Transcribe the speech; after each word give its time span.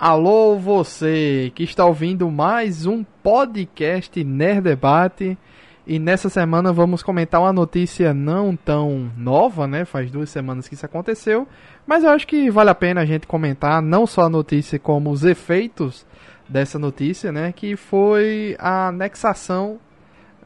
Alô 0.00 0.56
você 0.56 1.50
que 1.56 1.64
está 1.64 1.84
ouvindo 1.84 2.30
mais 2.30 2.86
um 2.86 3.02
podcast 3.02 4.22
Nerd 4.22 4.60
Debate 4.60 5.36
e 5.84 5.98
nessa 5.98 6.28
semana 6.28 6.72
vamos 6.72 7.02
comentar 7.02 7.40
uma 7.40 7.52
notícia 7.52 8.14
não 8.14 8.54
tão 8.54 9.10
nova, 9.16 9.66
né? 9.66 9.84
Faz 9.84 10.08
duas 10.08 10.30
semanas 10.30 10.68
que 10.68 10.74
isso 10.74 10.86
aconteceu, 10.86 11.48
mas 11.84 12.04
eu 12.04 12.10
acho 12.10 12.28
que 12.28 12.48
vale 12.48 12.70
a 12.70 12.76
pena 12.76 13.00
a 13.00 13.04
gente 13.04 13.26
comentar 13.26 13.82
não 13.82 14.06
só 14.06 14.22
a 14.22 14.28
notícia 14.28 14.78
como 14.78 15.10
os 15.10 15.24
efeitos 15.24 16.06
dessa 16.48 16.78
notícia, 16.78 17.32
né? 17.32 17.50
Que 17.50 17.74
foi 17.74 18.54
a 18.56 18.86
anexação, 18.86 19.80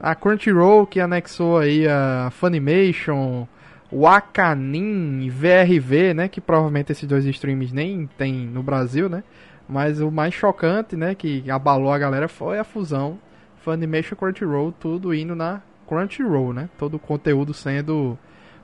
a 0.00 0.14
Crunchyroll 0.14 0.87
que 0.87 0.98
anexou 0.98 1.59
aí 1.59 1.87
a 1.87 2.30
Funimation, 2.30 3.46
o 3.93 4.06
Akanin 4.06 5.29
VRV, 5.29 6.14
né, 6.14 6.29
que 6.29 6.41
provavelmente 6.41 6.91
esses 6.92 7.06
dois 7.06 7.27
streams 7.27 7.74
nem 7.74 8.09
tem 8.16 8.32
no 8.32 8.62
Brasil, 8.62 9.09
né? 9.09 9.22
Mas 9.68 10.00
o 10.00 10.11
mais 10.11 10.32
chocante, 10.32 10.96
né, 10.96 11.14
que 11.14 11.48
abalou 11.51 11.92
a 11.92 11.98
galera 11.98 12.27
foi 12.27 12.59
a 12.59 12.65
fusão 12.65 13.18
Funimation 13.62 14.16
Crunchyroll, 14.16 14.73
tudo 14.73 15.15
indo 15.15 15.37
na 15.37 15.60
Crunchyroll, 15.87 16.52
né? 16.52 16.68
Todo 16.78 16.95
o 16.95 16.98
conteúdo 16.98 17.52
sendo 17.52 18.18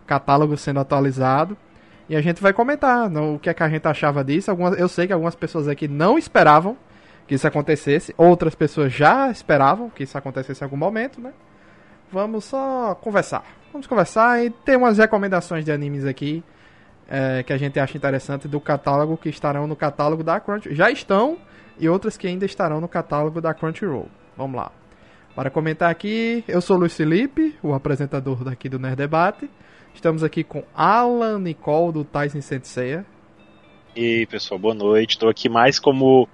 catálogo 0.06 0.56
sendo 0.56 0.80
atualizado. 0.80 1.56
E 2.08 2.16
a 2.16 2.20
gente 2.22 2.42
vai 2.42 2.52
comentar 2.52 3.08
no, 3.10 3.34
o 3.34 3.38
que 3.38 3.50
é 3.50 3.54
que 3.54 3.62
a 3.62 3.68
gente 3.68 3.86
achava 3.86 4.24
disso. 4.24 4.50
Algumas, 4.50 4.78
eu 4.78 4.88
sei 4.88 5.06
que 5.06 5.12
algumas 5.12 5.34
pessoas 5.34 5.68
aqui 5.68 5.86
não 5.86 6.18
esperavam 6.18 6.76
que 7.26 7.34
isso 7.34 7.46
acontecesse, 7.46 8.14
outras 8.16 8.54
pessoas 8.54 8.90
já 8.90 9.30
esperavam 9.30 9.90
que 9.90 10.02
isso 10.02 10.16
acontecesse 10.16 10.62
em 10.62 10.64
algum 10.64 10.78
momento, 10.78 11.20
né? 11.20 11.34
Vamos 12.10 12.46
só 12.46 12.94
conversar. 12.94 13.44
Vamos 13.72 13.86
conversar 13.86 14.42
e 14.42 14.50
ter 14.50 14.76
umas 14.76 14.96
recomendações 14.98 15.64
de 15.64 15.70
animes 15.70 16.06
aqui 16.06 16.42
é, 17.08 17.42
que 17.42 17.52
a 17.52 17.58
gente 17.58 17.78
acha 17.78 17.96
interessante 17.96 18.48
do 18.48 18.60
catálogo 18.60 19.16
que 19.16 19.28
estarão 19.28 19.66
no 19.66 19.76
catálogo 19.76 20.22
da 20.22 20.40
Crunchyroll. 20.40 20.76
Já 20.76 20.90
estão 20.90 21.38
e 21.78 21.88
outras 21.88 22.16
que 22.16 22.26
ainda 22.26 22.46
estarão 22.46 22.80
no 22.80 22.88
catálogo 22.88 23.40
da 23.40 23.52
Crunchyroll. 23.52 24.08
Vamos 24.36 24.56
lá. 24.56 24.72
Para 25.34 25.50
comentar 25.50 25.90
aqui, 25.90 26.42
eu 26.48 26.60
sou 26.60 26.76
Luiz 26.76 26.96
Felipe, 26.96 27.56
o 27.62 27.72
apresentador 27.72 28.42
daqui 28.42 28.68
do 28.68 28.78
Nerd 28.78 28.96
Debate. 28.96 29.48
Estamos 29.94 30.24
aqui 30.24 30.42
com 30.42 30.64
Alan 30.74 31.38
Nicole 31.38 31.92
do 31.92 32.04
Tyson 32.04 32.40
Sensei. 32.40 33.04
E 33.94 34.18
aí, 34.20 34.26
pessoal, 34.26 34.58
boa 34.58 34.74
noite. 34.74 35.12
Estou 35.12 35.28
aqui 35.28 35.48
mais 35.48 35.78
como 35.78 36.28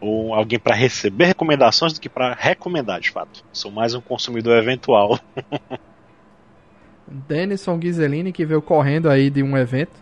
um, 0.00 0.32
alguém 0.34 0.58
para 0.58 0.74
receber 0.74 1.24
recomendações 1.24 1.92
do 1.92 2.00
que 2.00 2.08
para 2.08 2.34
recomendar, 2.34 3.00
de 3.00 3.10
fato. 3.10 3.44
Sou 3.52 3.70
mais 3.70 3.94
um 3.94 4.00
consumidor 4.00 4.58
eventual. 4.58 5.18
Denison 7.10 7.76
Ghiseline, 7.76 8.32
que 8.32 8.46
veio 8.46 8.62
correndo 8.62 9.10
aí 9.10 9.28
de 9.28 9.42
um 9.42 9.56
evento. 9.58 10.00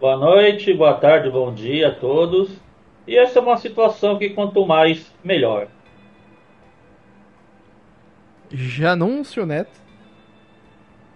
Boa 0.00 0.16
noite, 0.16 0.72
boa 0.72 0.94
tarde, 0.94 1.28
bom 1.28 1.52
dia 1.52 1.88
a 1.88 1.94
todos. 1.94 2.60
E 3.06 3.16
essa 3.18 3.40
é 3.40 3.42
uma 3.42 3.56
situação 3.56 4.16
que 4.16 4.30
quanto 4.30 4.64
mais, 4.64 5.12
melhor. 5.24 5.66
Janúncio 8.50 9.44
Neto. 9.44 9.80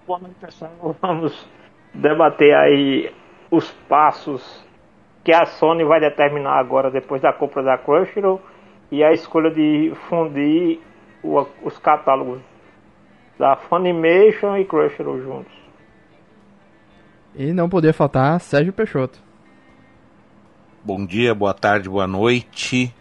Boa 0.06 0.18
noite, 0.18 0.36
pessoal. 0.40 0.72
Vamos 1.00 1.46
debater 1.94 2.54
aí 2.54 3.12
os 3.50 3.70
passos 3.88 4.64
que 5.22 5.32
a 5.32 5.44
Sony 5.44 5.84
vai 5.84 6.00
determinar 6.00 6.58
agora 6.58 6.90
depois 6.90 7.22
da 7.22 7.32
compra 7.32 7.62
da 7.62 7.78
Crunchyroll 7.78 8.40
e 8.90 9.04
a 9.04 9.12
escolha 9.12 9.50
de 9.50 9.92
fundir 10.08 10.80
o, 11.22 11.46
os 11.62 11.78
catálogos 11.78 12.40
da 13.40 13.56
Funimation 13.56 14.58
e 14.58 14.66
Crunchyroll 14.66 15.22
juntos. 15.22 15.52
E 17.34 17.54
não 17.54 17.70
podia 17.70 17.94
faltar 17.94 18.38
Sérgio 18.38 18.70
Peixoto. 18.70 19.18
Bom 20.84 21.06
dia, 21.06 21.34
boa 21.34 21.54
tarde, 21.54 21.88
boa 21.88 22.06
noite. 22.06 22.94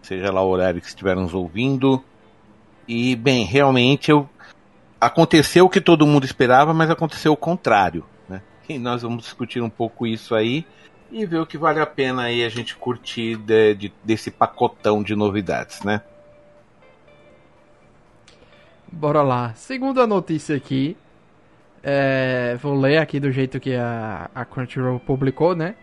Seja 0.00 0.32
lá 0.32 0.42
o 0.42 0.48
horário 0.48 0.80
que 0.80 0.86
estiver 0.86 1.14
nos 1.14 1.34
ouvindo. 1.34 2.02
E, 2.88 3.14
bem, 3.14 3.44
realmente 3.44 4.10
eu... 4.10 4.26
aconteceu 4.98 5.66
o 5.66 5.70
que 5.70 5.82
todo 5.82 6.06
mundo 6.06 6.24
esperava, 6.24 6.72
mas 6.72 6.88
aconteceu 6.88 7.32
o 7.32 7.36
contrário. 7.36 8.06
Né? 8.26 8.40
E 8.66 8.78
nós 8.78 9.02
vamos 9.02 9.24
discutir 9.24 9.60
um 9.60 9.70
pouco 9.70 10.06
isso 10.06 10.34
aí 10.34 10.64
e 11.12 11.26
ver 11.26 11.40
o 11.40 11.46
que 11.46 11.58
vale 11.58 11.78
a 11.78 11.86
pena 11.86 12.22
aí 12.22 12.42
a 12.42 12.48
gente 12.48 12.74
curtir 12.74 13.36
de, 13.36 13.74
de, 13.74 13.92
desse 14.02 14.30
pacotão 14.30 15.02
de 15.02 15.14
novidades, 15.14 15.82
né? 15.82 16.00
Bora 18.90 19.22
lá. 19.22 19.52
Segundo 19.54 20.00
a 20.00 20.06
notícia 20.06 20.56
aqui, 20.56 20.96
é, 21.82 22.56
vou 22.62 22.74
ler 22.78 22.98
aqui 22.98 23.18
do 23.18 23.30
jeito 23.30 23.58
que 23.60 23.74
a, 23.74 24.30
a 24.34 24.44
Crunchyroll 24.44 25.00
publicou, 25.00 25.54
né? 25.54 25.74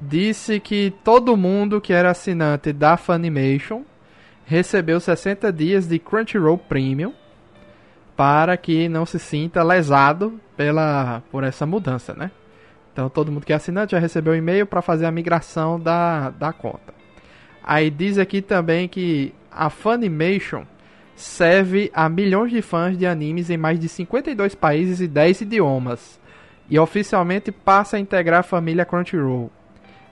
Disse 0.00 0.60
que 0.60 0.94
todo 1.02 1.36
mundo 1.36 1.80
que 1.80 1.92
era 1.92 2.10
assinante 2.10 2.72
da 2.72 2.96
Funimation 2.96 3.82
recebeu 4.46 5.00
60 5.00 5.52
dias 5.52 5.86
de 5.86 5.98
Crunchyroll 5.98 6.58
Premium 6.58 7.12
para 8.16 8.56
que 8.56 8.88
não 8.88 9.04
se 9.04 9.18
sinta 9.18 9.62
lesado 9.62 10.40
pela, 10.56 11.22
por 11.30 11.44
essa 11.44 11.66
mudança, 11.66 12.14
né? 12.14 12.30
Então 12.92 13.08
todo 13.08 13.30
mundo 13.30 13.44
que 13.44 13.52
é 13.52 13.56
assinante 13.56 13.92
já 13.92 13.98
recebeu 13.98 14.32
um 14.32 14.36
e-mail 14.36 14.66
para 14.66 14.82
fazer 14.82 15.06
a 15.06 15.10
migração 15.10 15.78
da, 15.78 16.30
da 16.30 16.52
conta. 16.52 16.94
Aí 17.62 17.90
diz 17.90 18.18
aqui 18.18 18.40
também 18.40 18.88
que 18.88 19.34
a 19.52 19.70
Funimation 19.70 20.64
serve 21.18 21.90
a 21.92 22.08
milhões 22.08 22.52
de 22.52 22.62
fãs 22.62 22.96
de 22.96 23.04
animes 23.04 23.50
em 23.50 23.56
mais 23.56 23.78
de 23.80 23.88
52 23.88 24.54
países 24.54 25.00
e 25.00 25.08
10 25.08 25.40
idiomas. 25.40 26.18
E 26.70 26.78
oficialmente 26.78 27.50
passa 27.50 27.96
a 27.96 28.00
integrar 28.00 28.40
a 28.40 28.44
família 28.44 28.84
Crunchyroll. 28.84 29.50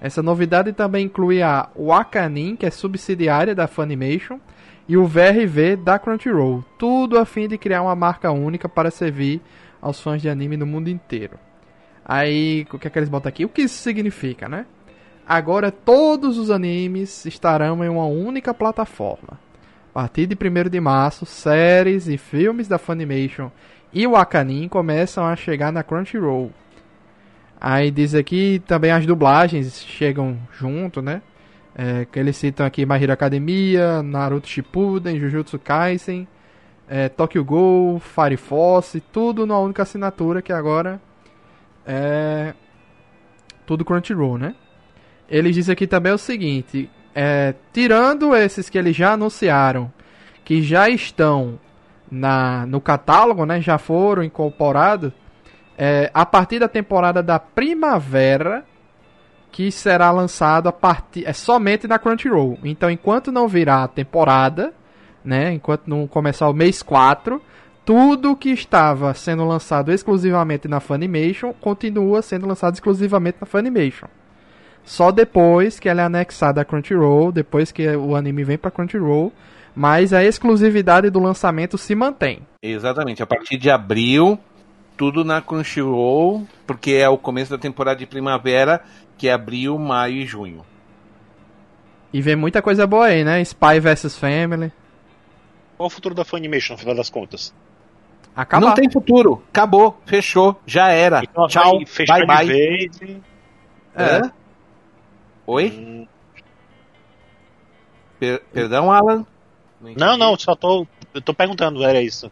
Essa 0.01 0.23
novidade 0.23 0.73
também 0.73 1.07
inclui 1.07 1.43
a 1.43 1.69
Wakanim, 1.77 2.57
que 2.57 2.67
é 2.67 2.71
subsidiária 2.71 3.55
da 3.55 3.69
Funimation, 3.69 4.41
e 4.89 4.97
o 4.97 5.07
VRV 5.07 5.77
da 5.77 5.99
Crunchyroll. 5.99 6.65
Tudo 6.77 7.19
a 7.19 7.25
fim 7.25 7.47
de 7.47 7.57
criar 7.57 7.83
uma 7.83 7.95
marca 7.95 8.33
única 8.33 8.69
para 8.69 8.91
servir 8.91 9.41
aos 9.81 10.01
fãs 10.01 10.21
de 10.21 10.29
anime 10.29 10.57
no 10.57 10.67
mundo 10.67 10.89
inteiro. 10.89 11.39
Aí, 12.05 12.67
o 12.73 12.79
que 12.79 12.89
é 12.89 12.91
que 12.91 12.99
eles 12.99 13.09
botam 13.09 13.29
aqui? 13.29 13.45
O 13.45 13.49
que 13.49 13.63
isso 13.63 13.79
significa, 13.79 14.49
né? 14.49 14.67
Agora 15.27 15.71
todos 15.71 16.37
os 16.39 16.51
animes 16.51 17.25
estarão 17.27 17.85
em 17.85 17.89
uma 17.89 18.07
única 18.07 18.53
plataforma. 18.53 19.46
Partir 19.97 20.27
de 20.27 20.37
1 20.37 20.69
de 20.69 20.79
março, 20.79 21.25
séries 21.25 22.07
e 22.07 22.19
filmes 22.19 22.69
da 22.69 22.77
Funimation 22.77 23.51
e 23.95 24.07
o 24.07 24.15
Akanin 24.15 24.69
começam 24.69 25.25
a 25.25 25.35
chegar 25.35 25.73
na 25.73 25.83
Crunchyroll. 25.83 26.53
Aí 27.59 27.91
diz 27.91 28.15
aqui 28.15 28.63
também 28.67 28.91
as 28.91 29.07
dublagens 29.07 29.83
chegam 29.83 30.37
junto, 30.53 31.01
né? 31.01 31.23
É, 31.75 32.05
que 32.05 32.19
eles 32.19 32.37
citam 32.37 32.67
aqui 32.67 32.85
My 32.85 33.03
Hero 33.03 33.11
Academia, 33.11 34.03
Naruto 34.03 34.47
Shippuden, 34.47 35.19
Jujutsu 35.19 35.59
Kaisen, 35.59 36.29
é, 36.87 37.09
Tokyo 37.09 37.43
Ghoul, 37.43 37.99
Fire 37.99 38.37
Force, 38.37 39.01
tudo 39.01 39.47
numa 39.47 39.61
única 39.61 39.83
assinatura 39.83 40.43
que 40.43 40.53
agora 40.53 41.01
é 41.87 42.53
tudo 43.65 43.83
Crunchyroll, 43.83 44.37
né? 44.37 44.55
Eles 45.27 45.55
dizem 45.55 45.73
aqui 45.73 45.87
também 45.87 46.13
o 46.13 46.19
seguinte, 46.19 46.91
é, 47.19 47.55
tirando 47.73 48.37
esses 48.37 48.69
que 48.69 48.77
eles 48.77 48.95
já 48.95 49.15
anunciaram, 49.15 49.91
que 50.45 50.61
já 50.61 50.87
estão 50.91 51.59
na, 52.11 52.67
no 52.67 52.79
catálogo, 52.79 53.47
né? 53.47 53.59
Já 53.59 53.79
foram 53.79 54.23
incorporados. 54.23 55.13
É, 55.79 56.11
a 56.13 56.27
partir 56.27 56.59
da 56.59 56.69
temporada 56.69 57.23
da 57.23 57.39
primavera, 57.39 58.67
que 59.51 59.73
será 59.73 60.11
lançado 60.11 60.69
a 60.69 60.73
partir 60.73 61.27
é 61.27 61.33
somente 61.33 61.89
na 61.89 61.99
Crunchyroll. 61.99 62.59
Então, 62.63 62.91
enquanto 62.91 63.33
não 63.33 63.49
virar 63.49 63.85
a 63.85 63.89
temporada, 63.89 64.75
né? 65.25 65.55
Enquanto 65.55 65.87
não 65.87 66.07
começar 66.07 66.51
o 66.51 66.53
mês 66.53 66.83
4, 66.83 67.41
tudo 67.83 68.37
que 68.37 68.51
estava 68.51 69.15
sendo 69.15 69.47
lançado 69.47 69.91
exclusivamente 69.91 70.69
na 70.69 70.81
Funimation 70.81 71.55
continua 71.55 72.21
sendo 72.21 72.47
lançado 72.47 72.75
exclusivamente 72.75 73.39
na 73.41 73.47
Funimation. 73.47 74.09
Só 74.87 75.11
depois 75.11 75.81
que 75.81 75.89
ela 75.89 76.03
é 76.03 76.05
anexada 76.05 76.61
à 76.61 76.65
Crunchyroll, 76.65 77.33
depois 77.33 77.73
que 77.73 77.85
o 77.97 78.15
anime 78.15 78.45
vem 78.45 78.57
para 78.57 78.71
Crunchyroll, 78.71 79.33
mas 79.75 80.13
a 80.13 80.25
exclusividade 80.25 81.11
do 81.11 81.19
lançamento 81.19 81.77
se 81.77 81.93
mantém. 81.97 82.39
Exatamente, 82.63 83.21
a 83.21 83.27
partir 83.27 83.59
de 83.59 83.69
abril, 83.69 84.39
tudo 84.97 85.25
na 85.25 85.43
Crunchyroll, 85.43 86.47
porque 86.65 86.93
é 86.93 87.09
o 87.09 87.19
começo 87.19 87.51
da 87.51 87.59
temporada 87.59 87.99
de 87.99 88.07
primavera, 88.07 88.81
que 89.19 89.29
é 89.29 89.33
abril, 89.33 89.77
maio 89.77 90.19
e 90.19 90.25
junho. 90.25 90.65
E 92.13 92.23
vem 92.23 92.37
muita 92.37 92.63
coisa 92.63 92.87
boa 92.87 93.07
aí, 93.07 93.25
né? 93.25 93.41
Spy 93.43 93.81
vs 93.81 94.17
Family. 94.17 94.73
Qual 95.77 95.89
o 95.89 95.91
futuro 95.91 96.15
da 96.15 96.25
Funimation, 96.25 96.75
no 96.75 96.79
final 96.79 96.95
das 96.95 97.11
contas? 97.11 97.53
Acabar. 98.37 98.65
Não 98.65 98.75
tem 98.75 98.89
futuro. 98.89 99.43
Acabou. 99.49 100.01
Fechou. 100.07 100.61
Já 100.65 100.91
era. 100.91 101.23
Então, 101.25 101.49
Tchau. 101.49 101.81
Bye 102.07 102.25
bye. 102.25 102.47
Vez, 102.47 103.01
é. 103.97 104.31
Oi? 105.47 105.71
Hum. 105.71 106.07
Per 108.19 108.43
perdão, 108.53 108.91
Alan? 108.91 109.27
Não, 109.81 109.95
não, 109.97 110.17
não, 110.17 110.39
só 110.39 110.55
tô. 110.55 110.87
Eu 111.15 111.21
tô 111.21 111.33
perguntando, 111.33 111.85
era 111.85 112.01
isso. 112.01 112.31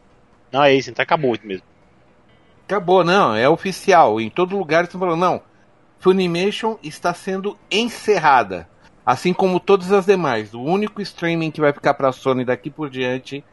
Não, 0.51 0.63
é 0.63 0.75
isso, 0.75 0.91
então 0.91 1.03
acabou 1.03 1.37
mesmo. 1.43 1.65
Acabou, 2.67 3.05
não, 3.05 3.35
é 3.35 3.49
oficial. 3.49 4.21
Em 4.21 4.31
todo 4.31 4.57
lugar 4.57 4.85
estão 4.85 4.99
falando, 4.99 5.21
não. 5.21 5.43
Funimation 5.99 6.77
está 6.83 7.15
sendo 7.15 7.57
encerrada, 7.71 8.69
assim 9.05 9.33
como 9.33 9.61
todas 9.61 9.93
as 9.93 10.07
demais. 10.07 10.53
O 10.55 10.63
único 10.63 11.01
streaming 11.01 11.51
que 11.51 11.61
vai 11.61 11.73
ficar 11.73 11.95
para 11.95 12.09
a 12.09 12.13
Sony 12.13 12.45
daqui 12.45 12.71
por 12.71 12.91
diante 12.91 13.45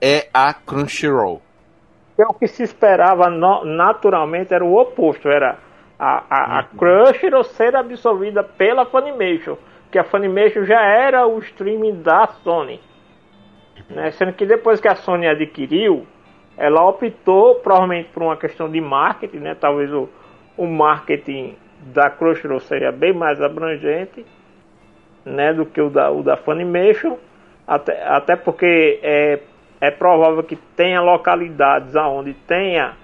é 0.00 0.28
a 0.32 0.54
Crunchyroll. 0.54 1.42
É 2.16 2.24
o 2.24 2.34
que 2.34 2.46
se 2.46 2.62
esperava 2.62 3.30
no, 3.30 3.64
naturalmente 3.64 4.52
era 4.52 4.64
o 4.64 4.76
oposto, 4.78 5.28
era 5.28 5.58
a, 5.98 6.24
a, 6.30 6.58
a 6.60 6.62
Crunchyroll 6.64 7.44
ser 7.44 7.74
absorvida 7.74 8.44
pela 8.44 8.86
Funimation, 8.86 9.56
que 9.90 9.98
a 9.98 10.04
Funimation 10.04 10.64
já 10.64 10.80
era 10.80 11.26
o 11.26 11.38
streaming 11.40 12.02
da 12.02 12.26
Sony. 12.44 12.80
Né? 13.90 14.10
Sendo 14.12 14.32
que 14.32 14.46
depois 14.46 14.80
que 14.80 14.88
a 14.88 14.94
Sony 14.94 15.26
adquiriu, 15.26 16.06
ela 16.56 16.84
optou 16.84 17.56
provavelmente 17.56 18.10
por 18.10 18.22
uma 18.22 18.36
questão 18.36 18.70
de 18.70 18.80
marketing, 18.80 19.38
né? 19.38 19.54
talvez 19.54 19.92
o, 19.92 20.08
o 20.56 20.66
marketing 20.66 21.56
da 21.80 22.10
Crunchyroll 22.10 22.60
seria 22.60 22.92
bem 22.92 23.12
mais 23.12 23.40
abrangente 23.40 24.24
né, 25.24 25.52
do 25.52 25.66
que 25.66 25.80
o 25.80 25.90
da, 25.90 26.10
o 26.10 26.22
da 26.22 26.36
Funimation, 26.36 27.16
até, 27.66 28.02
até 28.06 28.36
porque 28.36 28.98
é, 29.02 29.40
é 29.80 29.90
provável 29.90 30.42
que 30.42 30.56
tenha 30.56 31.00
localidades 31.00 31.94
aonde 31.94 32.34
tenha 32.34 32.96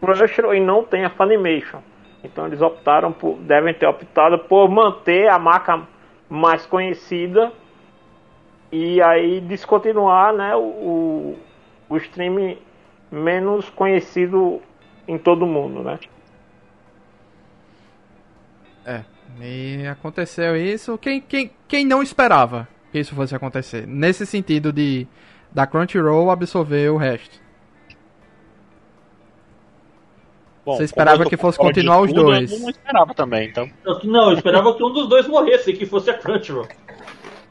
Crunchyroll 0.00 0.54
e 0.54 0.60
não 0.60 0.84
tenha 0.84 1.10
Funimation. 1.10 1.80
Então 2.22 2.46
eles 2.46 2.60
optaram 2.60 3.12
por, 3.12 3.36
devem 3.38 3.74
ter 3.74 3.86
optado 3.86 4.38
por 4.38 4.68
manter 4.68 5.28
a 5.28 5.38
marca 5.38 5.82
mais 6.28 6.64
conhecida 6.64 7.52
e 8.70 9.02
aí 9.02 9.40
descontinuar 9.40 10.32
né, 10.32 10.54
o, 10.56 11.36
o 11.88 11.96
streaming 11.96 12.58
menos 13.10 13.68
conhecido 13.70 14.60
em 15.06 15.18
todo 15.18 15.46
mundo, 15.46 15.82
né? 15.82 15.98
É, 18.84 19.04
e 19.40 19.86
aconteceu 19.86 20.56
isso. 20.56 20.96
Quem, 20.98 21.20
quem, 21.20 21.50
quem 21.68 21.84
não 21.84 22.02
esperava 22.02 22.66
que 22.90 22.98
isso 22.98 23.14
fosse 23.14 23.34
acontecer? 23.34 23.86
Nesse 23.86 24.24
sentido 24.24 24.72
de 24.72 25.06
da 25.52 25.66
Crunchyroll 25.66 26.30
absorver 26.30 26.90
o 26.90 26.96
resto. 26.96 27.41
Bom, 30.64 30.76
Você 30.76 30.84
esperava 30.84 31.24
que 31.24 31.36
fosse 31.36 31.58
continuar 31.58 32.00
os 32.02 32.10
tudo, 32.10 32.22
dois. 32.24 32.52
Eu 32.52 32.58
não 32.60 32.70
esperava 32.70 33.12
também, 33.14 33.48
então. 33.48 33.68
Eu- 33.84 33.98
Não, 34.04 34.30
eu 34.30 34.36
esperava 34.36 34.72
que 34.74 34.84
um 34.84 34.92
dos 34.92 35.08
dois 35.08 35.26
morresse, 35.26 35.72
que 35.72 35.84
fosse 35.86 36.10
a 36.10 36.14
Crunchyroll. 36.14 36.68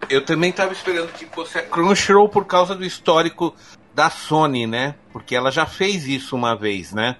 Eu 0.10 0.24
também 0.26 0.50
estava 0.50 0.72
esperando 0.72 1.12
que 1.14 1.26
fosse 1.26 1.58
a 1.58 1.62
Crunchyroll 1.62 2.30
por 2.30 2.46
causa 2.46 2.74
do 2.74 2.86
histórico 2.86 3.54
da 3.94 4.10
Sony, 4.10 4.66
né? 4.66 4.96
Porque 5.12 5.36
ela 5.36 5.52
já 5.52 5.66
fez 5.66 6.08
isso 6.08 6.36
uma 6.36 6.56
vez, 6.56 6.94
né? 6.94 7.18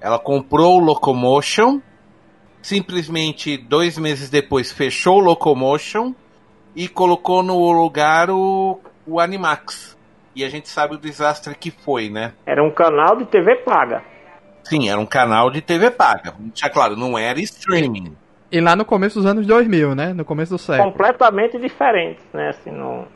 Ela 0.00 0.18
comprou 0.18 0.76
o 0.76 0.84
Locomotion, 0.84 1.80
simplesmente 2.62 3.56
dois 3.56 3.98
meses 3.98 4.28
depois 4.30 4.70
fechou 4.70 5.16
o 5.16 5.20
Locomotion 5.20 6.12
e 6.76 6.86
colocou 6.88 7.42
no 7.42 7.72
lugar 7.72 8.30
o, 8.30 8.78
o 9.06 9.18
Animax. 9.18 9.96
E 10.36 10.44
a 10.44 10.48
gente 10.48 10.68
sabe 10.68 10.94
o 10.94 10.98
desastre 10.98 11.54
que 11.54 11.70
foi, 11.70 12.08
né? 12.10 12.32
Era 12.46 12.62
um 12.62 12.70
canal 12.70 13.16
de 13.16 13.24
TV 13.24 13.56
paga. 13.56 14.04
Sim, 14.68 14.88
era 14.88 15.00
um 15.00 15.06
canal 15.06 15.50
de 15.50 15.60
TV 15.60 15.90
paga. 15.90 16.34
Já 16.54 16.68
claro, 16.68 16.96
não 16.96 17.16
era 17.18 17.40
streaming. 17.40 18.14
E 18.50 18.60
lá 18.60 18.74
no 18.74 18.84
começo 18.84 19.18
dos 19.18 19.26
anos 19.26 19.46
2000, 19.46 19.94
né? 19.94 20.12
No 20.12 20.24
começo 20.24 20.52
do 20.52 20.58
século. 20.58 20.90
Completamente 20.92 21.58
diferentes, 21.58 22.22
né? 22.32 22.48
Assim, 22.50 22.70
não... 22.70 23.06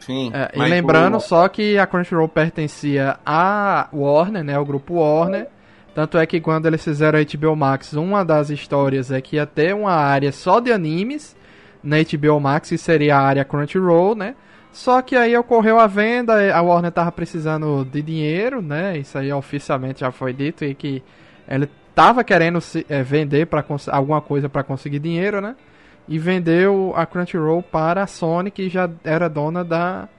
Sim. 0.00 0.30
É, 0.32 0.50
e 0.54 0.60
lembrando 0.60 1.16
o- 1.16 1.20
só 1.20 1.48
que 1.48 1.78
a 1.78 1.86
Crunchyroll 1.86 2.28
pertencia 2.28 3.18
à 3.24 3.88
Warner, 3.92 4.44
né? 4.44 4.58
O 4.58 4.64
grupo 4.64 4.94
Warner. 4.94 5.48
Tanto 5.94 6.18
é 6.18 6.26
que 6.26 6.40
quando 6.40 6.66
eles 6.66 6.84
fizeram 6.84 7.18
a 7.18 7.22
HBO 7.22 7.56
Max, 7.56 7.94
uma 7.94 8.24
das 8.24 8.50
histórias 8.50 9.10
é 9.10 9.20
que 9.20 9.36
ia 9.36 9.46
ter 9.46 9.74
uma 9.74 9.92
área 9.92 10.30
só 10.30 10.60
de 10.60 10.70
animes 10.70 11.34
na 11.82 11.96
HBO 11.98 12.38
Max, 12.38 12.68
que 12.68 12.76
seria 12.78 13.16
a 13.16 13.20
área 13.22 13.44
Crunchyroll, 13.44 14.14
né? 14.14 14.34
Só 14.76 15.00
que 15.00 15.16
aí 15.16 15.34
ocorreu 15.34 15.80
a 15.80 15.86
venda, 15.86 16.54
a 16.54 16.60
Warner 16.60 16.92
tava 16.92 17.10
precisando 17.10 17.82
de 17.86 18.02
dinheiro, 18.02 18.60
né? 18.60 18.98
Isso 18.98 19.16
aí 19.16 19.32
oficialmente 19.32 20.00
já 20.00 20.12
foi 20.12 20.34
dito 20.34 20.66
e 20.66 20.74
que 20.74 21.02
ele 21.48 21.66
tava 21.94 22.22
querendo 22.22 22.60
se, 22.60 22.84
eh, 22.86 23.02
vender 23.02 23.46
para 23.46 23.64
alguma 23.90 24.20
coisa 24.20 24.50
para 24.50 24.62
conseguir 24.62 24.98
dinheiro, 24.98 25.40
né? 25.40 25.56
E 26.06 26.18
vendeu 26.18 26.92
a 26.94 27.06
Crunchyroll 27.06 27.62
para 27.62 28.02
a 28.02 28.06
Sony, 28.06 28.50
que 28.50 28.68
já 28.68 28.90
era 29.02 29.30
dona 29.30 29.64
da 29.64 30.10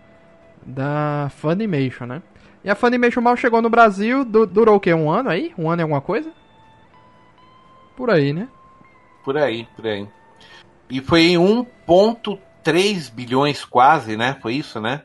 da 0.65 1.29
Funimation, 1.35 2.07
né? 2.07 2.23
E 2.63 2.69
a 2.71 2.73
Funimation 2.73 3.21
mal 3.21 3.37
chegou 3.37 3.61
no 3.61 3.69
Brasil, 3.69 4.25
du- 4.25 4.47
durou 4.47 4.77
o 4.77 4.79
quê? 4.79 4.91
Um 4.91 5.07
ano 5.11 5.29
aí? 5.29 5.53
Um 5.55 5.69
ano 5.69 5.81
e 5.81 5.83
alguma 5.83 6.01
coisa? 6.01 6.31
Por 7.95 8.09
aí, 8.09 8.33
né? 8.33 8.47
Por 9.23 9.37
aí, 9.37 9.67
por 9.75 9.85
aí. 9.85 10.07
E 10.89 10.99
foi 10.99 11.21
em 11.27 11.37
1.3 11.37 12.46
bilhões 13.13 13.63
quase, 13.63 14.17
né? 14.17 14.37
Foi 14.41 14.55
isso, 14.55 14.79
né? 14.79 15.03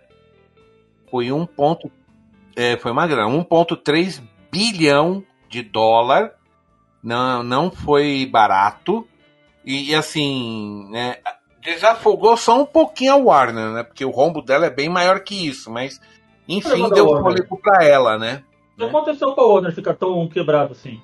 Foi 1.11 1.31
um 1.31 1.47
ponto, 1.47 1.91
é, 2.57 2.77
foi 2.77 2.91
uma 2.91 3.07
grana, 3.07 3.29
1.3 3.29 4.23
bilhão 4.51 5.23
de 5.49 5.63
dólar. 5.63 6.33
Não, 7.03 7.43
não 7.43 7.71
foi 7.71 8.27
barato. 8.27 9.07
E, 9.65 9.91
e, 9.91 9.95
assim, 9.95 10.89
né, 10.91 11.19
desafogou 11.63 12.37
só 12.37 12.61
um 12.61 12.67
pouquinho 12.67 13.13
a 13.13 13.17
Warner, 13.17 13.71
né? 13.71 13.83
Porque 13.83 14.05
o 14.05 14.11
rombo 14.11 14.43
dela 14.43 14.67
é 14.67 14.71
bem 14.71 14.89
maior 14.89 15.21
que 15.21 15.47
isso, 15.47 15.71
mas 15.71 16.01
enfim, 16.49 16.89
deu 16.91 17.07
Warner. 17.07 17.23
fôlego 17.23 17.59
pra 17.59 17.85
ela, 17.85 18.19
né? 18.19 18.43
O 18.75 18.79
que 18.79 18.85
aconteceu 18.85 19.33
com 19.33 19.41
a 19.41 19.47
Warner 19.47 19.75
ficar 19.75 19.95
tão 19.95 20.29
quebrado 20.29 20.73
assim? 20.73 21.01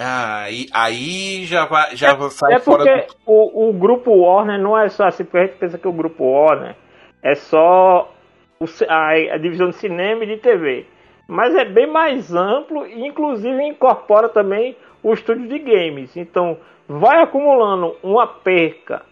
Ah, 0.00 0.42
aí, 0.44 0.66
aí 0.72 1.44
já 1.44 1.66
vai, 1.66 1.96
já 1.96 2.16
sai 2.30 2.54
É 2.54 2.58
fora 2.60 2.84
porque 2.84 3.06
do 3.26 3.32
o, 3.32 3.68
o 3.68 3.72
grupo 3.72 4.12
Warner 4.12 4.56
não 4.56 4.78
é 4.78 4.88
só 4.88 5.08
assim, 5.08 5.24
porque 5.24 5.38
a 5.38 5.46
gente 5.46 5.58
pensa 5.58 5.76
que 5.76 5.88
o 5.88 5.92
grupo 5.92 6.24
Warner 6.24 6.76
é 7.20 7.34
só 7.34 8.14
o 8.60 8.64
a, 8.88 9.10
a 9.34 9.38
divisão 9.38 9.70
de 9.70 9.76
cinema 9.76 10.22
e 10.22 10.28
de 10.28 10.36
TV. 10.36 10.86
Mas 11.26 11.52
é 11.56 11.64
bem 11.64 11.88
mais 11.88 12.32
amplo 12.32 12.86
e 12.86 13.06
inclusive 13.06 13.60
incorpora 13.64 14.28
também 14.28 14.76
o 15.02 15.12
estúdio 15.12 15.48
de 15.48 15.58
games. 15.58 16.16
Então 16.16 16.58
vai 16.86 17.20
acumulando 17.20 17.96
uma 18.00 18.26
perca, 18.26 19.02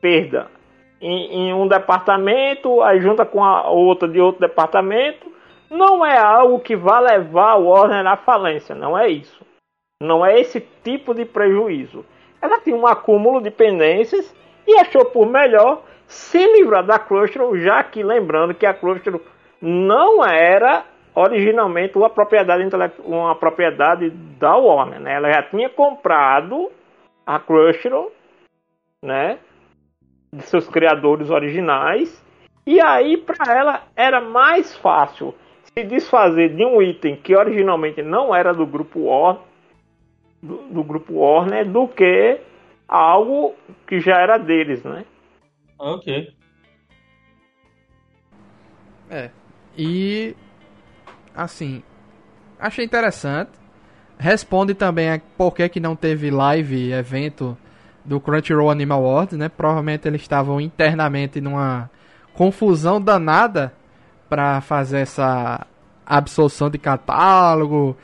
perda 0.00 0.46
em, 1.02 1.50
em 1.50 1.52
um 1.52 1.68
departamento, 1.68 2.80
aí 2.82 2.98
junta 2.98 3.26
com 3.26 3.44
a 3.44 3.68
outra 3.68 4.08
de 4.08 4.18
outro 4.18 4.40
departamento. 4.40 5.30
Não 5.70 6.04
é 6.04 6.16
algo 6.18 6.60
que 6.60 6.74
vai 6.74 7.02
levar 7.02 7.56
o 7.56 7.68
Warner 7.68 8.06
à 8.06 8.16
falência, 8.16 8.74
não 8.74 8.96
é 8.98 9.08
isso. 9.08 9.49
Não 10.02 10.24
é 10.24 10.40
esse 10.40 10.60
tipo 10.82 11.14
de 11.14 11.26
prejuízo. 11.26 12.04
Ela 12.40 12.58
tinha 12.60 12.74
um 12.74 12.86
acúmulo 12.86 13.42
de 13.42 13.50
pendências 13.50 14.34
e 14.66 14.78
achou 14.78 15.04
por 15.04 15.28
melhor 15.28 15.82
se 16.06 16.38
livrar 16.38 16.84
da 16.84 16.98
Crunchyroll, 16.98 17.58
já 17.58 17.84
que 17.84 18.02
lembrando 18.02 18.54
que 18.54 18.64
a 18.64 18.72
Crunchyroll 18.72 19.20
não 19.60 20.24
era 20.24 20.84
originalmente 21.14 21.98
uma 21.98 22.08
propriedade 22.08 22.64
uma 23.04 23.34
propriedade 23.34 24.10
da 24.10 24.56
Warner, 24.56 25.00
né? 25.00 25.14
Ela 25.16 25.32
já 25.32 25.42
tinha 25.42 25.68
comprado 25.68 26.70
a 27.26 27.38
Crunchyroll, 27.38 28.10
né? 29.04 29.38
De 30.32 30.42
seus 30.42 30.66
criadores 30.68 31.30
originais. 31.30 32.24
E 32.66 32.80
aí 32.80 33.18
para 33.18 33.54
ela 33.54 33.82
era 33.94 34.20
mais 34.20 34.74
fácil 34.76 35.34
se 35.64 35.84
desfazer 35.84 36.54
de 36.56 36.64
um 36.64 36.80
item 36.80 37.16
que 37.16 37.36
originalmente 37.36 38.02
não 38.02 38.34
era 38.34 38.52
do 38.54 38.66
grupo 38.66 39.04
Warner, 39.04 39.49
do, 40.42 40.56
do 40.68 40.84
grupo 40.84 41.14
Warner, 41.14 41.70
do 41.70 41.86
que 41.88 42.40
algo 42.88 43.54
que 43.86 44.00
já 44.00 44.14
era 44.14 44.38
deles, 44.38 44.82
né? 44.82 45.04
Ok. 45.78 46.32
É. 49.08 49.30
E 49.76 50.36
assim, 51.34 51.82
achei 52.58 52.84
interessante. 52.84 53.50
Responde 54.18 54.74
também 54.74 55.10
a 55.10 55.20
por 55.36 55.54
que, 55.54 55.68
que 55.68 55.80
não 55.80 55.96
teve 55.96 56.30
live 56.30 56.92
evento 56.92 57.56
do 58.04 58.20
Crunchyroll 58.20 58.70
Animal 58.70 59.04
Awards, 59.04 59.38
né? 59.38 59.48
Provavelmente 59.48 60.06
eles 60.06 60.20
estavam 60.20 60.60
internamente 60.60 61.40
numa 61.40 61.90
confusão 62.34 63.00
danada 63.00 63.72
para 64.28 64.60
fazer 64.60 65.00
essa 65.00 65.66
absorção 66.04 66.68
de 66.68 66.78
catálogo. 66.78 67.96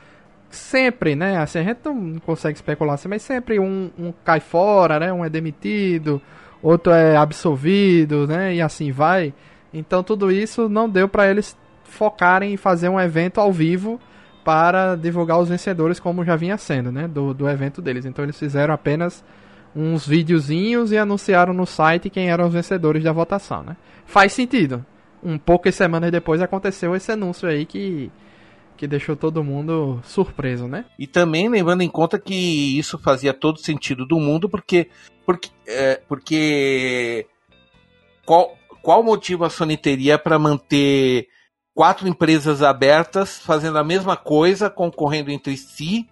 Sempre, 0.57 1.15
né? 1.15 1.37
Assim, 1.37 1.59
a 1.59 1.63
gente 1.63 1.79
não 1.85 2.19
consegue 2.19 2.55
especular 2.55 2.95
assim, 2.95 3.07
mas 3.07 3.21
sempre 3.21 3.59
um, 3.59 3.89
um 3.97 4.11
cai 4.25 4.39
fora, 4.39 4.99
né? 4.99 5.13
Um 5.13 5.23
é 5.23 5.29
demitido, 5.29 6.21
outro 6.61 6.91
é 6.91 7.15
absolvido, 7.15 8.27
né? 8.27 8.55
E 8.55 8.61
assim 8.61 8.91
vai. 8.91 9.33
Então 9.73 10.03
tudo 10.03 10.31
isso 10.31 10.67
não 10.67 10.89
deu 10.89 11.07
para 11.07 11.29
eles 11.29 11.57
focarem 11.83 12.53
em 12.53 12.57
fazer 12.57 12.89
um 12.89 12.99
evento 12.99 13.39
ao 13.39 13.51
vivo 13.51 13.99
para 14.43 14.95
divulgar 14.95 15.39
os 15.39 15.49
vencedores 15.49 15.99
como 15.99 16.23
já 16.23 16.35
vinha 16.35 16.57
sendo, 16.57 16.91
né, 16.91 17.07
do, 17.07 17.33
do 17.33 17.49
evento 17.49 17.81
deles. 17.81 18.05
Então 18.05 18.23
eles 18.23 18.39
fizeram 18.39 18.73
apenas 18.73 19.23
uns 19.75 20.07
videozinhos 20.07 20.91
e 20.91 20.97
anunciaram 20.97 21.53
no 21.53 21.65
site 21.65 22.09
quem 22.09 22.29
eram 22.29 22.47
os 22.47 22.53
vencedores 22.53 23.03
da 23.03 23.11
votação, 23.11 23.63
né? 23.63 23.75
Faz 24.05 24.33
sentido. 24.33 24.85
Um 25.23 25.37
poucas 25.37 25.75
semanas 25.75 26.11
depois 26.11 26.41
aconteceu 26.41 26.95
esse 26.95 27.11
anúncio 27.11 27.47
aí 27.47 27.65
que 27.65 28.11
que 28.77 28.87
deixou 28.87 29.15
todo 29.15 29.43
mundo 29.43 29.99
surpreso, 30.03 30.67
né? 30.67 30.85
E 30.97 31.07
também 31.07 31.49
levando 31.49 31.81
em 31.81 31.89
conta 31.89 32.19
que 32.19 32.77
isso 32.77 32.97
fazia 32.97 33.33
todo 33.33 33.59
sentido 33.59 34.05
do 34.05 34.19
mundo, 34.19 34.47
porque. 34.47 34.89
Porque. 35.25 35.49
É, 35.65 35.99
porque 36.07 37.27
qual, 38.25 38.55
qual 38.81 39.03
motivo 39.03 39.43
a 39.43 39.49
Sony 39.49 39.75
teria 39.75 40.17
para 40.17 40.39
manter 40.39 41.27
quatro 41.73 42.07
empresas 42.07 42.61
abertas 42.61 43.39
fazendo 43.39 43.77
a 43.77 43.83
mesma 43.83 44.15
coisa, 44.15 44.69
concorrendo 44.69 45.31
entre 45.31 45.57
si, 45.57 46.07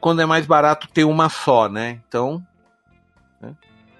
quando 0.00 0.20
é 0.20 0.26
mais 0.26 0.46
barato 0.46 0.88
ter 0.88 1.04
uma 1.04 1.28
só, 1.28 1.68
né? 1.68 2.00
Então. 2.06 2.42
Né? 3.40 3.54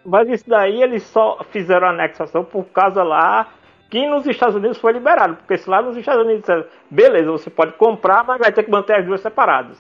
Mas 0.05 0.29
isso 0.29 0.49
daí 0.49 0.83
eles 0.83 1.05
só 1.05 1.45
fizeram 1.51 1.87
a 1.87 1.91
anexação 1.91 2.45
por 2.45 2.65
causa 2.67 3.03
lá 3.03 3.49
que 3.91 4.09
nos 4.09 4.25
Estados 4.25 4.55
Unidos 4.55 4.79
foi 4.79 4.93
liberado, 4.93 5.35
porque 5.35 5.59
se 5.59 5.69
lá 5.69 5.83
nos 5.83 5.97
Estados 5.97 6.23
Unidos 6.23 6.43
disseram, 6.43 6.65
beleza, 6.89 7.31
você 7.31 7.51
pode 7.51 7.73
comprar, 7.73 8.25
mas 8.25 8.39
vai 8.39 8.53
ter 8.53 8.63
que 8.63 8.71
manter 8.71 8.95
as 8.95 9.05
duas 9.05 9.21
separadas. 9.21 9.77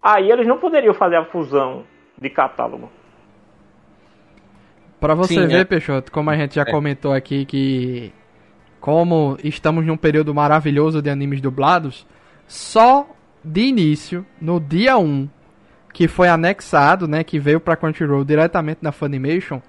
Aí 0.00 0.30
eles 0.30 0.46
não 0.46 0.58
poderiam 0.58 0.94
fazer 0.94 1.16
a 1.16 1.24
fusão 1.24 1.84
de 2.16 2.30
catálogo. 2.30 2.88
Para 5.00 5.14
você 5.14 5.34
Sim, 5.34 5.46
ver, 5.48 5.60
é. 5.60 5.64
Peixoto, 5.64 6.12
como 6.12 6.30
a 6.30 6.36
gente 6.36 6.54
já 6.54 6.62
é. 6.62 6.70
comentou 6.70 7.12
aqui 7.12 7.44
que 7.44 8.12
como 8.80 9.36
estamos 9.42 9.84
num 9.84 9.96
período 9.96 10.32
maravilhoso 10.32 11.02
de 11.02 11.10
animes 11.10 11.40
dublados, 11.40 12.06
só 12.46 13.08
de 13.42 13.62
início, 13.62 14.24
no 14.40 14.60
dia 14.60 14.96
1, 14.96 15.28
que 15.92 16.06
foi 16.06 16.28
anexado, 16.28 17.08
né, 17.08 17.24
que 17.24 17.40
veio 17.40 17.58
para 17.58 17.76
Crunchyroll 17.76 18.24
diretamente 18.24 18.78
na 18.82 18.92
Funimation, 18.92 19.60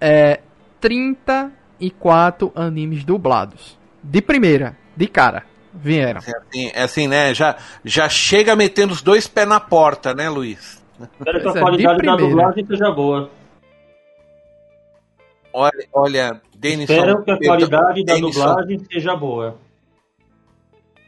é 0.00 0.40
30 0.80 1.57
e 1.80 1.90
quatro 1.90 2.52
animes 2.54 3.04
dublados. 3.04 3.78
De 4.02 4.20
primeira, 4.20 4.76
de 4.96 5.06
cara, 5.06 5.44
vieram. 5.72 6.20
É 6.20 6.32
assim, 6.36 6.70
é 6.74 6.82
assim, 6.82 7.08
né? 7.08 7.34
Já, 7.34 7.56
já 7.84 8.08
chega 8.08 8.56
metendo 8.56 8.92
os 8.92 9.02
dois 9.02 9.26
pés 9.26 9.48
na 9.48 9.60
porta, 9.60 10.14
né, 10.14 10.28
Luiz? 10.28 10.82
Espero 11.00 11.40
que 11.40 11.48
a 11.48 11.50
é, 11.50 11.60
qualidade 11.60 12.02
da 12.02 12.16
dublagem 12.16 12.66
seja 12.66 12.90
boa. 12.90 13.30
Olha, 15.52 15.88
olha 15.92 16.42
Denison. 16.56 16.92
Espero 16.92 17.24
que 17.24 17.30
a 17.30 17.38
qualidade 17.38 18.04
da 18.04 18.14
Denison, 18.14 18.40
dublagem 18.40 18.78
seja 18.90 19.16
boa. 19.16 19.58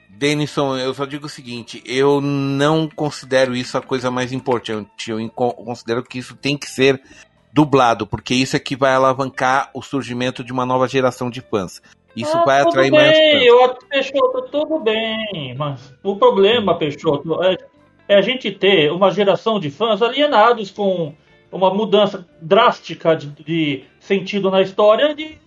Denison, 0.09 0.77
eu 0.77 0.95
só 0.95 1.05
digo 1.05 1.27
o 1.27 1.31
seguinte: 1.31 1.83
eu 1.85 2.21
não 2.21 2.89
considero 2.89 3.55
isso 3.55 3.77
a 3.77 3.83
coisa 3.83 4.11
mais 4.11 4.33
importante. 4.33 5.11
Eu 5.11 5.29
considero 5.31 6.03
que 6.03 6.19
isso 6.19 6.37
tem 6.37 6.57
que 6.57 6.69
ser 6.69 7.03
dublado, 7.53 8.07
porque 8.07 8.35
isso 8.35 8.57
é 8.57 8.59
que 8.59 8.77
vai 8.77 8.93
alavancar 8.93 9.71
o 9.75 9.83
surgimento 9.83 10.45
de 10.45 10.53
uma 10.53 10.65
nova 10.65 10.87
geração 10.87 11.31
de 11.31 11.41
fãs. 11.41 11.83
Isso 12.17 12.37
ah, 12.37 12.45
vai 12.45 12.61
atrair 12.61 12.91
bem, 12.91 13.01
mais 13.01 13.17
fãs. 13.17 13.43
Eu, 13.45 13.77
Peixoto, 13.89 14.43
tudo 14.51 14.79
bem, 14.81 15.55
mas 15.57 15.95
o 16.03 16.17
problema, 16.17 16.77
Peixoto, 16.77 17.43
é, 17.43 17.57
é 18.09 18.17
a 18.17 18.23
gente 18.23 18.51
ter 18.51 18.91
uma 18.93 19.11
geração 19.11 19.61
de 19.61 19.71
fãs 19.71 20.03
alienados 20.03 20.71
com 20.71 21.15
uma 21.53 21.73
mudança 21.73 22.27
drástica 22.41 23.17
de, 23.17 23.29
de 23.45 23.85
sentido 23.99 24.51
na 24.51 24.63
história 24.63 25.15
de, 25.15 25.39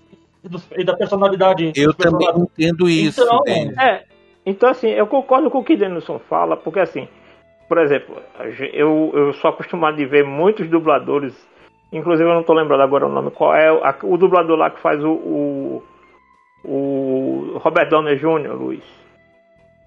e 0.77 0.83
da 0.83 0.95
personalidade. 0.95 1.71
Eu 1.75 1.93
também 1.93 2.27
entendo 2.37 2.89
isso. 2.89 3.21
Então, 3.21 3.41
é, 3.81 4.03
então, 4.45 4.69
assim, 4.69 4.89
eu 4.89 5.07
concordo 5.07 5.49
com 5.49 5.59
o 5.59 5.63
que 5.63 5.75
Denilson 5.75 6.19
fala, 6.29 6.57
porque, 6.57 6.79
assim, 6.79 7.07
por 7.67 7.77
exemplo, 7.77 8.21
eu, 8.73 9.11
eu 9.13 9.33
sou 9.33 9.49
acostumado 9.49 9.95
de 9.95 10.05
ver 10.05 10.25
muitos 10.25 10.67
dubladores 10.69 11.33
Inclusive 11.93 12.27
eu 12.27 12.33
não 12.33 12.43
tô 12.43 12.53
lembrando 12.53 12.81
agora 12.81 13.05
o 13.05 13.09
nome. 13.09 13.29
Qual 13.29 13.55
é 13.55 13.71
o, 13.71 13.81
o 14.13 14.17
dublador 14.17 14.57
lá 14.57 14.71
que 14.71 14.81
faz 14.81 15.01
o, 15.03 15.11
o, 15.11 15.83
o 16.65 17.57
Robert 17.59 17.87
Downey 17.87 18.17
Jr., 18.17 18.51
Luiz? 18.51 18.83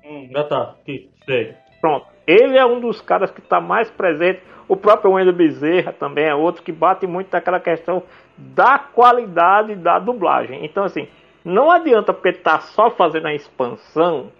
Hum, 0.05 0.29
já 0.31 0.45
tá. 0.45 0.77
Aqui, 0.81 1.11
sei. 1.25 1.55
Pronto. 1.81 2.07
Ele 2.25 2.57
é 2.57 2.65
um 2.65 2.79
dos 2.79 3.01
caras 3.01 3.33
que 3.33 3.41
está 3.41 3.61
mais 3.61 3.91
presente. 3.91 4.41
O 4.69 4.77
próprio 4.77 5.13
Wendel 5.13 5.35
Bezerra 5.35 5.93
também 5.93 6.27
é 6.27 6.35
outro 6.35 6.63
que 6.63 6.71
bate 6.71 7.07
muito 7.09 7.29
naquela 7.33 7.59
questão 7.59 8.05
da 8.39 8.79
qualidade 8.79 9.75
da 9.75 9.99
dublagem. 9.99 10.65
Então, 10.65 10.85
assim, 10.85 11.09
não 11.45 11.71
adianta 11.73 12.13
porque 12.13 12.33
tá 12.33 12.61
só 12.61 12.89
fazendo 12.89 13.27
a 13.27 13.35
expansão 13.35 14.31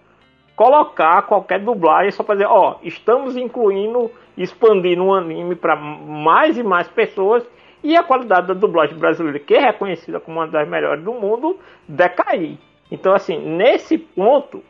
colocar 0.55 1.21
qualquer 1.23 1.59
dublagem 1.59 2.11
só 2.11 2.23
para 2.23 2.35
dizer, 2.35 2.47
ó, 2.47 2.77
estamos 2.81 3.37
incluindo, 3.37 4.09
expandindo 4.37 5.03
um 5.03 5.13
anime 5.13 5.55
para 5.55 5.75
mais 5.75 6.57
e 6.57 6.63
mais 6.63 6.87
pessoas 6.87 7.47
e 7.83 7.95
a 7.95 8.03
qualidade 8.03 8.47
da 8.47 8.53
dublagem 8.53 8.97
brasileira, 8.97 9.39
que 9.39 9.53
é 9.53 9.59
reconhecida 9.59 10.19
como 10.19 10.39
uma 10.39 10.47
das 10.47 10.67
melhores 10.67 11.03
do 11.03 11.13
mundo, 11.13 11.59
decair. 11.87 12.57
Então, 12.91 13.13
assim, 13.13 13.37
nesse 13.37 13.97
ponto, 13.97 14.63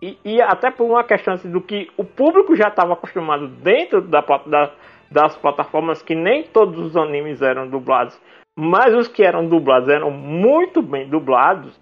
e, 0.00 0.18
e 0.24 0.40
até 0.40 0.70
por 0.70 0.84
uma 0.84 1.04
questão 1.04 1.34
assim, 1.34 1.50
do 1.50 1.60
que 1.60 1.90
o 1.96 2.04
público 2.04 2.54
já 2.54 2.68
estava 2.68 2.92
acostumado 2.92 3.48
dentro 3.48 4.00
da, 4.00 4.20
da, 4.20 4.70
das 5.10 5.36
plataformas, 5.36 6.02
que 6.02 6.14
nem 6.14 6.42
todos 6.42 6.78
os 6.78 6.96
animes 6.96 7.42
eram 7.42 7.68
dublados, 7.68 8.18
mas 8.54 8.94
os 8.94 9.08
que 9.08 9.22
eram 9.22 9.46
dublados 9.46 9.88
eram 9.88 10.10
muito 10.10 10.80
bem 10.80 11.08
dublados, 11.08 11.78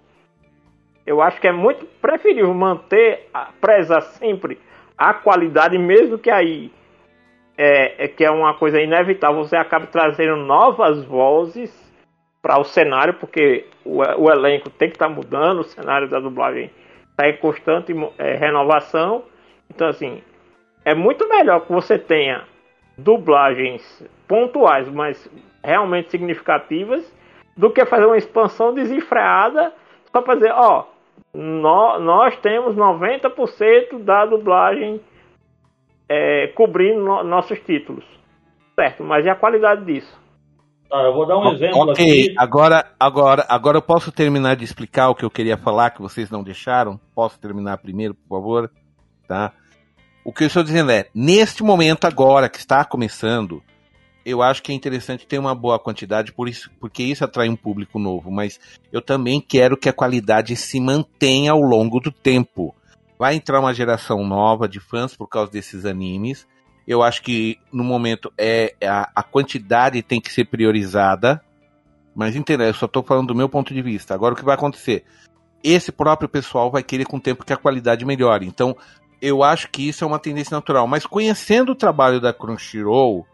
eu 1.05 1.21
acho 1.21 1.39
que 1.39 1.47
é 1.47 1.51
muito 1.51 1.85
preferível 2.01 2.53
manter, 2.53 3.29
prezar 3.61 4.01
sempre 4.01 4.59
a 4.97 5.13
qualidade, 5.13 5.77
mesmo 5.77 6.17
que 6.17 6.31
aí 6.31 6.71
é, 7.57 8.05
é, 8.05 8.07
que 8.07 8.23
é 8.23 8.31
uma 8.31 8.53
coisa 8.53 8.81
inevitável, 8.81 9.43
você 9.43 9.55
acaba 9.55 9.87
trazendo 9.87 10.35
novas 10.35 11.03
vozes 11.05 11.73
para 12.41 12.59
o 12.59 12.63
cenário, 12.63 13.15
porque 13.15 13.65
o, 13.83 13.99
o, 13.99 14.31
elenco 14.31 14.69
tem 14.69 14.89
que 14.89 14.95
estar 14.95 15.07
tá 15.07 15.13
mudando, 15.13 15.59
o 15.59 15.63
cenário 15.63 16.07
da 16.09 16.19
dublagem 16.19 16.69
está 17.09 17.27
em 17.27 17.37
constante 17.37 17.93
é, 18.17 18.35
renovação. 18.35 19.23
Então, 19.69 19.87
assim, 19.87 20.21
é 20.83 20.93
muito 20.93 21.27
melhor 21.27 21.61
que 21.61 21.71
você 21.71 21.97
tenha 21.97 22.43
dublagens 22.97 24.03
pontuais, 24.27 24.87
mas 24.89 25.29
realmente 25.63 26.11
significativas, 26.11 27.11
do 27.57 27.71
que 27.71 27.85
fazer 27.85 28.05
uma 28.05 28.17
expansão 28.17 28.73
desenfreada 28.73 29.73
só 30.11 30.21
para 30.21 30.35
dizer, 30.35 30.51
ó, 30.53 30.85
nós, 31.33 32.01
nós 32.01 32.37
temos 32.37 32.75
90% 32.75 33.99
da 33.99 34.25
dublagem 34.25 35.01
é, 36.09 36.47
cobrindo 36.47 37.03
no, 37.03 37.23
nossos 37.23 37.59
títulos. 37.59 38.03
Certo, 38.75 39.03
mas 39.03 39.25
e 39.25 39.29
a 39.29 39.35
qualidade 39.35 39.85
disso? 39.85 40.25
Ah, 40.91 41.03
eu 41.03 41.13
vou 41.13 41.25
dar 41.25 41.37
um 41.37 41.51
exemplo 41.51 41.79
Ok, 41.79 41.91
aqui. 41.91 42.35
agora, 42.37 42.85
agora, 42.99 43.45
agora 43.49 43.77
eu 43.77 43.81
posso 43.81 44.11
terminar 44.11 44.55
de 44.55 44.63
explicar 44.63 45.09
o 45.09 45.15
que 45.15 45.25
eu 45.25 45.31
queria 45.31 45.57
falar, 45.57 45.89
que 45.89 46.01
vocês 46.01 46.29
não 46.29 46.43
deixaram? 46.43 46.99
Posso 47.13 47.39
terminar 47.39 47.77
primeiro, 47.79 48.13
por 48.13 48.37
favor? 48.37 48.71
Tá? 49.27 49.51
O 50.23 50.31
que 50.31 50.43
eu 50.43 50.47
estou 50.47 50.63
dizendo 50.63 50.91
é, 50.91 51.07
neste 51.13 51.63
momento 51.63 52.05
agora 52.05 52.49
que 52.49 52.57
está 52.57 52.83
começando, 52.85 53.63
eu 54.25 54.41
acho 54.41 54.61
que 54.61 54.71
é 54.71 54.75
interessante 54.75 55.27
ter 55.27 55.37
uma 55.37 55.53
boa 55.53 55.79
quantidade, 55.79 56.31
por 56.31 56.49
isso, 56.49 56.69
porque 56.79 57.03
isso 57.03 57.23
atrai 57.23 57.47
um 57.47 57.55
público 57.55 57.99
novo, 57.99 58.31
mas 58.31 58.59
eu 58.91 59.01
também 59.01 59.39
quero 59.39 59.77
que 59.77 59.87
a 59.87 59.93
qualidade 59.93 60.55
se 60.55 60.79
mantenha 60.79 61.51
ao 61.51 61.61
longo 61.61 61.99
do 61.99 62.11
tempo. 62.11 62.73
Vai 63.17 63.35
entrar 63.35 63.59
uma 63.59 63.73
geração 63.73 64.25
nova 64.25 64.67
de 64.67 64.79
fãs 64.79 65.15
por 65.15 65.27
causa 65.27 65.51
desses 65.51 65.85
animes. 65.85 66.47
Eu 66.87 67.01
acho 67.01 67.21
que 67.21 67.57
no 67.71 67.83
momento 67.83 68.31
é 68.37 68.75
a, 68.83 69.09
a 69.15 69.23
quantidade 69.23 70.01
tem 70.01 70.21
que 70.21 70.31
ser 70.31 70.45
priorizada, 70.45 71.41
mas 72.13 72.35
entenda, 72.35 72.65
eu 72.65 72.73
só 72.73 72.85
estou 72.85 73.03
falando 73.03 73.27
do 73.27 73.35
meu 73.35 73.49
ponto 73.49 73.73
de 73.73 73.81
vista. 73.81 74.13
Agora 74.13 74.33
o 74.33 74.37
que 74.37 74.45
vai 74.45 74.55
acontecer? 74.55 75.03
Esse 75.63 75.91
próprio 75.91 76.29
pessoal 76.29 76.69
vai 76.69 76.83
querer 76.83 77.05
com 77.05 77.17
o 77.17 77.21
tempo 77.21 77.45
que 77.45 77.53
a 77.53 77.57
qualidade 77.57 78.05
melhore. 78.05 78.45
Então, 78.45 78.77
eu 79.21 79.41
acho 79.41 79.69
que 79.71 79.87
isso 79.87 80.03
é 80.03 80.07
uma 80.07 80.19
tendência 80.19 80.53
natural. 80.53 80.85
Mas 80.85 81.07
conhecendo 81.07 81.71
o 81.71 81.75
trabalho 81.75 82.21
da 82.21 82.31
Crunchyroll, 82.31 83.25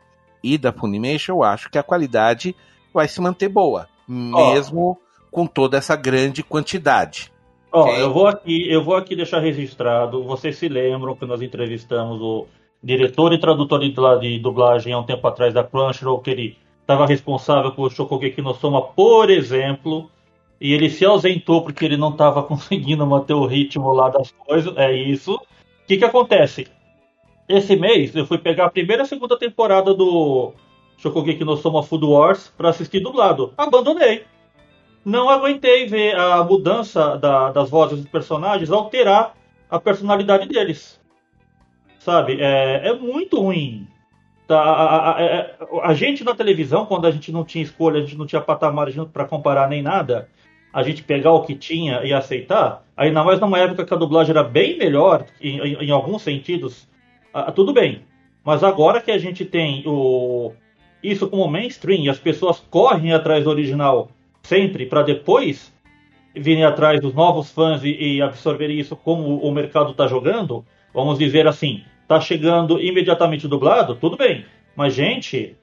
e 0.44 0.58
da 0.58 0.74
Funimation, 0.74 1.34
eu 1.34 1.44
acho 1.44 1.70
que 1.70 1.78
a 1.78 1.84
qualidade 1.84 2.56
vai 2.94 3.08
se 3.08 3.22
manter 3.22 3.50
boa, 3.50 3.88
mesmo 4.08 4.92
oh. 4.92 5.32
com 5.32 5.46
toda 5.46 5.78
essa 5.78 5.96
grande 5.96 6.44
quantidade. 6.44 7.31
Ó, 7.72 7.84
okay? 7.84 8.02
eu 8.02 8.14
vou 8.14 8.28
aqui, 8.28 8.72
eu 8.72 8.84
vou 8.84 8.96
aqui 8.96 9.16
deixar 9.16 9.40
registrado. 9.40 10.24
Vocês 10.24 10.58
se 10.58 10.68
lembram 10.68 11.16
que 11.16 11.26
nós 11.26 11.42
entrevistamos 11.42 12.22
o 12.22 12.48
diretor 12.84 13.34
e 13.34 13.40
tradutor 13.40 13.80
de 13.80 14.40
dublagem 14.40 14.94
há 14.94 15.00
um 15.00 15.04
tempo 15.04 15.26
atrás 15.28 15.54
da 15.54 15.64
Crunchyroll, 15.64 16.20
que 16.20 16.32
ele 16.32 16.58
estava 16.82 17.06
responsável 17.06 17.72
por 17.72 17.92
Shokugeki 17.92 18.42
no 18.42 18.54
Soma, 18.54 18.82
por 18.82 19.30
exemplo, 19.30 20.10
e 20.60 20.74
ele 20.74 20.90
se 20.90 21.06
ausentou 21.06 21.62
porque 21.62 21.86
ele 21.86 21.98
não 21.98 22.10
estava 22.10 22.44
conseguindo 22.44 23.06
manter 23.06 23.34
o 23.34 23.46
ritmo 23.46 23.94
lá 23.94 24.10
das 24.10 24.32
coisas. 24.32 24.76
É 24.78 24.92
isso. 24.94 25.36
O 25.36 25.88
que 25.88 25.98
que 25.98 26.06
acontece? 26.06 26.68
esse 27.52 27.76
mês 27.76 28.16
eu 28.16 28.26
fui 28.26 28.38
pegar 28.38 28.66
a 28.66 28.70
primeira 28.70 29.04
e 29.04 29.06
a 29.06 29.08
segunda 29.08 29.38
temporada 29.38 29.94
do 29.94 30.54
Shokugeki 30.98 31.44
no 31.44 31.58
Soma 31.58 31.84
Food 31.84 32.06
Wars 32.06 32.52
para 32.58 32.70
assistir 32.70 33.00
dublado. 33.02 33.54
Abandonei. 33.58 34.24
Não 35.04 35.30
aguentei 35.30 35.88
ver 35.88 36.16
a 36.16 36.44
mudança 36.44 37.18
da, 37.18 37.52
das 37.52 37.70
vozes 37.70 38.00
dos 38.00 38.10
personagens 38.10 38.70
alterar 38.70 39.34
a 39.70 39.80
personalidade 39.80 40.48
deles. 40.48 41.00
Sabe? 42.00 42.38
É, 42.40 42.90
é 42.90 42.94
muito 42.94 43.40
ruim. 43.40 43.88
Tá, 44.48 44.60
a, 44.60 44.84
a, 44.84 45.18
a, 45.18 45.22
é, 45.22 45.58
a, 45.84 45.94
gente 45.94 46.24
na 46.24 46.36
televisão, 46.36 46.86
quando 46.86 47.06
a 47.08 47.12
gente 47.12 47.32
não 47.32 47.46
tinha 47.46 47.64
escolha, 47.64 48.00
a 48.00 48.02
gente 48.02 48.18
não 48.18 48.26
tinha 48.26 48.42
patamar 48.42 48.88
para 49.12 49.26
comparar 49.26 49.70
nem 49.70 49.82
nada, 49.82 50.28
a 50.74 50.84
gente 50.84 51.04
pegar 51.04 51.32
o 51.32 51.44
que 51.44 51.56
tinha 51.56 52.04
e 52.04 52.14
aceitar, 52.14 52.84
ainda 52.96 53.24
mais 53.24 53.40
numa 53.40 53.60
época 53.60 53.86
que 53.86 53.94
a 53.94 53.98
dublagem 53.98 54.32
era 54.32 54.44
bem 54.44 54.78
melhor, 54.78 55.26
em, 55.40 55.60
em, 55.60 55.74
em 55.86 55.92
alguns 55.92 56.22
sentidos, 56.22 56.88
tudo 57.56 57.72
bem. 57.72 58.04
Mas 58.44 58.64
agora 58.64 59.00
que 59.00 59.12
a 59.12 59.18
gente 59.18 59.46
tem 59.46 59.84
o, 59.86 60.52
isso 61.02 61.30
como 61.30 61.48
mainstream 61.48 62.10
as 62.12 62.20
pessoas 62.20 62.60
correm 62.60 63.14
atrás 63.14 63.44
do 63.44 63.50
original 63.50 64.10
sempre 64.44 64.86
para 64.86 65.04
depois 65.04 65.74
virem 66.36 66.64
atrás 66.64 67.00
dos 67.00 67.14
novos 67.14 67.52
fãs 67.52 67.84
e, 67.84 67.90
e 67.90 68.22
absorverem 68.22 68.80
isso 68.80 68.96
como 68.96 69.38
o 69.38 69.52
mercado 69.52 69.92
está 69.92 70.08
jogando, 70.08 70.66
vamos 70.94 71.20
dizer 71.20 71.48
assim, 71.48 71.84
está 72.02 72.20
chegando 72.20 72.80
imediatamente 72.80 73.48
dublado, 73.48 73.96
tudo 73.96 74.18
bem. 74.18 74.46
Mas, 74.76 74.94
gente, 74.94 75.56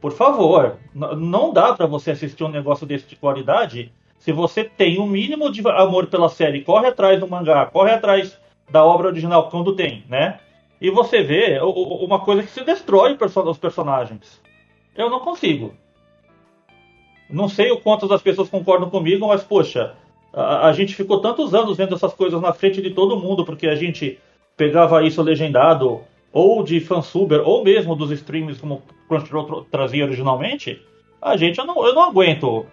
por 0.00 0.12
favor, 0.12 0.78
não 0.94 1.52
dá 1.52 1.74
para 1.74 1.86
você 1.86 2.12
assistir 2.12 2.44
um 2.44 2.48
negócio 2.48 2.86
desse 2.86 3.06
de 3.06 3.16
qualidade 3.16 3.92
se 4.18 4.32
você 4.32 4.64
tem 4.64 4.98
o 4.98 5.02
um 5.02 5.06
mínimo 5.06 5.52
de 5.52 5.66
amor 5.68 6.06
pela 6.06 6.30
série, 6.30 6.62
corre 6.62 6.86
atrás 6.86 7.20
do 7.20 7.28
mangá, 7.28 7.66
corre 7.66 7.90
atrás 7.90 8.38
da 8.70 8.82
obra 8.82 9.08
original 9.08 9.50
quando 9.50 9.76
tem, 9.76 10.02
né? 10.08 10.40
E 10.80 10.90
você 10.90 11.22
vê 11.22 11.60
uma 11.60 12.20
coisa 12.20 12.42
que 12.42 12.50
se 12.50 12.64
destrói 12.64 13.18
os 13.20 13.58
personagens. 13.58 14.40
Eu 14.96 15.10
não 15.10 15.20
consigo. 15.20 15.74
Não 17.34 17.48
sei 17.48 17.72
o 17.72 17.80
quanto 17.80 18.06
das 18.06 18.22
pessoas 18.22 18.48
concordam 18.48 18.88
comigo, 18.88 19.26
mas 19.26 19.42
poxa, 19.42 19.94
a, 20.32 20.68
a, 20.68 20.72
gente 20.72 20.94
ficou 20.94 21.20
tantos 21.20 21.52
anos 21.52 21.76
vendo 21.76 21.92
essas 21.92 22.14
coisas 22.14 22.40
na 22.40 22.52
frente 22.52 22.80
de 22.80 22.90
todo 22.90 23.18
mundo, 23.18 23.44
porque 23.44 23.66
a 23.66 23.74
gente 23.74 24.20
pegava 24.56 25.02
isso 25.04 25.20
legendado, 25.20 26.02
ou 26.32 26.62
de 26.62 26.78
fansuber, 26.78 27.42
ou 27.44 27.64
mesmo 27.64 27.96
dos 27.96 28.12
streams 28.12 28.60
como 28.60 28.82
Crunchyroll 29.08 29.66
trazia 29.68 30.04
originalmente. 30.04 30.80
A 31.20 31.36
gente, 31.36 31.58
eu 31.58 31.66
não, 31.66 31.84
eu 31.84 31.92
não 31.92 32.04
aguento. 32.04 32.66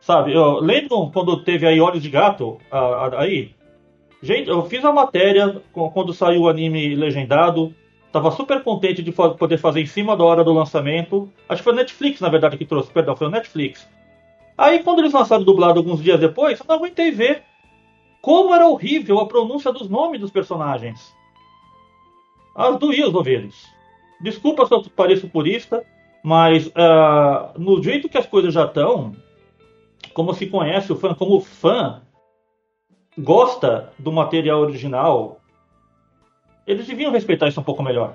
Sabe, 0.00 0.32
eu 0.32 0.58
lembro 0.58 1.08
quando 1.12 1.44
teve 1.44 1.64
aí 1.64 1.80
Olhos 1.80 2.02
de 2.02 2.10
Gato, 2.10 2.58
aí. 3.16 3.52
Gente, 4.20 4.50
eu 4.50 4.64
fiz 4.64 4.84
a 4.84 4.92
matéria 4.92 5.62
quando 5.72 6.12
saiu 6.12 6.42
o 6.42 6.48
anime 6.48 6.96
legendado. 6.96 7.72
Tava 8.10 8.32
super 8.32 8.60
contente 8.64 9.04
de 9.04 9.12
poder 9.12 9.56
fazer 9.56 9.82
em 9.82 9.86
cima 9.86 10.16
da 10.16 10.24
hora 10.24 10.42
do 10.42 10.52
lançamento. 10.52 11.30
Acho 11.48 11.60
que 11.60 11.64
foi 11.64 11.72
a 11.74 11.76
Netflix, 11.76 12.20
na 12.20 12.28
verdade, 12.28 12.56
que 12.56 12.66
trouxe. 12.66 12.90
Perdão, 12.90 13.14
foi 13.14 13.28
a 13.28 13.30
Netflix. 13.30 13.88
Aí, 14.60 14.84
quando 14.84 14.98
eles 14.98 15.14
lançaram 15.14 15.42
dublado 15.42 15.78
alguns 15.78 16.02
dias 16.02 16.20
depois, 16.20 16.60
eu 16.60 16.66
não 16.68 16.74
aguentei 16.74 17.10
ver 17.10 17.44
como 18.20 18.54
era 18.54 18.68
horrível 18.68 19.18
a 19.18 19.26
pronúncia 19.26 19.72
dos 19.72 19.88
nomes 19.88 20.20
dos 20.20 20.30
personagens. 20.30 21.16
As 22.54 22.78
doía 22.78 23.08
os 23.08 23.14
ouvidos. 23.14 23.66
Desculpa 24.20 24.66
se 24.66 24.74
eu 24.74 24.82
pareço 24.94 25.30
purista, 25.30 25.82
mas 26.22 26.66
uh, 26.66 27.58
no 27.58 27.82
jeito 27.82 28.06
que 28.06 28.18
as 28.18 28.26
coisas 28.26 28.52
já 28.52 28.66
estão, 28.66 29.16
como 30.12 30.34
se 30.34 30.46
conhece 30.46 30.92
o 30.92 30.96
fã, 30.96 31.14
como 31.14 31.36
o 31.36 31.40
fã 31.40 32.02
gosta 33.16 33.94
do 33.98 34.12
material 34.12 34.60
original, 34.60 35.40
eles 36.66 36.86
deviam 36.86 37.10
respeitar 37.10 37.48
isso 37.48 37.60
um 37.60 37.64
pouco 37.64 37.82
melhor. 37.82 38.14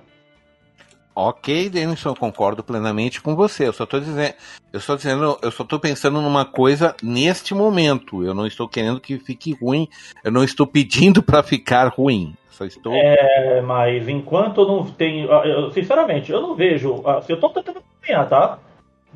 Ok, 1.15 1.69
Denison, 1.69 2.13
concordo 2.13 2.61
plenamente 2.61 3.21
com 3.21 3.37
você. 3.37 3.67
Eu 3.67 3.73
só 3.73 3.85
estou 3.85 4.01
dizendo, 4.01 4.33
eu 4.73 4.79
estou 4.79 4.97
dizendo, 4.97 5.39
eu 5.41 5.49
só 5.49 5.63
estou 5.63 5.79
pensando 5.79 6.21
numa 6.21 6.43
coisa 6.43 6.93
neste 7.01 7.55
momento. 7.55 8.21
Eu 8.21 8.33
não 8.33 8.45
estou 8.45 8.67
querendo 8.67 8.99
que 8.99 9.17
fique 9.17 9.53
ruim. 9.53 9.87
Eu 10.25 10.31
não 10.31 10.43
estou 10.43 10.67
pedindo 10.67 11.23
para 11.23 11.41
ficar 11.41 11.87
ruim. 11.87 12.35
Só 12.49 12.65
estou. 12.65 12.93
É, 12.93 13.61
mas 13.61 14.09
enquanto 14.09 14.67
não 14.67 14.85
tenho, 14.85 15.31
ah, 15.31 15.47
eu, 15.47 15.71
sinceramente, 15.71 16.31
eu 16.31 16.41
não 16.41 16.53
vejo. 16.53 17.01
Ah, 17.05 17.21
eu 17.29 17.35
estou 17.35 17.49
tentando 17.49 17.79
acompanhar, 17.79 18.27
tá? 18.27 18.59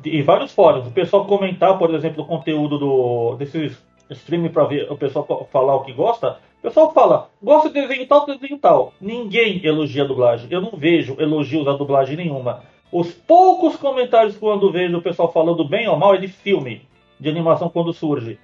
Em 0.02 0.22
vários 0.22 0.52
fóruns, 0.52 0.86
o 0.86 0.90
pessoal 0.90 1.26
comentar, 1.26 1.76
por 1.76 1.94
exemplo, 1.94 2.24
o 2.24 2.26
conteúdo 2.26 2.78
do 2.78 3.36
desses 3.36 3.76
streaming 4.12 4.50
para 4.50 4.64
ver 4.64 4.90
o 4.90 4.96
pessoal 4.96 5.48
falar 5.52 5.76
o 5.76 5.84
que 5.84 5.92
gosta. 5.92 6.38
O 6.58 6.62
pessoal 6.62 6.92
fala, 6.92 7.30
gosta 7.42 7.68
de 7.68 7.80
desenho 7.80 8.06
tal, 8.06 8.26
desenho 8.26 8.58
tal. 8.58 8.92
Ninguém 9.00 9.60
elogia 9.64 10.04
a 10.04 10.06
dublagem. 10.06 10.48
Eu 10.50 10.60
não 10.60 10.72
vejo 10.72 11.16
elogios 11.18 11.66
à 11.66 11.72
dublagem 11.72 12.16
nenhuma. 12.16 12.62
Os 12.92 13.12
poucos 13.12 13.76
comentários 13.76 14.36
quando 14.36 14.70
vejo 14.70 14.98
o 14.98 15.02
pessoal 15.02 15.32
falando 15.32 15.64
bem 15.66 15.88
ou 15.88 15.96
mal 15.96 16.14
é 16.14 16.18
de 16.18 16.28
filme, 16.28 16.82
de 17.18 17.28
animação 17.28 17.68
quando 17.68 17.92
surge. 17.92 18.38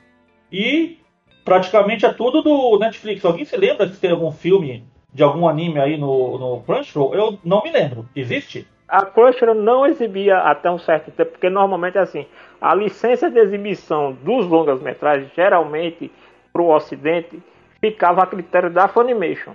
E 0.51 0.99
praticamente 1.45 2.07
é 2.07 2.13
tudo 2.13 2.43
do 2.43 2.79
Netflix. 2.79 3.25
Alguém 3.25 3.45
se 3.45 3.57
lembra 3.57 3.89
se 3.89 4.00
tem 4.00 4.11
algum 4.11 4.31
filme 4.31 4.85
de 5.13 5.23
algum 5.23 5.49
anime 5.49 5.81
aí 5.81 5.97
no, 5.97 6.39
no 6.39 6.61
Crunchyroll? 6.63 7.15
Eu 7.15 7.39
não 7.45 7.63
me 7.63 7.71
lembro. 7.71 8.09
Existe? 8.15 8.67
A 8.89 9.05
Crunchyroll 9.05 9.57
não 9.57 9.85
exibia 9.85 10.39
até 10.39 10.71
um 10.71 10.79
certo 10.79 11.11
tempo, 11.11 11.33
porque 11.33 11.51
normalmente 11.51 11.99
é 11.99 12.03
assim, 12.03 12.27
a 12.61 12.75
licença 12.75 13.29
de 13.29 13.39
exibição 13.39 14.13
dos 14.13 14.47
longas-metragens, 14.47 15.33
geralmente 15.35 16.11
para 16.53 16.63
o 16.63 16.73
Ocidente, 16.73 17.43
ficava 17.81 18.23
a 18.23 18.27
critério 18.27 18.71
da 18.71 18.87
Funimation. 18.87 19.55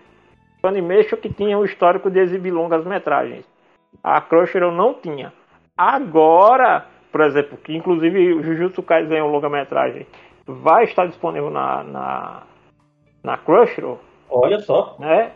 Funimation 0.62 1.18
que 1.18 1.34
tinha 1.34 1.58
o 1.58 1.66
histórico 1.66 2.12
de 2.12 2.20
exibir 2.20 2.52
longas 2.52 2.86
metragens. 2.86 3.46
A 4.04 4.20
Crunchyroll 4.20 4.72
não 4.72 4.94
tinha. 4.94 5.34
Agora, 5.78 6.86
por 7.12 7.22
exemplo, 7.22 7.58
que 7.58 7.76
inclusive 7.76 8.34
o 8.34 8.44
Jujutsu 8.44 8.84
Kaisen 8.84 9.18
é 9.18 9.24
um 9.24 9.32
longa 9.32 9.50
metragem, 9.50 10.06
vai 10.46 10.84
estar 10.84 11.08
disponível 11.08 11.50
na, 11.50 11.84
na, 11.84 12.44
na 13.24 13.38
Crunchyroll. 13.38 14.00
Olha 14.30 14.60
só. 14.60 14.96
Né? 15.00 15.32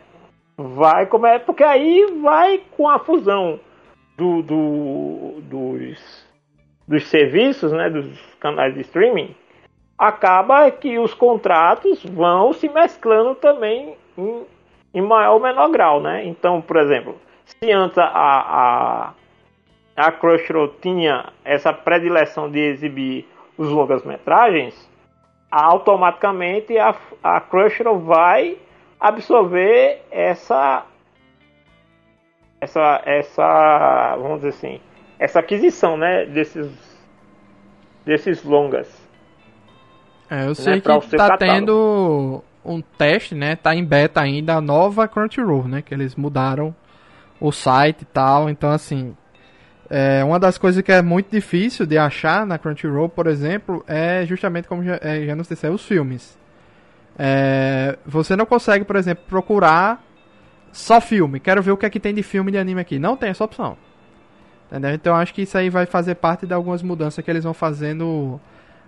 Vai 0.57 1.05
como 1.05 1.25
é, 1.25 1.39
porque 1.39 1.63
aí 1.63 2.05
vai 2.21 2.61
com 2.77 2.87
a 2.87 2.99
fusão 2.99 3.59
do, 4.17 4.41
do, 4.41 5.41
dos, 5.41 6.27
dos 6.87 7.07
serviços, 7.07 7.71
né, 7.71 7.89
dos 7.89 8.07
canais 8.39 8.73
de 8.73 8.81
streaming, 8.81 9.35
acaba 9.97 10.69
que 10.71 10.97
os 10.99 11.13
contratos 11.13 12.03
vão 12.03 12.53
se 12.53 12.69
mesclando 12.69 13.35
também 13.35 13.95
em, 14.17 14.43
em 14.93 15.01
maior 15.01 15.35
ou 15.35 15.39
menor 15.39 15.69
grau, 15.69 16.01
né? 16.01 16.25
Então, 16.25 16.61
por 16.61 16.77
exemplo, 16.77 17.15
se 17.45 17.71
antes 17.71 17.97
a, 17.97 18.05
a, 18.05 19.13
a 19.95 20.11
Crunchyroll 20.11 20.69
tinha 20.81 21.31
essa 21.43 21.71
predileção 21.71 22.49
de 22.49 22.59
exibir 22.59 23.25
os 23.57 23.69
longas-metragens, 23.69 24.89
automaticamente 25.49 26.77
a, 26.77 26.93
a 27.23 27.39
Crunchyroll 27.39 27.99
vai 27.99 28.57
absorver 28.99 30.01
essa 30.11 30.85
essa 32.65 33.01
essa 33.05 34.15
vamos 34.17 34.37
dizer 34.37 34.49
assim 34.49 34.81
essa 35.17 35.39
aquisição 35.39 35.95
né 35.97 36.25
desses 36.25 36.69
desses 38.05 38.43
longas 38.43 39.05
é, 40.29 40.43
eu 40.43 40.49
né, 40.49 40.53
sei 40.55 40.75
né, 40.75 40.81
que 40.81 41.15
tá 41.15 41.37
tendo 41.37 42.43
um 42.65 42.81
teste, 42.81 43.35
né? 43.35 43.55
Tá 43.55 43.75
em 43.75 43.85
beta 43.85 44.21
ainda 44.21 44.55
a 44.55 44.61
nova 44.61 45.07
Crunchyroll, 45.07 45.67
né? 45.67 45.81
Que 45.81 45.93
eles 45.93 46.15
mudaram 46.15 46.75
o 47.39 47.51
site 47.51 48.01
e 48.01 48.05
tal. 48.05 48.49
Então, 48.49 48.71
assim, 48.71 49.15
é, 49.89 50.23
uma 50.23 50.39
das 50.39 50.57
coisas 50.57 50.81
que 50.81 50.91
é 50.91 51.01
muito 51.01 51.29
difícil 51.29 51.85
de 51.85 51.97
achar 51.97 52.45
na 52.45 52.57
Crunchyroll, 52.57 53.07
por 53.07 53.27
exemplo, 53.27 53.83
é 53.87 54.25
justamente 54.25 54.67
como 54.67 54.83
já, 54.83 54.99
é, 55.01 55.25
já 55.25 55.35
nos 55.35 55.47
disse, 55.47 55.67
os 55.67 55.85
filmes. 55.85 56.37
É, 57.17 57.97
você 58.05 58.35
não 58.35 58.45
consegue, 58.45 58.83
por 58.83 58.95
exemplo, 58.95 59.23
procurar 59.27 60.03
só 60.75 60.99
filme. 60.99 61.39
Quero 61.39 61.63
ver 61.63 61.71
o 61.71 61.77
que 61.77 61.85
é 61.85 61.89
que 61.89 62.01
tem 62.01 62.13
de 62.13 62.21
filme 62.21 62.51
de 62.51 62.57
anime 62.57 62.81
aqui. 62.81 62.99
Não 62.99 63.15
tem 63.15 63.29
essa 63.29 63.45
opção. 63.45 63.77
Entendeu? 64.67 64.91
Então 64.91 65.15
acho 65.15 65.33
que 65.33 65.43
isso 65.43 65.57
aí 65.57 65.69
vai 65.69 65.85
fazer 65.85 66.15
parte 66.15 66.45
de 66.45 66.53
algumas 66.53 66.83
mudanças 66.83 67.23
que 67.23 67.31
eles 67.31 67.45
vão 67.45 67.53
fazendo 67.53 68.39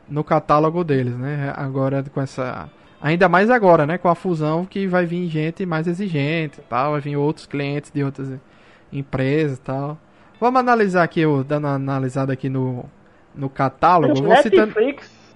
no 0.10 0.22
catálogo 0.22 0.84
deles, 0.84 1.16
né? 1.16 1.54
Agora 1.56 2.04
com 2.14 2.20
essa 2.20 2.70
ainda 3.02 3.30
mais 3.30 3.50
agora, 3.50 3.86
né, 3.86 3.98
com 3.98 4.10
a 4.10 4.16
fusão 4.16 4.66
que 4.66 4.88
vai 4.88 5.06
vir 5.06 5.28
gente 5.28 5.66
mais 5.68 5.88
exigente, 5.88 6.60
tal, 6.68 6.94
vai 6.94 7.00
vir 7.00 7.16
outros 7.16 7.46
clientes 7.46 7.92
de 7.92 8.04
outras 8.04 8.34
empresas, 8.92 9.60
tal. 9.60 9.98
Vamos 10.42 10.60
analisar 10.60 11.04
aqui, 11.04 11.22
eu 11.22 11.44
dando 11.44 11.68
uma 11.68 11.76
analisada 11.76 12.34
aqui 12.34 12.50
no 12.50 12.84
no 13.34 13.50
catálogo, 13.50 14.16
vou 14.16 14.30
Netflix 14.30 15.06
citando... 15.06 15.36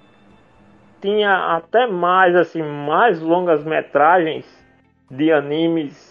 tinha 1.02 1.56
até 1.56 1.86
mais 1.88 2.36
assim, 2.36 2.64
mais 2.64 3.22
longas 3.22 3.64
metragens 3.64 4.46
de 5.10 5.32
animes 5.32 6.11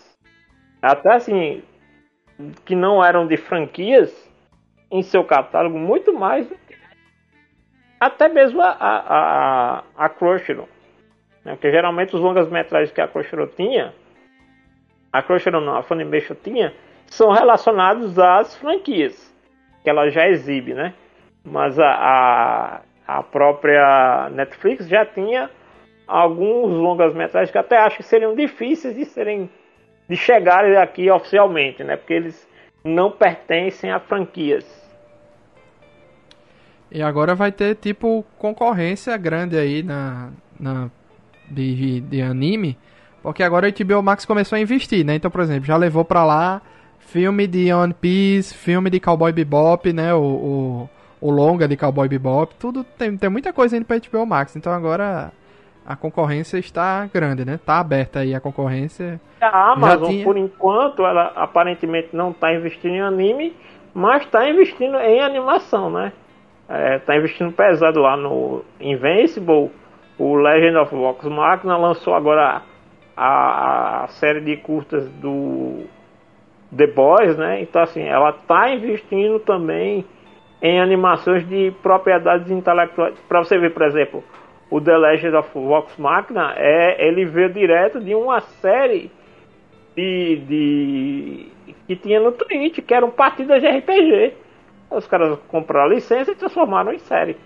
até 0.81 1.15
assim 1.15 1.63
que 2.65 2.75
não 2.75 3.05
eram 3.05 3.27
de 3.27 3.37
franquias 3.37 4.31
em 4.91 5.03
seu 5.03 5.25
catálogo 5.25 5.79
muito 5.79 6.13
mais 6.13 6.51
até 8.01 8.29
mesmo 8.29 8.63
a, 8.63 8.71
a, 8.71 9.85
a, 9.97 10.07
a. 10.07 10.09
Né? 11.45 11.53
Porque 11.53 11.71
geralmente 11.71 12.17
os 12.17 12.23
longas-metragens 12.23 12.91
que 12.91 13.01
a 13.01 13.07
Crunchyroll 13.07 13.49
tinha, 13.49 13.93
a 15.13 15.23
Crunchyroll 15.23 15.63
não, 15.63 15.77
a 15.77 15.83
Funimation 15.83 16.35
tinha, 16.35 16.73
são 17.07 17.31
relacionados 17.31 18.19
às 18.19 18.57
franquias 18.57 19.31
que 19.83 19.91
ela 19.91 20.09
já 20.09 20.29
exibe, 20.29 20.73
né? 20.73 20.95
Mas 21.45 21.79
a, 21.79 21.89
a, 21.89 22.81
a 23.07 23.23
própria 23.23 24.31
Netflix 24.31 24.89
já 24.89 25.05
tinha 25.05 25.51
alguns 26.07 26.73
longas-metragens 26.73 27.51
que 27.51 27.59
até 27.59 27.79
acho 27.79 27.99
que 27.99 28.03
seriam 28.03 28.35
difíceis 28.35 28.95
de 28.95 29.05
serem 29.05 29.51
de 30.11 30.17
chegarem 30.17 30.77
aqui 30.77 31.09
oficialmente, 31.09 31.85
né? 31.85 31.97
Porque 31.97 32.13
eles 32.13 32.49
não 32.83 33.13
pertencem 33.13 33.93
a 33.93 34.01
franquias. 34.01 34.67
E 36.91 37.01
agora 37.01 37.37
vai 37.37 37.53
ter, 37.53 37.77
tipo, 37.77 38.25
concorrência 38.37 39.17
grande 39.17 39.57
aí 39.57 39.85
na, 39.85 40.31
na 40.59 40.91
de, 41.49 42.01
de 42.01 42.21
anime. 42.21 42.77
Porque 43.23 43.45
agora 43.45 43.69
a 43.69 43.71
HBO 43.71 44.03
Max 44.03 44.25
começou 44.25 44.57
a 44.57 44.61
investir, 44.61 45.07
né? 45.07 45.15
Então, 45.15 45.31
por 45.31 45.43
exemplo, 45.43 45.67
já 45.67 45.77
levou 45.77 46.05
pra 46.05 46.25
lá 46.25 46.61
filme 46.99 47.47
de 47.47 47.73
One 47.73 47.95
Piece, 47.95 48.53
filme 48.53 48.91
de 48.91 48.99
Cowboy 48.99 49.31
Bebop, 49.31 49.93
né? 49.93 50.13
O, 50.13 50.19
o, 50.21 50.91
o 51.21 51.31
longa 51.31 51.69
de 51.69 51.77
Cowboy 51.77 52.09
Bebop. 52.09 52.53
Tudo 52.59 52.83
tem, 52.83 53.17
tem 53.17 53.31
muita 53.31 53.53
coisa 53.53 53.77
indo 53.77 53.85
pra 53.85 53.99
HBO 53.99 54.27
Max. 54.27 54.57
Então 54.57 54.73
agora 54.73 55.31
a 55.87 55.97
concorrência 55.97 56.59
está 56.59 57.09
grande, 57.13 57.45
né? 57.45 57.59
Tá 57.65 57.81
aberta 57.81 58.21
aí 58.21 58.35
a 58.35 58.41
concorrência. 58.41 59.21
A 59.41 59.73
Amazon, 59.73 60.09
tinha... 60.09 60.25
por 60.25 60.37
enquanto, 60.37 61.05
ela 61.05 61.33
aparentemente 61.35 62.09
não 62.13 62.31
está 62.31 62.55
investindo 62.55 62.95
em 62.95 63.01
anime, 63.01 63.57
mas 63.95 64.23
está 64.23 64.49
investindo 64.49 64.97
em 64.99 65.21
animação, 65.21 65.91
né? 65.91 66.13
Está 66.97 67.15
é, 67.15 67.19
investindo 67.19 67.53
pesado 67.53 68.01
lá 68.01 68.17
no 68.17 68.63
Invincible. 68.81 69.71
O 70.19 70.37
Legend 70.37 70.77
of 70.77 70.95
Vox 70.95 71.25
Machina 71.25 71.77
lançou 71.77 72.15
agora 72.15 72.63
a, 73.17 74.05
a, 74.05 74.09
série 74.09 74.41
de 74.41 74.57
curtas 74.59 75.09
do 75.15 75.87
The 76.77 76.87
Boys, 76.87 77.37
né? 77.37 77.63
Então, 77.63 77.83
assim, 77.83 78.03
ela 78.03 78.31
está 78.31 78.73
investindo 78.73 79.41
também 79.41 80.05
em 80.63 80.79
animações 80.79 81.49
de 81.49 81.73
propriedades 81.83 82.51
intelectuais. 82.51 83.19
Para 83.29 83.43
você 83.43 83.59
ver, 83.59 83.73
por 83.73 83.83
exemplo, 83.83 84.23
o 84.71 84.81
The 84.81 84.97
Legend 84.97 85.37
of 85.37 85.51
Vox 85.53 85.97
Machina, 85.97 86.55
é, 86.57 87.07
ele 87.07 87.25
veio 87.25 87.53
direto 87.53 88.01
de 88.01 88.15
uma 88.15 88.41
série 88.41 89.11
de, 89.97 90.37
de 90.37 91.47
que 91.87 91.97
tinha 91.97 92.21
no 92.21 92.33
Twitch, 92.33 92.79
que 92.79 92.95
eram 92.95 93.11
partidas 93.11 93.61
de 93.61 93.69
RPG. 93.69 94.35
Os 94.91 95.07
caras 95.07 95.39
compraram 95.49 95.91
a 95.91 95.95
licença 95.95 96.31
e 96.31 96.37
transformaram 96.37 96.93
em 96.93 96.99
série. 96.99 97.37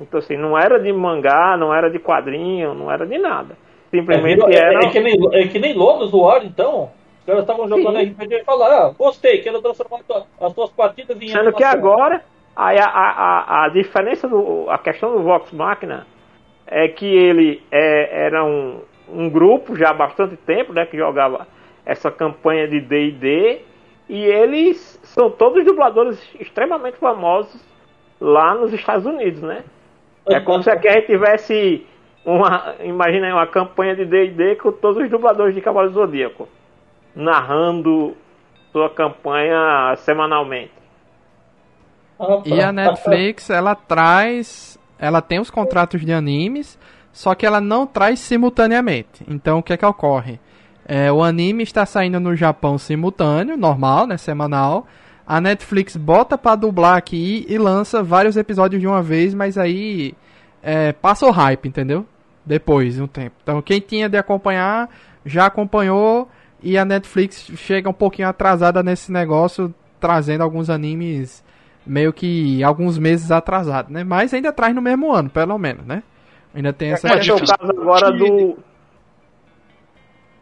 Então 0.00 0.18
assim, 0.18 0.36
não 0.36 0.56
era 0.56 0.78
de 0.78 0.92
mangá, 0.92 1.56
não 1.58 1.74
era 1.74 1.90
de 1.90 1.98
quadrinho, 1.98 2.74
não 2.74 2.90
era 2.90 3.06
de 3.06 3.18
nada. 3.18 3.56
Simplesmente 3.90 4.44
é, 4.46 4.58
era. 4.58 4.86
É 4.86 4.90
que 4.90 5.00
nem, 5.00 5.14
é 5.32 5.46
que 5.48 5.58
nem 5.58 5.74
Lobos 5.74 6.12
War, 6.12 6.44
então. 6.44 6.90
Os 7.20 7.26
caras 7.26 7.42
estavam 7.42 7.68
jogando 7.68 7.98
Sim. 7.98 8.12
RPG 8.12 8.34
e 8.34 8.44
falaram, 8.44 8.86
ah, 8.86 8.94
gostei, 8.96 9.42
quero 9.42 9.60
transformar 9.60 10.00
as 10.40 10.52
tuas 10.54 10.70
partidas 10.70 11.20
em 11.20 11.28
Sendo 11.28 11.52
que 11.52 11.64
agora 11.64 12.22
Aí 12.58 12.76
a, 12.76 12.86
a, 12.86 13.64
a 13.66 13.68
diferença 13.68 14.26
do. 14.26 14.68
a 14.68 14.78
questão 14.78 15.12
do 15.12 15.22
Vox 15.22 15.52
Machina 15.52 16.04
é 16.66 16.88
que 16.88 17.06
ele 17.06 17.62
é, 17.70 18.26
era 18.26 18.44
um, 18.44 18.80
um 19.08 19.30
grupo 19.30 19.76
já 19.76 19.90
há 19.90 19.94
bastante 19.94 20.36
tempo, 20.38 20.72
né? 20.72 20.84
Que 20.84 20.96
jogava 20.96 21.46
essa 21.86 22.10
campanha 22.10 22.66
de 22.66 22.80
DD 22.80 23.60
e 24.08 24.24
eles 24.24 24.98
são 25.04 25.30
todos 25.30 25.64
dubladores 25.64 26.20
extremamente 26.40 26.96
famosos 26.96 27.64
lá 28.20 28.56
nos 28.56 28.72
Estados 28.72 29.06
Unidos, 29.06 29.40
né? 29.40 29.62
É 30.28 30.40
como 30.40 30.60
se 30.60 30.68
aqui 30.68 30.88
a 30.88 30.94
gente 30.94 31.06
tivesse 31.06 31.86
uma, 32.24 32.74
imagina 32.82 33.32
uma 33.32 33.46
campanha 33.46 33.94
de 33.94 34.04
D&D 34.04 34.56
com 34.56 34.72
todos 34.72 35.00
os 35.00 35.08
dubladores 35.08 35.54
de 35.54 35.60
Cavalo 35.60 35.90
Zodíaco 35.90 36.48
narrando 37.14 38.16
sua 38.72 38.90
campanha 38.90 39.94
semanalmente. 39.98 40.77
E 42.44 42.60
a 42.60 42.72
Netflix, 42.72 43.50
ela 43.50 43.74
traz. 43.74 44.78
Ela 44.98 45.22
tem 45.22 45.38
os 45.38 45.50
contratos 45.50 46.04
de 46.04 46.12
animes, 46.12 46.76
só 47.12 47.34
que 47.34 47.46
ela 47.46 47.60
não 47.60 47.86
traz 47.86 48.18
simultaneamente. 48.18 49.24
Então 49.28 49.58
o 49.58 49.62
que 49.62 49.72
é 49.72 49.76
que 49.76 49.86
ocorre? 49.86 50.40
É, 50.84 51.12
o 51.12 51.22
anime 51.22 51.62
está 51.62 51.86
saindo 51.86 52.18
no 52.18 52.34
Japão 52.34 52.78
simultâneo, 52.78 53.56
normal, 53.56 54.06
né? 54.06 54.16
Semanal. 54.16 54.86
A 55.26 55.40
Netflix 55.40 55.96
bota 55.96 56.38
para 56.38 56.56
dublar 56.56 56.96
aqui 56.96 57.44
e 57.48 57.58
lança 57.58 58.02
vários 58.02 58.36
episódios 58.36 58.80
de 58.80 58.88
uma 58.88 59.02
vez, 59.02 59.34
mas 59.34 59.58
aí 59.58 60.14
é, 60.62 60.92
passa 60.92 61.26
o 61.26 61.30
hype, 61.30 61.68
entendeu? 61.68 62.06
Depois 62.44 62.94
de 62.94 63.02
um 63.02 63.06
tempo. 63.06 63.36
Então 63.42 63.60
quem 63.60 63.78
tinha 63.78 64.08
de 64.08 64.16
acompanhar 64.16 64.88
já 65.24 65.46
acompanhou 65.46 66.28
e 66.62 66.76
a 66.76 66.84
Netflix 66.84 67.50
chega 67.56 67.88
um 67.90 67.92
pouquinho 67.92 68.28
atrasada 68.28 68.82
nesse 68.82 69.12
negócio, 69.12 69.72
trazendo 70.00 70.42
alguns 70.42 70.70
animes 70.70 71.44
meio 71.88 72.12
que 72.12 72.62
alguns 72.62 72.98
meses 72.98 73.30
atrasado, 73.30 73.92
né? 73.92 74.04
Mas 74.04 74.32
ainda 74.34 74.52
traz 74.52 74.74
no 74.74 74.82
mesmo 74.82 75.12
ano, 75.12 75.30
pelo 75.30 75.58
menos, 75.58 75.84
né? 75.86 76.02
Ainda 76.54 76.72
tem 76.72 76.92
essa. 76.92 77.08
É, 77.08 77.12
é 77.12 77.32
o 77.32 77.38
caso 77.38 77.70
agora 77.70 78.12
do. 78.12 78.58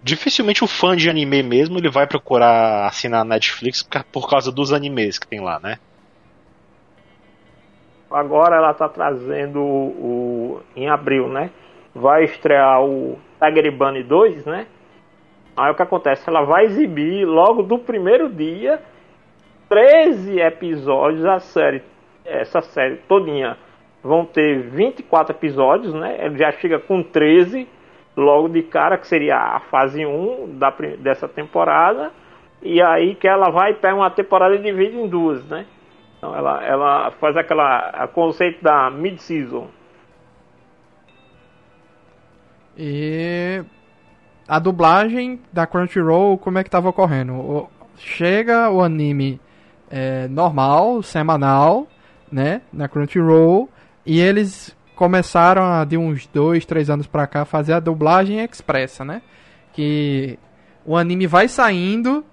Dificilmente 0.02 0.62
o 0.62 0.68
fã 0.68 0.94
de 0.94 1.11
anime 1.11 1.42
mesmo 1.42 1.78
ele 1.78 1.90
vai 1.90 2.06
procurar 2.06 2.87
assinar 2.87 3.22
a 3.22 3.24
Netflix 3.24 3.82
por 4.12 4.28
causa 4.28 4.52
dos 4.52 4.72
animes 4.72 5.18
que 5.18 5.26
tem 5.26 5.40
lá, 5.40 5.59
né? 5.59 5.78
Agora 8.09 8.56
ela 8.56 8.72
tá 8.72 8.88
trazendo 8.88 9.61
o, 9.61 10.61
o 10.62 10.62
em 10.76 10.88
abril, 10.88 11.28
né? 11.28 11.50
Vai 11.92 12.24
estrear 12.24 12.85
o 12.85 13.18
Tiger 13.42 13.72
Bunny 13.72 14.04
2, 14.04 14.44
né? 14.44 14.66
Aí 15.56 15.72
o 15.72 15.74
que 15.74 15.82
acontece? 15.82 16.28
Ela 16.28 16.42
vai 16.44 16.66
exibir 16.66 17.24
logo 17.24 17.62
do 17.62 17.78
primeiro 17.78 18.28
dia 18.28 18.80
13 19.68 20.40
episódios, 20.40 21.24
a 21.24 21.40
série, 21.40 21.83
essa 22.24 22.61
série 22.61 22.96
todinha 23.09 23.57
vão 24.02 24.24
ter 24.24 24.62
24 24.62 25.35
episódios, 25.35 25.92
né? 25.92 26.24
Ele 26.24 26.38
já 26.38 26.52
chega 26.52 26.79
com 26.79 27.02
13 27.02 27.68
logo 28.16 28.48
de 28.48 28.62
cara, 28.62 28.96
que 28.96 29.07
seria 29.07 29.37
a 29.37 29.61
fase 29.61 30.07
1 30.07 30.59
da, 30.59 30.72
dessa 30.98 31.29
temporada. 31.29 32.12
E 32.62 32.81
aí 32.81 33.14
que 33.14 33.29
ela 33.29 33.50
vai 33.50 33.74
pega 33.74 33.94
uma 33.94 34.11
temporada 34.11 34.55
e 34.55 34.59
divide 34.59 34.96
em 34.96 35.09
duas, 35.09 35.44
né? 35.46 35.66
Então 36.16 36.35
ela, 36.35 36.64
ela 36.64 37.11
faz 37.12 37.37
aquela 37.37 38.09
conceito 38.09 38.62
da 38.62 38.90
mid-season. 38.90 39.68
E 42.79 43.62
a 44.46 44.59
dublagem 44.59 45.40
da 45.52 45.66
Crunchyroll, 45.66 46.38
como 46.38 46.59
é 46.59 46.62
que 46.62 46.68
estava 46.68 46.88
ocorrendo? 46.88 47.68
chega 47.98 48.70
o 48.70 48.83
anime 48.83 49.40
é, 49.90 50.29
normal, 50.29 51.03
semanal, 51.03 51.87
né, 52.31 52.62
na 52.72 52.88
Crunchyroll, 52.88 53.68
e 54.05 54.20
eles 54.20 54.77
começaram 54.94 55.62
a, 55.62 55.85
de 55.85 55.96
uns 55.96 56.27
dois, 56.27 56.64
três 56.64 56.88
anos 56.90 57.07
pra 57.07 57.27
cá 57.27 57.44
fazer 57.44 57.75
a 57.75 57.81
dublagem 57.81 58.40
expressa, 58.40 59.05
né, 59.05 59.22
que 59.72 60.38
o 60.85 60.96
anime 60.96 61.27
vai 61.27 61.49
saindo 61.49 62.25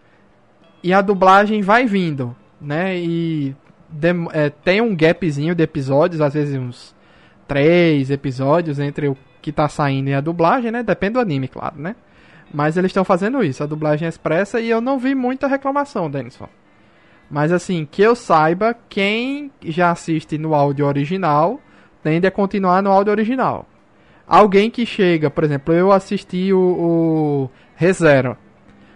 e 0.81 0.93
a 0.93 1.01
dublagem 1.01 1.61
vai 1.61 1.85
vindo, 1.85 2.35
né, 2.59 2.97
e 2.97 3.55
de, 3.89 4.09
é, 4.31 4.49
tem 4.49 4.81
um 4.81 4.95
gapzinho 4.95 5.53
de 5.53 5.63
episódios, 5.63 6.21
às 6.21 6.33
vezes 6.33 6.57
uns 6.57 6.95
três 7.47 8.09
episódios 8.09 8.79
entre 8.79 9.07
o 9.07 9.17
que 9.41 9.51
tá 9.51 9.67
saindo 9.67 10.09
e 10.09 10.13
a 10.13 10.21
dublagem, 10.21 10.71
né, 10.71 10.81
depende 10.81 11.13
do 11.13 11.19
anime, 11.19 11.47
claro, 11.47 11.75
né. 11.77 11.95
Mas 12.53 12.77
eles 12.77 12.89
estão 12.89 13.03
fazendo 13.03 13.43
isso, 13.43 13.63
a 13.63 13.65
dublagem 13.65 14.07
expressa, 14.07 14.59
e 14.59 14.69
eu 14.69 14.79
não 14.79 14.99
vi 14.99 15.15
muita 15.15 15.47
reclamação, 15.47 16.09
Denison. 16.09 16.47
Mas 17.29 17.51
assim, 17.51 17.87
que 17.89 18.01
eu 18.01 18.15
saiba, 18.15 18.75
quem 18.89 19.51
já 19.63 19.91
assiste 19.91 20.37
no 20.37 20.53
áudio 20.53 20.85
original 20.85 21.59
tende 22.03 22.27
a 22.27 22.31
continuar 22.31 22.83
no 22.83 22.91
áudio 22.91 23.11
original. 23.11 23.65
Alguém 24.27 24.69
que 24.69 24.85
chega, 24.85 25.29
por 25.29 25.43
exemplo, 25.43 25.73
eu 25.73 25.91
assisti 25.91 26.53
o, 26.53 26.59
o 26.59 27.49
ReZero. 27.75 28.37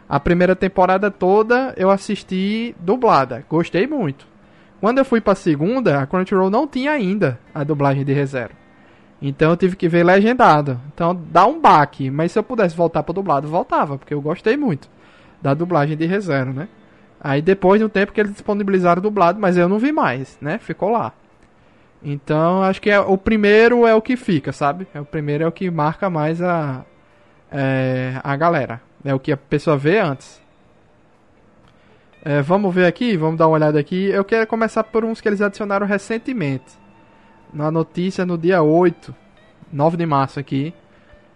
A 0.08 0.20
primeira 0.20 0.56
temporada 0.56 1.12
toda 1.12 1.74
eu 1.76 1.90
assisti 1.90 2.76
dublada. 2.80 3.46
Gostei 3.50 3.86
muito. 3.86 4.26
Quando 4.80 5.00
eu 5.00 5.06
fui 5.06 5.20
pra 5.20 5.36
segunda, 5.36 6.00
a 6.00 6.08
Crunchyroll 6.08 6.50
não 6.50 6.68
tinha 6.68 6.92
ainda 6.92 7.40
a 7.54 7.64
dublagem 7.64 8.06
de 8.06 8.14
ReZero. 8.14 8.54
Então 9.22 9.50
eu 9.50 9.58
tive 9.58 9.76
que 9.76 9.90
ver 9.90 10.04
legendado. 10.04 10.80
Então 10.94 11.20
dá 11.32 11.46
um 11.46 11.60
baque. 11.60 12.10
Mas 12.10 12.32
se 12.32 12.40
eu 12.40 12.44
pudesse 12.44 12.76
voltar 12.76 13.04
pro 13.04 13.14
dublado, 13.14 13.48
voltava. 13.48 13.98
Porque 13.98 14.14
eu 14.14 14.22
gostei 14.22 14.56
muito 14.56 14.88
da 15.42 15.54
dublagem 15.54 15.98
de 15.98 16.06
ReZero, 16.06 16.54
né? 16.54 16.68
Aí 17.20 17.42
depois 17.42 17.80
de 17.80 17.86
um 17.86 17.90
tempo 17.90 18.12
que 18.12 18.20
eles 18.20 18.32
disponibilizaram 18.32 19.02
dublado, 19.02 19.40
mas 19.40 19.58
eu 19.58 19.68
não 19.68 19.80
vi 19.80 19.92
mais, 19.92 20.38
né? 20.40 20.58
Ficou 20.60 20.90
lá. 20.90 21.14
Então 22.02 22.62
acho 22.62 22.82
que 22.82 22.90
é, 22.90 23.00
o 23.00 23.18
primeiro 23.18 23.88
é 23.88 23.96
o 23.96 24.02
que 24.02 24.16
fica, 24.16 24.52
sabe? 24.52 24.88
É, 24.94 25.02
o 25.02 25.06
primeiro 25.06 25.44
é 25.44 25.48
o 25.48 25.52
que 25.52 25.70
marca 25.70 26.10
mais 26.10 26.42
a, 26.42 26.86
é, 27.52 28.20
a 28.24 28.36
galera. 28.36 28.82
É 29.04 29.14
o 29.14 29.20
que 29.20 29.32
a 29.32 29.38
pessoa 29.38 29.78
vê 29.78 30.00
antes. 30.00 30.42
É, 32.24 32.42
vamos 32.42 32.74
ver 32.74 32.86
aqui, 32.86 33.18
vamos 33.18 33.38
dar 33.38 33.48
uma 33.48 33.56
olhada 33.56 33.80
aqui. 33.80 34.10
Eu 34.10 34.24
quero 34.24 34.46
começar 34.46 34.84
por 34.84 35.04
uns 35.04 35.20
que 35.20 35.28
eles 35.28 35.42
adicionaram 35.42 35.88
recentemente. 35.88 36.78
Na 37.52 37.72
notícia 37.72 38.26
no 38.26 38.38
dia 38.38 38.62
8, 38.62 39.16
9 39.72 39.98
de 39.98 40.06
março 40.06 40.40
aqui. 40.40 40.74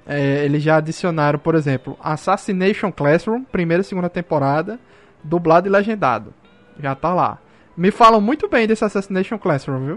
É, 0.05 0.43
eles 0.43 0.61
já 0.61 0.77
adicionaram, 0.77 1.39
por 1.39 1.55
exemplo, 1.55 1.97
Assassination 2.01 2.91
Classroom, 2.91 3.43
primeira 3.43 3.81
e 3.81 3.83
segunda 3.83 4.09
temporada 4.09 4.79
dublado 5.23 5.67
e 5.67 5.71
legendado. 5.71 6.33
Já 6.79 6.95
tá 6.95 7.13
lá. 7.13 7.37
Me 7.75 7.91
falam 7.91 8.21
muito 8.21 8.47
bem 8.47 8.67
desse 8.67 8.83
Assassination 8.83 9.37
Classroom, 9.37 9.85
viu? 9.85 9.95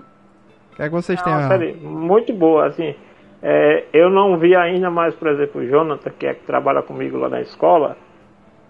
O 0.73 0.77
que 0.77 0.83
é 0.83 0.87
que 0.87 0.93
vocês 0.93 1.21
têm 1.23 1.33
a... 1.33 1.49
série 1.49 1.75
muito 1.75 2.33
boa, 2.33 2.67
assim. 2.67 2.95
É, 3.43 3.85
eu 3.93 4.09
não 4.09 4.39
vi 4.39 4.57
ainda 4.57 4.91
mais, 4.91 5.15
por 5.15 5.29
exemplo, 5.29 5.61
o 5.61 5.67
Jonathan, 5.67 6.11
que 6.19 6.27
é 6.27 6.35
que 6.35 6.45
trabalha 6.45 6.83
comigo 6.83 7.17
lá 7.19 7.29
na 7.29 7.41
escola. 7.43 7.97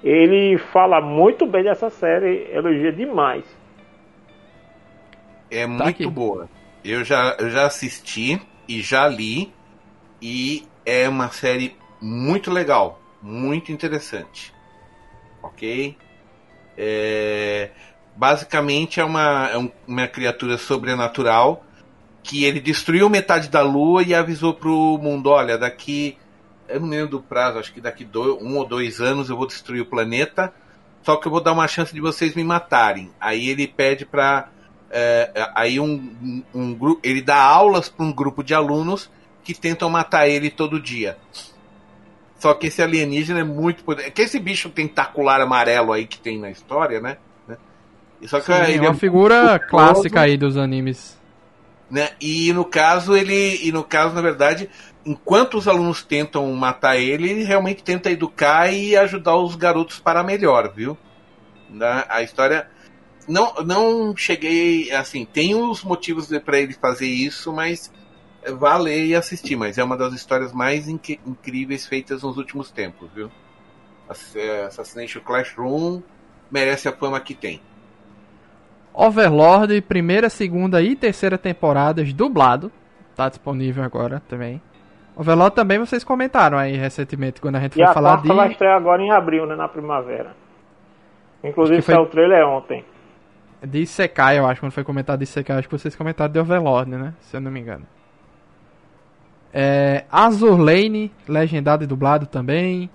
Ele 0.03 0.59
fala 0.59 1.01
muito 1.01 1.47
bem 1.47 1.63
dessa 1.63 1.89
série, 1.91 2.49
elogia 2.53 2.93
demais. 2.93 3.45
É 5.51 5.63
Tá 5.63 5.69
muito 5.69 5.89
aqui. 5.89 6.07
boa. 6.07 6.49
Eu 6.85 7.05
já, 7.05 7.37
eu 7.39 7.49
já 7.49 7.67
assisti 7.67 8.41
e 8.69 8.83
já 8.83 9.07
li. 9.09 9.53
E 10.21 10.67
é 10.85 11.09
uma 11.09 11.29
série 11.29 11.77
muito 12.01 12.51
legal. 12.51 13.01
Muito 13.23 13.71
interessante. 13.73 14.53
Ok? 15.43 15.97
É, 16.77 17.71
basicamente 18.17 19.01
é 19.01 19.05
uma, 19.05 19.49
é 19.53 19.59
um- 19.59 19.71
uma 19.87 20.07
criatura 20.09 20.59
sobrenatural 20.59 21.65
que 22.23 22.45
ele 22.45 22.59
destruiu 22.61 23.09
metade 23.11 23.49
da 23.49 23.63
lua 23.63 24.03
e 24.03 24.15
avisou 24.15 24.55
pro 24.55 24.99
mundo: 24.99 25.31
olha, 25.31 25.59
daqui. 25.59 26.17
Eu 26.67 26.81
não 26.81 26.89
lembro 26.89 27.09
do 27.11 27.21
prazo, 27.21 27.59
acho 27.59 27.73
que 27.75 27.81
daqui 27.81 28.05
dois, 28.05 28.43
um 28.43 28.57
ou 28.57 28.67
dois 28.67 28.99
anos 28.99 29.29
eu 29.29 29.37
vou 29.37 29.47
destruir 29.47 29.83
o 29.83 29.87
planeta. 29.87 30.53
Só 31.03 31.17
que 31.17 31.27
eu 31.27 31.31
vou 31.31 31.43
dar 31.43 31.53
uma 31.53 31.69
chance 31.69 31.93
de 31.93 32.01
vocês 32.01 32.35
me 32.35 32.43
matarem. 32.43 33.11
Aí 33.21 33.51
ele 33.51 33.69
pede 33.69 34.07
pra. 34.07 34.49
é, 34.91 35.51
aí 35.55 35.79
um, 35.79 35.93
um, 35.93 36.43
um. 36.55 36.99
Ele 37.03 37.21
dá 37.21 37.37
aulas 37.37 37.91
para 37.91 38.07
um 38.07 38.13
grupo 38.13 38.43
de 38.43 38.55
alunos 38.55 39.11
que 39.45 39.53
tentam 39.53 39.91
matar 39.91 40.27
ele 40.27 40.49
todo 40.51 40.81
dia. 40.81 41.19
Só 42.45 42.53
que 42.55 42.67
esse 42.67 42.83
alienígena 42.83 43.41
é 43.41 43.45
muito 43.45 43.85
poderoso. 43.85 44.13
Que 44.15 44.23
esse 44.23 44.39
bicho 44.39 44.69
tentacular 44.71 45.41
amarelo 45.41 45.93
aí 45.93 46.07
que 46.07 46.21
tem 46.21 46.39
na 46.39 46.51
história, 46.51 47.01
né? 47.01 47.17
Né? 47.49 47.57
Só 48.27 48.41
que 48.41 48.47
Sim, 48.47 48.53
ele 48.69 48.87
uma 48.87 48.91
é 48.91 48.95
figura 48.95 49.61
poderoso. 49.61 49.67
clássica 49.71 50.21
aí 50.21 50.37
dos 50.37 50.57
animes. 50.59 51.19
né? 51.91 52.11
E 52.21 52.53
no 52.53 52.65
caso 52.65 53.17
ele, 53.17 53.61
e 53.67 53.73
no 53.73 53.85
caso 53.85 54.15
na 54.15 54.21
verdade, 54.21 54.69
enquanto 55.07 55.57
os 55.57 55.69
alunos 55.69 56.03
tentam 56.03 56.53
matar 56.53 56.97
ele, 56.99 57.31
ele 57.31 57.45
realmente 57.45 57.83
tenta 57.83 58.11
educar 58.11 58.73
e 58.73 58.97
ajudar 58.97 59.37
os 59.37 59.55
garotos 59.57 59.99
para 60.01 60.23
melhor, 60.23 60.73
viu? 60.75 60.99
Né? 61.71 62.05
A 62.09 62.23
história 62.23 62.69
não 63.29 63.55
não 63.65 64.17
cheguei 64.17 64.91
assim, 64.93 65.25
tem 65.25 65.55
os 65.55 65.83
motivos 65.83 66.29
para 66.45 66.59
ele 66.61 66.75
fazer 66.75 67.07
isso, 67.09 67.53
mas 67.53 67.91
vá 68.53 68.77
ler 68.77 69.07
e 69.07 69.15
assistir, 69.15 69.57
mas 69.57 69.79
é 69.79 69.85
uma 69.85 69.97
das 69.97 70.13
histórias 70.13 70.53
mais 70.53 70.89
inque- 70.89 71.21
incríveis 71.27 71.87
feitas 71.87 72.23
nos 72.23 72.37
últimos 72.37 72.71
tempos, 72.71 73.11
viu? 73.15 73.31
É, 74.35 74.65
Assassination 74.65 75.21
Classroom 75.23 76.03
merece 76.51 76.89
a 76.89 76.93
fama 76.93 77.19
que 77.21 77.35
tem. 77.35 77.61
Overlord, 78.93 79.81
primeira, 79.83 80.29
segunda 80.29 80.81
e 80.83 80.95
terceira 80.95 81.37
temporadas, 81.37 82.13
dublado. 82.13 82.71
Tá 83.17 83.29
disponível 83.29 83.83
agora 83.83 84.23
também. 84.29 84.61
Overlord 85.17 85.55
também 85.55 85.79
vocês 85.79 86.03
comentaram 86.05 86.59
aí 86.59 86.77
recentemente, 86.77 87.41
quando 87.41 87.57
a 87.57 87.61
gente 87.61 87.73
E 87.73 87.75
foi 87.77 87.85
a 87.85 87.93
falar 87.95 88.21
de... 88.21 88.29
vai 88.29 88.51
estrear 88.51 88.77
agora 88.77 89.01
em 89.03 89.11
abril, 89.11 89.47
né? 89.47 89.55
Na 89.57 89.69
primavera. 89.69 90.35
Inclusive 91.43 91.83
foi- 91.83 91.95
saiu 91.95 92.05
o 92.05 92.09
trailer 92.09 92.47
ontem. 92.47 92.85
De 93.63 93.79
Isekai, 93.79 94.39
eu 94.39 94.47
acho, 94.47 94.61
quando 94.61 94.73
foi 94.73 94.85
comentado 94.85 95.19
de 95.19 95.25
Isekai, 95.25 95.59
acho 95.59 95.69
que 95.69 95.79
vocês 95.79 95.97
comentaram 95.97 96.33
de 96.33 96.39
Overlord, 96.39 96.91
né? 96.91 97.15
Se 97.21 97.37
eu 97.37 97.41
não 97.41 97.51
me 97.51 97.61
engano. 97.61 97.87
É, 99.57 100.05
Azur 100.11 100.59
Lane, 100.59 101.13
legendado 101.29 101.85
e 101.85 101.87
dublado 101.87 102.27
também. 102.27 102.91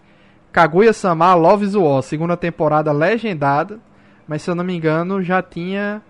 Kaguya-sama 0.52 1.34
Love 1.34 1.78
War, 1.78 2.02
segunda 2.04 2.36
temporada 2.36 2.92
legendada. 2.92 3.80
Mas 4.28 4.42
se 4.42 4.52
eu 4.52 4.56
não 4.56 4.66
me 4.66 4.76
engano, 4.76 5.24
já 5.24 5.42
tinha 5.42 6.02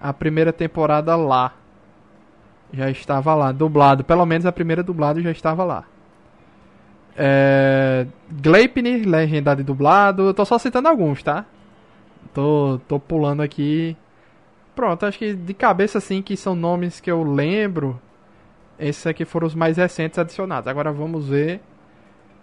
a 0.00 0.12
primeira 0.12 0.52
temporada 0.52 1.16
lá. 1.16 1.54
Já 2.70 2.90
estava 2.90 3.34
lá, 3.34 3.50
dublado. 3.50 4.04
Pelo 4.04 4.26
menos 4.26 4.44
a 4.44 4.52
primeira 4.52 4.82
dublada 4.82 5.22
já 5.22 5.30
estava 5.30 5.64
lá. 5.64 5.84
É, 7.16 8.06
Gleipnir, 8.30 9.08
legendado 9.08 9.62
e 9.62 9.64
dublado. 9.64 10.24
Eu 10.24 10.34
tô 10.34 10.44
só 10.44 10.58
citando 10.58 10.88
alguns, 10.88 11.22
tá? 11.22 11.46
Tô, 12.34 12.78
tô 12.86 13.00
pulando 13.00 13.40
aqui. 13.40 13.96
Pronto, 14.76 15.06
acho 15.06 15.18
que 15.18 15.32
de 15.32 15.54
cabeça 15.54 15.96
assim 15.96 16.20
que 16.20 16.36
são 16.36 16.54
nomes 16.54 17.00
que 17.00 17.10
eu 17.10 17.22
lembro. 17.22 17.98
Esses 18.78 19.06
aqui 19.06 19.24
foram 19.24 19.46
os 19.46 19.54
mais 19.54 19.76
recentes 19.76 20.18
adicionados. 20.18 20.68
Agora 20.68 20.92
vamos 20.92 21.28
ver 21.28 21.60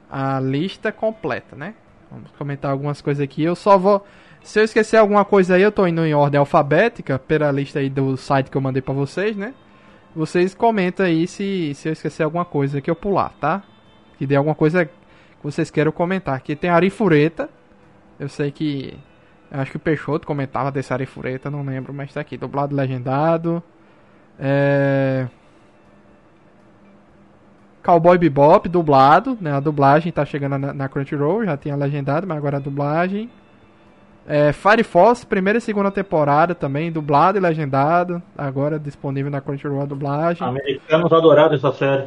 a 0.09 0.39
lista 0.39 0.91
completa, 0.91 1.55
né? 1.55 1.73
Vamos 2.11 2.31
comentar 2.37 2.71
algumas 2.71 3.01
coisas 3.01 3.23
aqui. 3.23 3.43
Eu 3.43 3.55
só 3.55 3.77
vou. 3.77 4.05
Se 4.43 4.59
eu 4.59 4.63
esquecer 4.63 4.97
alguma 4.97 5.25
coisa 5.25 5.55
aí, 5.55 5.61
eu 5.61 5.71
tô 5.71 5.87
indo 5.87 6.05
em 6.05 6.13
ordem 6.13 6.39
alfabética 6.39 7.17
pela 7.17 7.51
lista 7.51 7.79
aí 7.79 7.89
do 7.89 8.15
site 8.15 8.51
que 8.51 8.57
eu 8.57 8.61
mandei 8.61 8.81
pra 8.81 8.93
vocês, 8.93 9.35
né? 9.35 9.53
Vocês 10.15 10.53
comentam 10.53 11.05
aí 11.05 11.27
se, 11.27 11.73
se 11.73 11.89
eu 11.89 11.93
esquecer 11.93 12.23
alguma 12.23 12.45
coisa 12.45 12.79
que 12.79 12.89
eu 12.89 12.95
pular, 12.95 13.33
tá? 13.39 13.63
Que 14.17 14.25
dê 14.25 14.35
alguma 14.35 14.55
coisa 14.55 14.85
que 14.85 14.91
vocês 15.43 15.69
queiram 15.71 15.91
comentar. 15.91 16.35
Aqui 16.35 16.55
tem 16.55 16.69
Arifureta. 16.69 17.49
Eu 18.19 18.29
sei 18.29 18.51
que. 18.51 18.97
eu 19.51 19.59
Acho 19.59 19.71
que 19.71 19.77
o 19.77 19.79
Peixoto 19.79 20.27
comentava 20.27 20.71
desse 20.71 20.93
Arifureta, 20.93 21.49
não 21.49 21.63
lembro, 21.63 21.93
mas 21.93 22.13
tá 22.13 22.21
aqui. 22.21 22.37
Dublado 22.37 22.75
legendado. 22.75 23.63
É. 24.39 25.27
Cowboy 27.85 28.17
Bebop, 28.17 28.67
dublado, 28.67 29.37
né? 29.39 29.51
A 29.51 29.59
dublagem 29.59 30.11
tá 30.11 30.25
chegando 30.25 30.57
na, 30.57 30.73
na 30.73 30.89
Crunchyroll, 30.89 31.45
já 31.45 31.55
tinha 31.55 31.75
legendado, 31.75 32.25
mas 32.25 32.35
agora 32.35 32.57
a 32.57 32.59
dublagem. 32.59 33.29
É, 34.27 34.51
Fire 34.51 34.83
Force, 34.83 35.23
primeira 35.23 35.59
e 35.59 35.61
segunda 35.61 35.91
temporada 35.91 36.55
também, 36.55 36.91
dublado 36.91 37.37
e 37.37 37.41
legendado. 37.41 38.23
Agora 38.35 38.79
disponível 38.79 39.29
na 39.29 39.39
Crunchyroll 39.39 39.83
a 39.83 39.85
dublagem. 39.85 40.47
Americanos 40.47 41.13
adoraram 41.13 41.53
essa 41.53 41.71
série. 41.73 42.05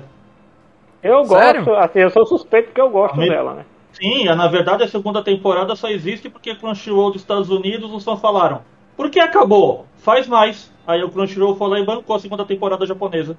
Eu 1.00 1.24
Sério? 1.26 1.64
gosto, 1.64 1.78
assim, 1.78 2.00
eu 2.00 2.10
sou 2.10 2.26
suspeito 2.26 2.66
porque 2.66 2.80
eu 2.80 2.90
gosto 2.90 3.14
Amei. 3.14 3.28
dela, 3.28 3.54
né? 3.54 3.64
Sim, 3.92 4.24
na 4.24 4.48
verdade 4.48 4.82
a 4.82 4.88
segunda 4.88 5.22
temporada 5.22 5.76
só 5.76 5.88
existe 5.88 6.28
porque 6.28 6.56
Crunchyroll 6.56 7.12
dos 7.12 7.22
Estados 7.22 7.50
Unidos 7.50 7.92
os 7.92 8.02
fãs 8.02 8.20
falaram. 8.20 8.62
Por 8.96 9.08
que 9.10 9.20
acabou? 9.20 9.86
Faz 9.98 10.26
mais. 10.26 10.74
Aí 10.84 11.04
o 11.04 11.08
Crunchyroll 11.08 11.54
foi 11.54 11.68
lá 11.68 11.78
e 11.78 11.86
bancou 11.86 12.16
a 12.16 12.18
segunda 12.18 12.44
temporada 12.44 12.84
japonesa. 12.84 13.36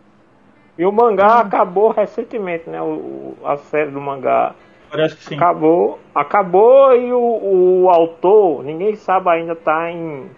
E 0.80 0.86
o 0.86 0.94
mangá 0.94 1.42
acabou 1.42 1.92
recentemente, 1.92 2.70
né? 2.70 2.82
O, 2.82 3.36
a 3.44 3.58
série 3.58 3.92
do 3.92 4.00
mangá 4.00 4.56
Parece 4.90 5.18
que 5.18 5.24
sim. 5.26 5.36
acabou, 5.36 6.00
acabou 6.16 6.96
e 6.96 7.12
o, 7.12 7.84
o 7.84 7.90
autor, 7.90 8.64
ninguém 8.64 8.96
sabe 8.96 9.30
ainda, 9.30 9.58
tá 9.58 9.92
em, 9.92 10.32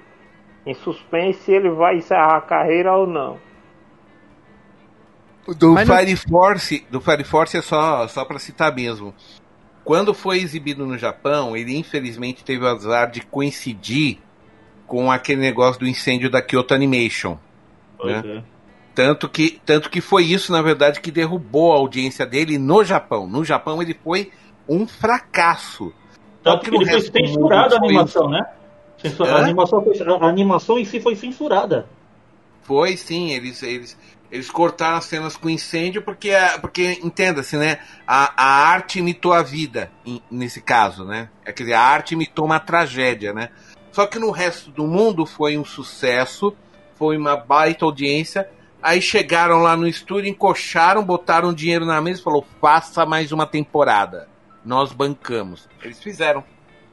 em 0.66 0.74
suspense 0.74 1.42
se 1.44 1.52
ele 1.52 1.70
vai 1.70 1.98
encerrar 1.98 2.38
a 2.38 2.42
carreira 2.42 2.92
ou 2.92 3.06
não. 3.06 3.38
Do 5.58 5.74
Mas 5.74 5.88
não- 5.88 5.96
Fire 5.96 6.16
Force, 6.16 6.88
do 6.90 7.00
Fire 7.00 7.24
Force 7.24 7.56
é 7.56 7.62
só, 7.62 8.08
só 8.08 8.26
para 8.26 8.40
citar 8.40 8.74
mesmo. 8.74 9.14
Quando 9.84 10.12
foi 10.12 10.40
exibido 10.40 10.88
no 10.88 10.98
Japão, 10.98 11.56
ele 11.56 11.78
infelizmente 11.78 12.44
teve 12.44 12.64
o 12.64 12.68
azar 12.68 13.12
de 13.12 13.22
coincidir 13.22 14.18
com 14.88 15.12
aquele 15.12 15.40
negócio 15.40 15.80
do 15.80 15.88
incêndio 15.88 16.32
da 16.32 16.42
Kyoto 16.42 16.74
Animation. 16.74 17.38
Pois 17.98 18.24
né? 18.24 18.38
é. 18.38 18.61
Tanto 19.04 19.28
que, 19.28 19.60
tanto 19.66 19.90
que 19.90 20.00
foi 20.00 20.26
isso, 20.26 20.52
na 20.52 20.62
verdade, 20.62 21.02
que 21.02 21.10
derrubou 21.10 21.74
a 21.74 21.78
audiência 21.78 22.24
dele 22.24 22.60
no 22.60 22.84
Japão. 22.84 23.28
No 23.28 23.44
Japão 23.44 23.82
ele 23.82 23.98
foi 24.04 24.32
um 24.70 24.86
fracasso. 24.88 25.92
Tanto 26.44 26.70
que 26.70 26.76
ele 26.76 26.86
foi 26.86 27.02
censurado 27.02 27.74
a 27.74 27.78
animação, 27.80 28.30
né? 28.30 28.46
Censura-? 29.00 29.34
A 29.34 29.38
animação, 29.40 29.84
foi- 29.84 30.00
a 30.00 30.26
animação 30.28 30.78
em 30.78 30.86
si 30.86 31.00
foi 31.00 31.16
censurada. 31.16 31.88
Foi 32.62 32.96
sim, 32.96 33.32
eles, 33.32 33.64
eles, 33.64 33.98
eles 34.32 34.52
cortaram 34.52 34.98
as 34.98 35.06
cenas 35.06 35.36
com 35.36 35.50
incêndio 35.50 36.04
porque, 36.04 36.30
a- 36.32 36.60
porque 36.60 37.00
entenda-se, 37.04 37.58
né? 37.58 37.80
A, 38.06 38.32
a 38.38 38.68
arte 38.68 39.00
imitou 39.00 39.34
a 39.34 39.42
vida, 39.42 39.92
nesse 40.30 40.62
caso, 40.62 41.06
né? 41.06 41.28
É, 41.44 41.52
quer 41.52 41.64
dizer, 41.64 41.74
a 41.74 41.82
arte 41.82 42.14
imitou 42.14 42.46
uma 42.46 42.60
tragédia, 42.60 43.34
né? 43.34 43.50
Só 43.92 44.06
que 44.06 44.20
no 44.20 44.30
resto 44.30 44.70
do 44.70 44.86
mundo 44.86 45.26
foi 45.26 45.58
um 45.58 45.66
sucesso, 45.66 46.56
foi 46.96 47.18
uma 47.18 47.36
baita 47.36 47.84
audiência. 47.84 48.48
Aí 48.82 49.02
chegaram 49.02 49.60
lá 49.62 49.76
no 49.78 49.88
estúdio, 49.88 50.30
encoxaram, 50.30 51.04
botaram 51.04 51.54
dinheiro 51.54 51.86
na 51.86 52.02
mesa 52.02 52.20
e 52.20 52.24
falou: 52.24 52.46
faça 52.60 53.06
mais 53.06 53.32
uma 53.32 53.46
temporada. 53.46 54.28
Nós 54.66 54.92
bancamos. 54.92 55.68
Eles 55.84 56.02
fizeram. 56.02 56.44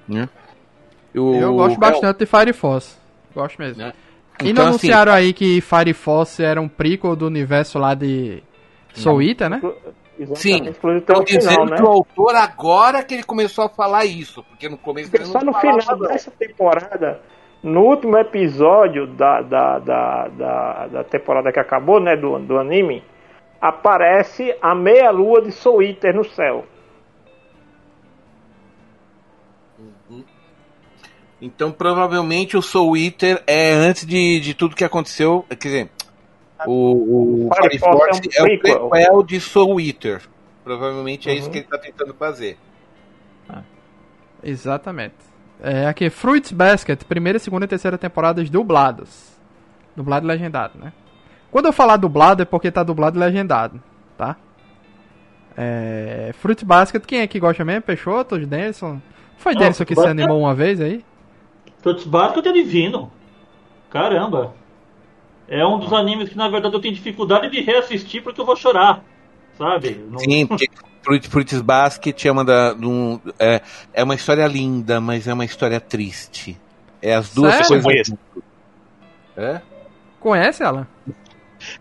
Né? 0.07 0.29
O- 1.14 1.35
Eu 1.35 1.55
gosto 1.55 1.79
bastante 1.79 2.18
de 2.18 2.27
Fire 2.27 2.53
Force. 2.53 2.96
Gosto 3.35 3.59
mesmo. 3.59 3.83
Né? 3.83 3.92
E 4.42 4.51
Então, 4.51 4.64
não 4.66 4.74
assim, 4.74 4.87
anunciaram 4.88 5.12
aí 5.12 5.33
que 5.33 5.61
Fire 5.61 5.92
Force 5.92 6.42
era 6.42 6.61
um 6.61 6.68
prequel 6.68 7.16
do 7.16 7.27
universo 7.27 7.79
lá 7.79 7.94
de 7.94 8.42
Soul 8.94 9.22
Eater, 9.22 9.51
né? 9.51 9.61
Exatamente, 10.20 10.40
Sim, 10.40 10.57
inclusive 10.68 11.05
tem 11.05 11.16
Estão 11.16 11.20
o 11.22 11.27
final, 11.27 11.40
dizendo 11.40 11.70
né? 11.70 11.77
que 11.77 11.83
o 11.83 11.87
autor 11.87 12.35
agora 12.35 13.03
que 13.05 13.14
ele 13.14 13.22
começou 13.22 13.64
a 13.64 13.68
falar 13.68 14.05
isso, 14.05 14.42
porque 14.44 14.68
no 14.68 14.77
começo 14.77 15.11
Porque 15.11 15.22
ele 15.24 15.31
só 15.33 15.38
não 15.38 15.46
no 15.46 15.53
falava, 15.53 15.81
final 15.81 15.98
dessa 16.09 16.31
temporada, 16.33 17.20
no 17.62 17.82
último 17.82 18.16
episódio 18.18 19.06
da, 19.06 19.40
da, 19.42 19.78
da, 19.78 20.28
da, 20.28 20.86
da 20.86 21.04
temporada 21.04 21.52
que 21.52 21.58
acabou, 21.60 22.00
né, 22.00 22.16
do, 22.16 22.38
do 22.38 22.58
anime, 22.58 23.02
aparece 23.60 24.56
a 24.62 24.74
meia-lua 24.74 25.42
de 25.42 25.50
Soul 25.52 25.82
Eater 25.82 26.14
no 26.14 26.24
céu. 26.24 26.64
Então 31.40 31.70
provavelmente 31.70 32.56
o 32.56 32.62
Soul 32.62 32.96
Eater 32.96 33.42
é 33.46 33.72
antes 33.72 34.04
de, 34.04 34.40
de 34.40 34.54
tudo 34.54 34.74
que 34.74 34.84
aconteceu, 34.84 35.44
quer 35.48 35.56
dizer, 35.68 35.90
o, 36.66 37.46
o 37.46 37.54
Fire 37.54 37.78
Force 37.78 38.20
é 38.36 38.40
é, 38.40 38.42
um 38.42 38.46
o 38.46 38.58
prequel. 38.58 39.22
de 39.22 39.40
Soul 39.40 39.80
Eater. 39.80 40.22
Provavelmente 40.64 41.30
é 41.30 41.34
isso 41.34 41.46
Uhum. 41.46 41.52
que 41.52 41.58
ele 41.58 41.64
está 41.64 41.78
tentando 41.78 42.12
fazer. 42.14 42.58
Exatamente. 44.42 45.14
É 45.60 45.86
aqui, 45.86 46.08
Fruits 46.08 46.52
Basket, 46.52 47.02
primeira, 47.04 47.38
segunda 47.38 47.64
e 47.64 47.68
terceira 47.68 47.98
temporadas 47.98 48.48
dubladas. 48.48 49.36
Dublado 49.96 50.24
e 50.26 50.28
legendado, 50.28 50.78
né? 50.78 50.92
Quando 51.50 51.66
eu 51.66 51.72
falar 51.72 51.96
dublado 51.96 52.42
é 52.42 52.44
porque 52.44 52.70
tá 52.70 52.82
dublado 52.82 53.18
e 53.18 53.20
legendado, 53.20 53.82
tá? 54.16 54.36
É, 55.56 56.30
Fruit 56.38 56.64
Basket, 56.64 57.04
quem 57.04 57.20
é 57.20 57.26
que 57.26 57.40
gosta 57.40 57.64
mesmo? 57.64 57.82
Peixoto, 57.82 58.38
Denison? 58.38 59.00
Foi 59.36 59.54
Não, 59.54 59.60
Denison 59.62 59.84
que 59.84 59.94
se 59.94 60.06
animou 60.06 60.38
uma 60.40 60.54
vez 60.54 60.80
aí? 60.80 61.04
Fruits 61.82 62.04
Basket 62.04 62.46
é 62.46 62.52
divino. 62.52 63.10
Caramba. 63.90 64.54
É 65.48 65.66
um 65.66 65.78
dos 65.78 65.92
animes 65.92 66.28
que 66.28 66.36
na 66.36 66.48
verdade 66.48 66.74
eu 66.74 66.80
tenho 66.80 66.94
dificuldade 66.94 67.50
de 67.50 67.60
reassistir 67.60 68.22
porque 68.22 68.40
eu 68.40 68.44
vou 68.44 68.54
chorar. 68.54 69.02
Sabe? 69.56 70.00
Não- 70.08 70.18
Sim, 70.18 70.46
porque 70.46 70.68
Fruits 71.02 71.61
Basket 71.62 72.24
é 72.26 72.30
uma, 72.30 72.44
da, 72.44 72.74
um- 72.74 73.18
é, 73.38 73.61
é 73.94 74.04
uma 74.04 74.14
história 74.14 74.46
linda, 74.46 75.00
mas 75.00 75.26
é 75.26 75.32
uma 75.32 75.44
história 75.44 75.80
triste. 75.80 76.56
É 77.00 77.14
as 77.14 77.32
duas 77.32 77.52
Sério? 77.54 77.68
coisas. 77.68 77.84
Conheço. 77.84 78.18
É? 79.37 79.61
Conhece 80.20 80.62
ela? 80.62 80.87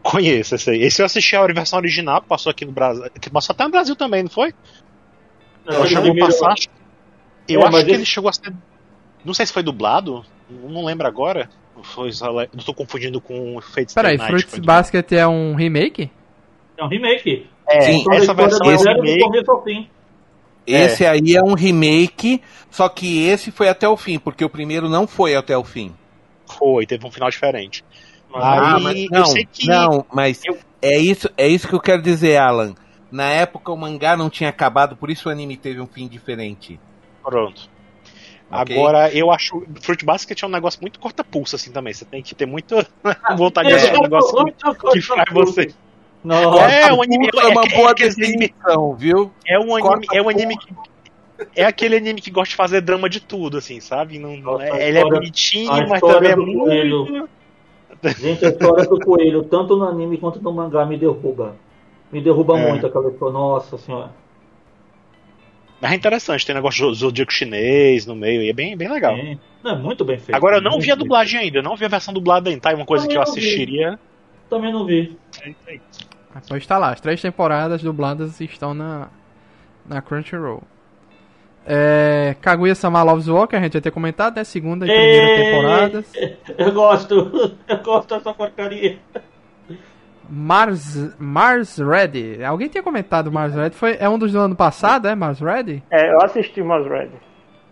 Conheço 0.02 0.56
esse 0.56 0.70
aí. 0.70 0.82
Esse 0.84 1.02
eu 1.02 1.06
assisti 1.06 1.36
a 1.36 1.46
versão 1.48 1.78
original, 1.80 2.22
que 2.22 2.28
passou 2.28 2.50
aqui 2.50 2.66
no 2.66 2.72
Brasil. 2.72 3.04
Que 3.20 3.30
passou 3.30 3.54
até 3.54 3.64
no 3.64 3.72
Brasil 3.72 3.96
também, 3.96 4.24
não 4.24 4.30
foi? 4.30 4.54
Não, 5.66 5.86
chegou 5.86 6.12
a 6.12 6.28
passar. 6.28 6.56
Eu 7.48 7.62
É, 7.62 7.64
acho 7.68 7.72
que 7.72 7.78
esse- 7.84 7.92
ele 7.92 8.06
chegou 8.06 8.30
a 8.30 8.34
ser. 8.34 8.54
Não 9.26 9.34
sei 9.34 9.46
se 9.46 9.54
foi 9.54 9.64
dublado. 9.64 10.24
Não 10.50 10.86
lembro 10.86 11.08
agora. 11.08 11.50
Foi 11.84 12.10
Não 12.54 12.64
tô 12.64 12.74
confundindo 12.74 13.20
com 13.22 13.60
Fate 13.62 13.92
Stay 13.92 14.02
Peraí, 14.04 14.18
Night. 14.18 14.32
Fruits 14.32 14.60
Basket 14.60 15.12
é 15.12 15.28
um 15.28 15.54
remake? 15.56 16.10
É 16.78 16.84
um 16.84 16.88
remake. 16.88 17.48
É, 17.68 17.82
Sim, 17.82 18.02
Então, 18.02 18.14
essa 18.14 18.34
versão 18.34 18.72
é 18.72 18.76
um 18.76 18.78
remake. 19.02 19.44
Esse 20.66 21.06
aí 21.06 21.36
é 21.36 21.42
um 21.42 21.54
remake, 21.54 22.42
só 22.70 22.90
que 22.90 23.24
esse 23.26 23.52
foi 23.52 23.70
até 23.70 23.88
o 23.88 23.96
fim, 23.96 24.20
porque 24.20 24.44
o 24.44 24.50
primeiro 24.50 24.90
não 24.90 25.08
foi 25.08 25.36
até 25.36 25.58
o 25.58 25.64
fim. 25.64 25.94
Foi, 26.58 26.86
teve 26.86 27.06
um 27.06 27.12
final 27.12 27.30
diferente. 27.30 27.84
Ah, 28.34 28.78
mas 28.80 28.98
eu 29.04 29.10
não, 29.10 29.26
sei 29.26 29.46
que- 29.52 29.68
não, 29.68 30.06
mas 30.14 30.42
eu- 30.46 30.58
é 30.82 30.98
isso, 30.98 31.30
é 31.38 31.48
isso 31.48 31.68
que 31.68 31.74
eu 31.74 31.80
quero 31.80 32.02
dizer, 32.02 32.38
Alan. 32.38 32.76
Na 33.10 33.30
época 33.30 33.72
o 33.72 33.78
mangá 33.78 34.18
não 34.18 34.30
tinha 34.30 34.50
acabado, 34.50 34.98
por 34.98 35.10
isso 35.10 35.30
o 35.30 35.32
anime 35.32 35.56
teve 35.56 35.80
um 35.80 35.88
fim 35.88 36.08
diferente. 36.08 36.78
Pronto. 37.24 37.70
Ok? 38.52 38.78
Agora, 38.78 39.10
eu 39.14 39.32
acho. 39.32 39.66
Fruit 39.82 40.04
Basket 40.06 40.42
é 40.42 40.46
um 40.46 40.50
negócio 40.50 40.80
muito 40.82 41.00
corta-pulso, 41.00 41.56
assim 41.56 41.72
também. 41.72 41.94
Você 41.94 42.04
tem 42.06 42.22
que 42.22 42.36
ter 42.36 42.46
muita 42.46 42.86
vontade 43.38 43.70
de 43.70 43.74
É, 43.74 43.78
assistir 43.78 43.98
um 43.98 44.02
negócio 44.04 44.38
eu- 44.40 44.92
que 44.92 45.02
faz 45.02 45.24
você. 45.34 45.74
Nossa, 46.24 46.72
É, 46.72 46.92
um 46.94 47.02
anime. 47.02 47.30
é 47.34 47.48
uma 47.48 47.64
é, 47.64 47.70
boa 47.70 47.90
é, 47.90 47.92
aquele 47.92 48.10
anime, 48.10 48.38
definição, 48.38 48.96
viu? 48.96 49.32
é 49.48 49.60
um 49.60 49.76
anime. 49.76 50.06
É 50.14 50.22
um 50.22 50.30
anime 50.30 50.58
que. 50.58 50.68
É 51.56 51.64
aquele 51.66 51.96
anime 51.96 52.20
que 52.20 52.32
gosta 52.32 52.50
de 52.50 52.56
fazer 52.56 52.82
drama 52.82 53.08
de 53.08 53.20
tudo, 53.20 53.58
assim, 53.60 53.80
sabe? 53.80 54.18
Não, 54.18 54.36
não 54.38 54.54
Nossa, 54.54 54.64
é- 54.66 54.72
a 54.72 54.76
ele 54.76 54.84
é 54.98 55.02
história- 55.02 55.20
bonitinho, 55.20 55.72
mas 55.72 55.92
história 55.94 56.16
também 56.16 56.32
é 56.32 56.36
muito. 56.36 56.60
coelho. 56.60 57.30
Gente, 58.20 58.46
a 58.46 58.50
história 58.50 58.84
do 58.86 59.00
coelho, 59.00 59.44
tanto 59.44 59.76
no 59.78 59.86
anime 59.88 60.18
quanto 60.18 60.42
no 60.42 60.52
mangá, 60.52 60.86
me 60.86 60.98
derruba. 60.98 61.56
Me 62.12 62.22
derruba 62.22 62.60
É. 62.60 62.70
muito 62.70 62.86
aquela 62.88 63.10
história. 63.10 63.34
Nossa 63.34 63.78
senhora. 63.78 64.12
Mas 65.80 65.92
é 65.92 65.96
interessante, 65.96 66.44
tem 66.46 66.56
negócio 66.56 66.88
do 66.88 66.94
zodíaco 66.96 67.32
chinês 67.32 68.06
no 68.08 68.16
meio, 68.16 68.42
e 68.42 68.50
é 68.50 68.54
bem, 68.54 68.76
bem 68.76 68.90
legal. 68.90 69.14
É, 69.16 69.38
não, 69.64 69.72
é 69.72 69.76
muito 69.76 70.04
bem 70.04 70.18
feito. 70.18 70.36
Agora, 70.36 70.58
eu 70.58 70.62
não 70.62 70.80
vi 70.80 70.92
a 70.92 70.96
dublagem 70.96 71.40
ainda, 71.40 71.60
eu 71.60 71.64
não 71.64 71.76
vi 71.76 71.86
a 71.86 71.90
versão 71.90 72.12
dublada 72.12 72.50
ainda, 72.50 72.62
tá? 72.62 72.72
É 72.72 72.76
uma 72.76 72.86
coisa 72.86 73.08
que 73.08 73.16
eu 73.16 73.24
não 73.24 73.32
vi. 73.34 73.42
Também 74.50 74.72
não 74.72 74.86
vi. 74.86 75.18
É 75.44 75.50
isso 75.50 75.60
aí. 75.68 75.82
Ah, 76.34 76.42
Pois 76.48 76.66
tá 76.66 76.78
lá, 76.78 76.92
as 76.92 77.02
três 77.02 77.22
temporadas 77.22 77.82
dubladas 77.82 78.40
estão 78.40 78.74
na, 78.74 79.08
na 79.86 80.02
Crunchyroll. 80.02 80.64
É, 81.66 82.36
Kaguya-sama 82.40 83.04
Loves 83.04 83.26
que 83.50 83.56
a 83.56 83.60
gente 83.60 83.74
já 83.74 83.82
tinha 83.82 83.92
comentado, 83.92 84.38
né? 84.38 84.44
Segunda 84.44 84.86
e 84.86 84.90
primeira 84.90 85.28
Ei! 85.28 85.46
temporadas. 85.46 86.14
Eu 86.58 86.72
gosto. 86.72 87.58
Eu 87.68 87.78
gosto 87.84 88.16
dessa 88.16 88.34
porcaria. 88.34 88.98
Mars, 90.30 91.16
Mars 91.20 91.78
Ready. 91.78 92.44
Alguém 92.44 92.68
tinha 92.70 92.84
comentado 92.84 93.32
Mars 93.32 93.54
Ready? 93.54 93.76
Foi, 93.76 93.98
é 94.00 94.08
um 94.08 94.18
dos 94.18 94.32
do 94.32 94.40
ano 94.40 94.56
passado, 94.56 95.08
é? 95.08 95.16
Mars 95.16 95.40
Ready? 95.40 95.84
É, 95.90 96.12
eu 96.12 96.22
assisti 96.22 96.62
Mars 96.62 96.88
Red. 96.88 97.10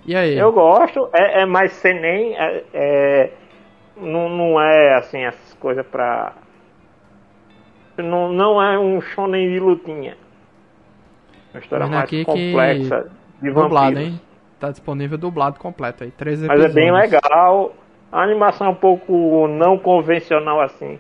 E 0.05 0.15
aí? 0.15 0.38
Eu 0.38 0.51
gosto, 0.51 1.09
é, 1.13 1.41
é 1.41 1.45
mais 1.45 1.71
senem, 1.73 2.35
é, 2.38 2.63
é, 2.73 3.31
não, 3.97 4.29
não 4.29 4.61
é 4.61 4.95
assim 4.95 5.23
essas 5.23 5.53
coisas 5.55 5.85
pra. 5.85 6.33
Não, 7.97 8.31
não 8.31 8.62
é 8.62 8.77
um 8.77 8.99
shonen 9.01 9.49
de 9.53 9.60
lutinha. 9.60 10.17
Uma 11.53 11.60
história 11.62 11.86
Vendo 11.86 11.95
mais 11.95 12.10
complexa 12.25 13.12
de 13.41 13.49
dublado, 13.51 13.95
vampiros. 13.95 14.13
hein? 14.13 14.21
Tá 14.60 14.71
disponível 14.71 15.17
dublado 15.17 15.60
completo 15.60 16.03
aí. 16.03 16.12
Três 16.12 16.41
Mas 16.41 16.49
episódios. 16.49 16.75
é 16.75 16.79
bem 16.79 16.91
legal. 16.91 17.73
A 18.12 18.21
animação 18.21 18.67
é 18.67 18.69
um 18.71 18.75
pouco 18.75 19.47
não 19.47 19.77
convencional 19.77 20.62
assim. 20.62 20.99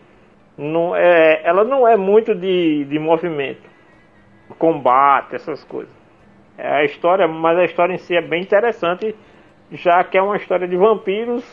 Não 0.57 0.95
é, 0.95 1.41
ela 1.43 1.63
não 1.65 1.85
é 1.87 1.97
muito 1.97 2.33
de, 2.33 2.85
de 2.85 2.97
movimento, 2.97 3.61
combate, 4.57 5.35
essas 5.35 5.63
coisas. 5.65 5.93
É 6.57 6.67
a 6.77 6.83
história, 6.85 7.27
mas 7.27 7.57
a 7.57 7.65
história 7.65 7.93
em 7.93 7.97
si 7.97 8.15
é 8.15 8.21
bem 8.21 8.41
interessante, 8.41 9.13
já 9.71 10.01
que 10.05 10.17
é 10.17 10.21
uma 10.21 10.37
história 10.37 10.65
de 10.67 10.77
vampiros 10.77 11.43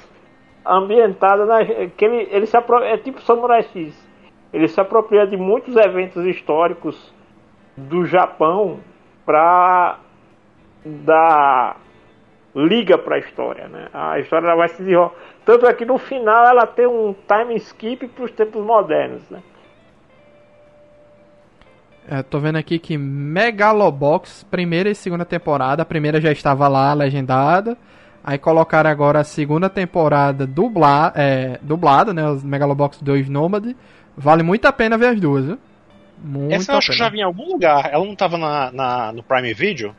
ambientada 0.65 1.45
na 1.45 1.65
que 1.65 2.05
ele, 2.05 2.29
ele 2.31 2.47
se 2.47 2.57
apro- 2.57 2.85
é 2.85 2.97
tipo 2.99 3.21
Samurai 3.23 3.63
X. 3.65 4.12
Ele 4.53 4.69
se 4.69 4.81
apropria 4.81 5.27
de 5.27 5.37
muitos 5.37 5.75
eventos 5.77 6.25
históricos 6.27 7.13
do 7.77 8.05
Japão 8.05 8.81
para 9.25 9.99
dar 10.85 11.77
liga 12.55 12.99
para 12.99 13.17
a 13.17 13.19
história, 13.19 13.67
né? 13.69 13.89
A 13.93 14.19
história 14.19 14.47
ela 14.47 14.57
vai 14.57 14.69
se 14.69 14.79
desenrolar. 14.79 15.13
Tanto 15.45 15.67
é 15.67 15.73
que 15.73 15.85
no 15.85 15.97
final 15.97 16.47
ela 16.47 16.67
tem 16.67 16.87
um 16.87 17.15
time 17.27 17.57
skip 17.57 18.07
para 18.09 18.25
os 18.25 18.33
tempos 18.33 18.65
modernos, 18.65 19.29
né? 19.31 19.43
É, 22.09 22.23
tô 22.23 22.41
vendo 22.41 22.57
aqui 22.57 22.79
que 22.79 22.99
Megalobox, 22.99 24.45
primeira 24.51 24.91
e 24.91 24.95
segunda 24.95 25.25
temporada. 25.25 25.83
A 25.83 25.87
primeira 25.87 26.21
já 26.21 26.33
estava 26.33 26.69
lá, 26.69 26.93
legendada. 26.93 27.77
Aí 28.25 28.39
colocaram 28.39 28.91
agora 28.91 29.21
a 29.21 29.25
segunda 29.25 29.69
temporada 29.69 30.47
dubla, 30.47 31.13
é, 31.17 31.59
dublada, 31.63 32.13
né? 32.13 32.29
Os 32.29 32.45
Megalobox 32.45 33.01
2 33.01 33.29
Nomad. 33.29 33.75
Vale 34.17 34.43
muito 34.43 34.67
a 34.67 34.73
pena 34.73 34.99
ver 34.99 35.07
as 35.09 35.21
duas, 35.21 35.45
viu? 35.47 35.59
Muito 36.25 36.55
Essa 36.55 36.73
eu 36.73 36.79
acho 36.79 36.93
que 36.93 36.97
pena. 36.99 37.05
já 37.07 37.11
vi 37.11 37.19
em 37.19 37.23
algum 37.23 37.53
lugar. 37.53 37.89
Ela 37.93 38.05
não 38.05 38.15
tava 38.15 38.37
na, 38.39 38.71
na- 38.73 39.13
no 39.13 39.23
Prime 39.23 39.53
Video? 39.55 39.95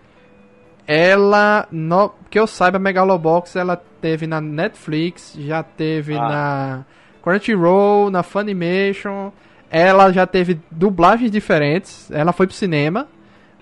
Ela, 0.86 1.68
no, 1.72 2.14
que 2.30 2.38
eu 2.38 2.46
saiba, 2.46 2.78
Megalobox 2.78 3.56
ela 3.56 3.76
teve 4.02 4.28
na 4.28 4.42
Netflix, 4.42 5.34
já 5.40 5.64
teve 5.64 6.16
Ah. 6.16 6.20
na 6.28 6.86
Crunchyroll, 7.22 8.10
na 8.10 8.22
Funimation. 8.22 9.32
Ela 9.72 10.12
já 10.12 10.28
teve 10.28 10.60
dublagens 10.70 11.32
diferentes. 11.32 12.12
Ela 12.12 12.32
foi 12.34 12.46
pro 12.48 12.56
cinema. 12.56 13.08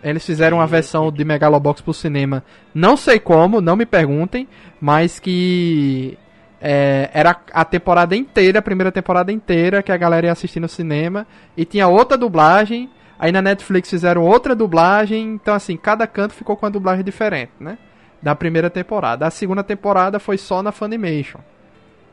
Eles 0.04 0.26
fizeram 0.26 0.58
uma 0.58 0.66
versão 0.66 1.12
de 1.12 1.24
Megalobox 1.24 1.80
pro 1.82 1.94
cinema. 1.94 2.44
Não 2.74 2.98
sei 2.98 3.20
como, 3.20 3.62
não 3.62 3.76
me 3.76 3.86
perguntem, 3.86 4.48
mas 4.80 5.20
que 5.20 6.18
é, 6.62 7.10
era 7.12 7.36
a 7.52 7.66
temporada 7.66 8.16
inteira, 8.16 8.60
a 8.60 8.62
primeira 8.62 8.92
temporada 8.92 9.32
inteira 9.32 9.82
que 9.82 9.92
a 9.92 9.98
galera 9.98 10.28
ia 10.28 10.32
assistir 10.32 10.60
no 10.60 10.70
cinema. 10.70 11.26
E 11.58 11.66
tinha 11.66 11.88
outra 11.88 12.16
dublagem. 12.16 12.90
Aí 13.18 13.32
na 13.32 13.42
Netflix 13.42 13.90
fizeram 13.90 14.24
outra 14.24 14.56
dublagem. 14.56 15.34
Então, 15.34 15.56
assim, 15.56 15.76
cada 15.76 16.06
canto 16.06 16.34
ficou 16.34 16.56
com 16.56 16.66
uma 16.66 16.72
dublagem 16.72 17.04
diferente, 17.04 17.52
né? 17.60 17.80
Da 18.22 18.36
primeira 18.36 18.70
temporada. 18.70 19.26
A 19.26 19.32
segunda 19.32 19.64
temporada 19.64 20.20
foi 20.20 20.38
só 20.38 20.62
na 20.62 20.72
Funimation. 20.72 21.40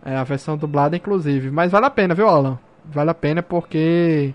É 0.02 0.16
a 0.16 0.24
versão 0.24 0.56
dublada, 0.56 0.96
inclusive. 0.96 1.50
Mas 1.50 1.70
vale 1.70 1.84
a 1.84 1.90
pena, 1.90 2.14
viu, 2.14 2.26
Alan? 2.26 2.58
Vale 2.86 3.10
a 3.10 3.14
pena 3.14 3.42
porque. 3.42 4.32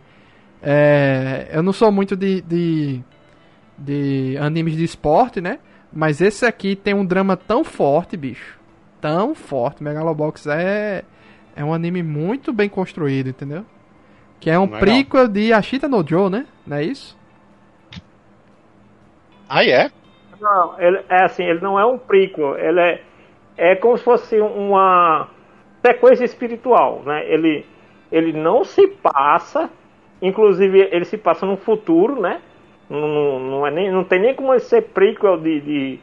é, 0.62 1.50
eu 1.52 1.64
não 1.64 1.74
sou 1.74 1.92
muito 1.92 2.16
de, 2.16 2.42
de, 2.42 3.02
de 3.76 4.38
animes 4.40 4.76
de 4.76 4.84
esporte, 4.84 5.42
né? 5.42 5.58
Mas 5.92 6.22
esse 6.22 6.46
aqui 6.46 6.76
tem 6.76 6.94
um 6.94 7.06
drama 7.06 7.36
tão 7.36 7.64
forte, 7.64 8.16
bicho. 8.16 8.63
Tão 9.04 9.36
forte. 9.36 9.84
Megalobox 9.84 10.48
é, 10.48 11.04
é 11.58 11.62
um 11.62 11.74
anime 11.74 12.02
muito 12.02 12.54
bem 12.54 12.70
construído, 12.70 13.28
entendeu? 13.28 13.66
Que 14.40 14.50
é 14.50 14.58
um 14.58 14.64
Legal. 14.64 14.80
prequel 14.80 15.28
de 15.28 15.52
Ashita 15.52 15.90
no 15.90 16.08
Joe, 16.08 16.30
né? 16.30 16.46
Não 16.66 16.78
é 16.78 16.84
isso? 16.84 17.18
Ah, 19.50 19.66
é? 19.66 19.92
Não, 20.40 20.80
ele 20.80 21.02
é 21.10 21.26
assim, 21.26 21.44
ele 21.44 21.60
não 21.60 21.78
é 21.78 21.86
um 21.86 21.98
prequel, 21.98 22.58
ele 22.58 22.80
é, 22.80 23.02
é 23.58 23.76
como 23.76 23.98
se 23.98 24.06
fosse 24.06 24.40
uma 24.40 25.28
sequência 25.86 26.24
espiritual, 26.24 27.04
né? 27.06 27.30
Ele, 27.30 27.66
ele 28.10 28.32
não 28.32 28.64
se 28.64 28.88
passa, 28.88 29.70
inclusive 30.22 30.80
ele 30.80 31.04
se 31.04 31.18
passa 31.18 31.46
no 31.46 31.58
futuro, 31.58 32.22
né? 32.22 32.42
Não, 32.90 33.38
não, 33.38 33.68
é 33.68 33.72
nem, 33.72 33.92
não 33.92 34.06
tem 34.06 34.22
nem 34.22 34.34
como 34.34 34.54
ele 34.54 34.62
ser 34.62 34.82
prequel 34.82 35.38
de, 35.38 35.60
de 35.60 36.00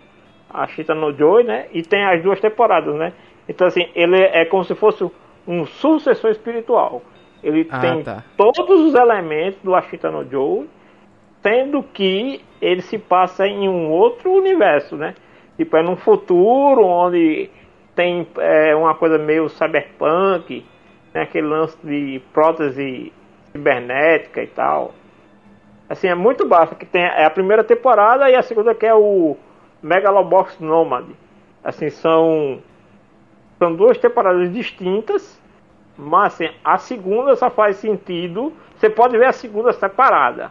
Ashita 0.53 0.95
no 0.95 1.13
Joy, 1.13 1.45
né? 1.45 1.67
E 1.73 1.83
tem 1.83 2.05
as 2.05 2.23
duas 2.23 2.41
temporadas, 2.41 2.95
né? 2.95 3.13
Então 3.49 3.67
assim, 3.67 3.89
ele 3.95 4.17
é 4.17 4.45
como 4.45 4.65
se 4.65 4.75
fosse 4.75 5.09
um 5.47 5.67
sucessor 5.67 6.31
espiritual. 6.31 7.03
Ele 7.43 7.67
Ah, 7.71 7.81
tem 7.81 8.03
tá. 8.03 8.23
todos 8.37 8.81
os 8.81 8.95
elementos 8.95 9.61
do 9.63 9.75
Ashita 9.75 10.11
no 10.11 10.29
Joy, 10.29 10.69
sendo 11.43 11.83
que 11.83 12.43
ele 12.61 12.83
se 12.83 12.99
passa 12.99 13.47
em 13.47 13.69
um 13.69 13.91
outro 13.91 14.31
universo, 14.31 14.97
né? 14.97 15.15
Tipo, 15.57 15.77
é 15.77 15.83
num 15.83 15.97
futuro 15.97 16.85
onde 16.85 17.51
tem 17.95 18.27
é, 18.39 18.75
uma 18.75 18.95
coisa 18.95 19.19
meio 19.19 19.49
cyberpunk, 19.49 20.65
Tem 21.13 21.23
aquele 21.23 21.47
lance 21.49 21.77
de 21.83 22.23
prótese 22.33 23.13
cibernética 23.51 24.43
e 24.43 24.47
tal. 24.47 24.95
Assim, 25.89 26.07
é 26.07 26.15
muito 26.15 26.47
baixo. 26.47 26.77
Que 26.77 26.87
tem 26.87 27.03
é 27.03 27.25
a 27.25 27.31
primeira 27.31 27.65
temporada 27.65 28.31
e 28.31 28.35
a 28.37 28.43
segunda 28.43 28.75
que 28.75 28.87
é 28.87 28.95
o 28.95 29.37
Megalobox 29.83 30.59
Nomad. 30.61 31.07
Assim, 31.63 31.91
são 31.91 32.61
são 33.59 33.75
duas 33.75 33.99
temporadas 33.99 34.51
distintas, 34.51 35.39
mas 35.97 36.33
assim, 36.33 36.49
a 36.65 36.79
segunda 36.79 37.37
só 37.37 37.51
faz 37.51 37.77
sentido. 37.77 38.53
Você 38.77 38.89
pode 38.89 39.19
ver 39.19 39.27
a 39.27 39.33
segunda 39.33 39.71
separada, 39.73 40.51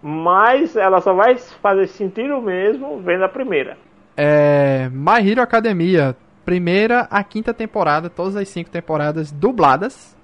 mas 0.00 0.76
ela 0.76 1.00
só 1.00 1.12
vai 1.12 1.36
fazer 1.36 1.88
sentido 1.88 2.40
mesmo 2.40 3.00
vendo 3.00 3.24
a 3.24 3.28
primeira. 3.28 3.76
É, 4.16 4.88
My 4.92 5.28
Hero 5.28 5.42
Academia, 5.42 6.16
primeira 6.44 7.08
a 7.10 7.24
quinta 7.24 7.52
temporada, 7.52 8.08
todas 8.08 8.36
as 8.36 8.48
cinco 8.48 8.70
temporadas 8.70 9.32
dubladas. 9.32 10.16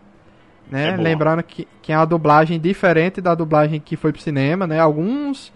Né? 0.70 0.90
É. 0.90 0.97
Lembrando 0.97 1.43
que, 1.43 1.66
que 1.82 1.93
é 1.93 1.97
uma 1.97 2.07
dublagem 2.07 2.61
diferente 2.61 3.20
da 3.20 3.34
dublagem 3.34 3.80
que 3.80 3.97
foi 3.97 4.12
pro 4.12 4.22
cinema, 4.22 4.66
né? 4.66 4.78
Alguns 4.78 5.53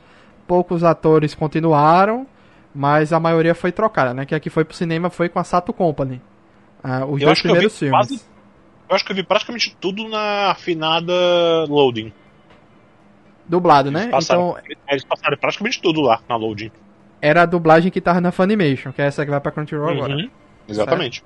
poucos 0.46 0.82
atores 0.82 1.34
continuaram, 1.34 2.26
mas 2.76 3.12
a 3.12 3.18
maioria 3.18 3.54
foi 3.54 3.72
trocada, 3.72 4.12
né? 4.14 4.26
Que 4.26 4.34
aqui 4.34 4.50
foi 4.50 4.64
pro 4.64 4.76
cinema 4.76 5.08
foi 5.10 5.28
com 5.28 5.38
a 5.38 5.44
Sato 5.44 5.72
Company. 5.72 6.20
Ah, 6.84 7.04
os 7.06 7.20
Eu 7.20 7.26
dois 7.28 7.40
que 7.40 7.46
eu 7.48 7.50
primeiros 7.52 7.78
filmes. 7.78 7.96
quase- 7.96 8.20
Eu 8.88 8.94
acho 8.94 9.04
que 9.04 9.10
eu 9.12 9.16
vi 9.16 9.22
praticamente 9.24 9.76
tudo 9.80 10.06
na 10.08 10.50
afinada 10.52 11.12
loading. 11.68 12.12
Dublado, 13.48 13.88
Eles 13.90 14.04
né? 14.06 14.08
passaram, 14.10 14.56
Então 14.58 14.76
eles 14.88 15.04
passaram 15.04 15.36
praticamente 15.36 15.80
tudo 15.80 16.00
lá 16.00 16.20
na 16.28 16.36
loading. 16.36 16.70
era 17.22 17.42
a 17.42 17.46
dublagem 17.46 17.90
que 17.90 18.00
tava 18.00 18.20
na 18.20 18.32
Funimation, 18.32 18.92
que 18.92 19.00
é 19.00 19.06
essa 19.06 19.24
que 19.24 19.30
vai 19.30 19.40
pra 19.40 19.52
Crunchyroll 19.52 19.90
agora. 19.90 20.14
Uhum, 20.14 20.30
Exatamente. 20.68 21.24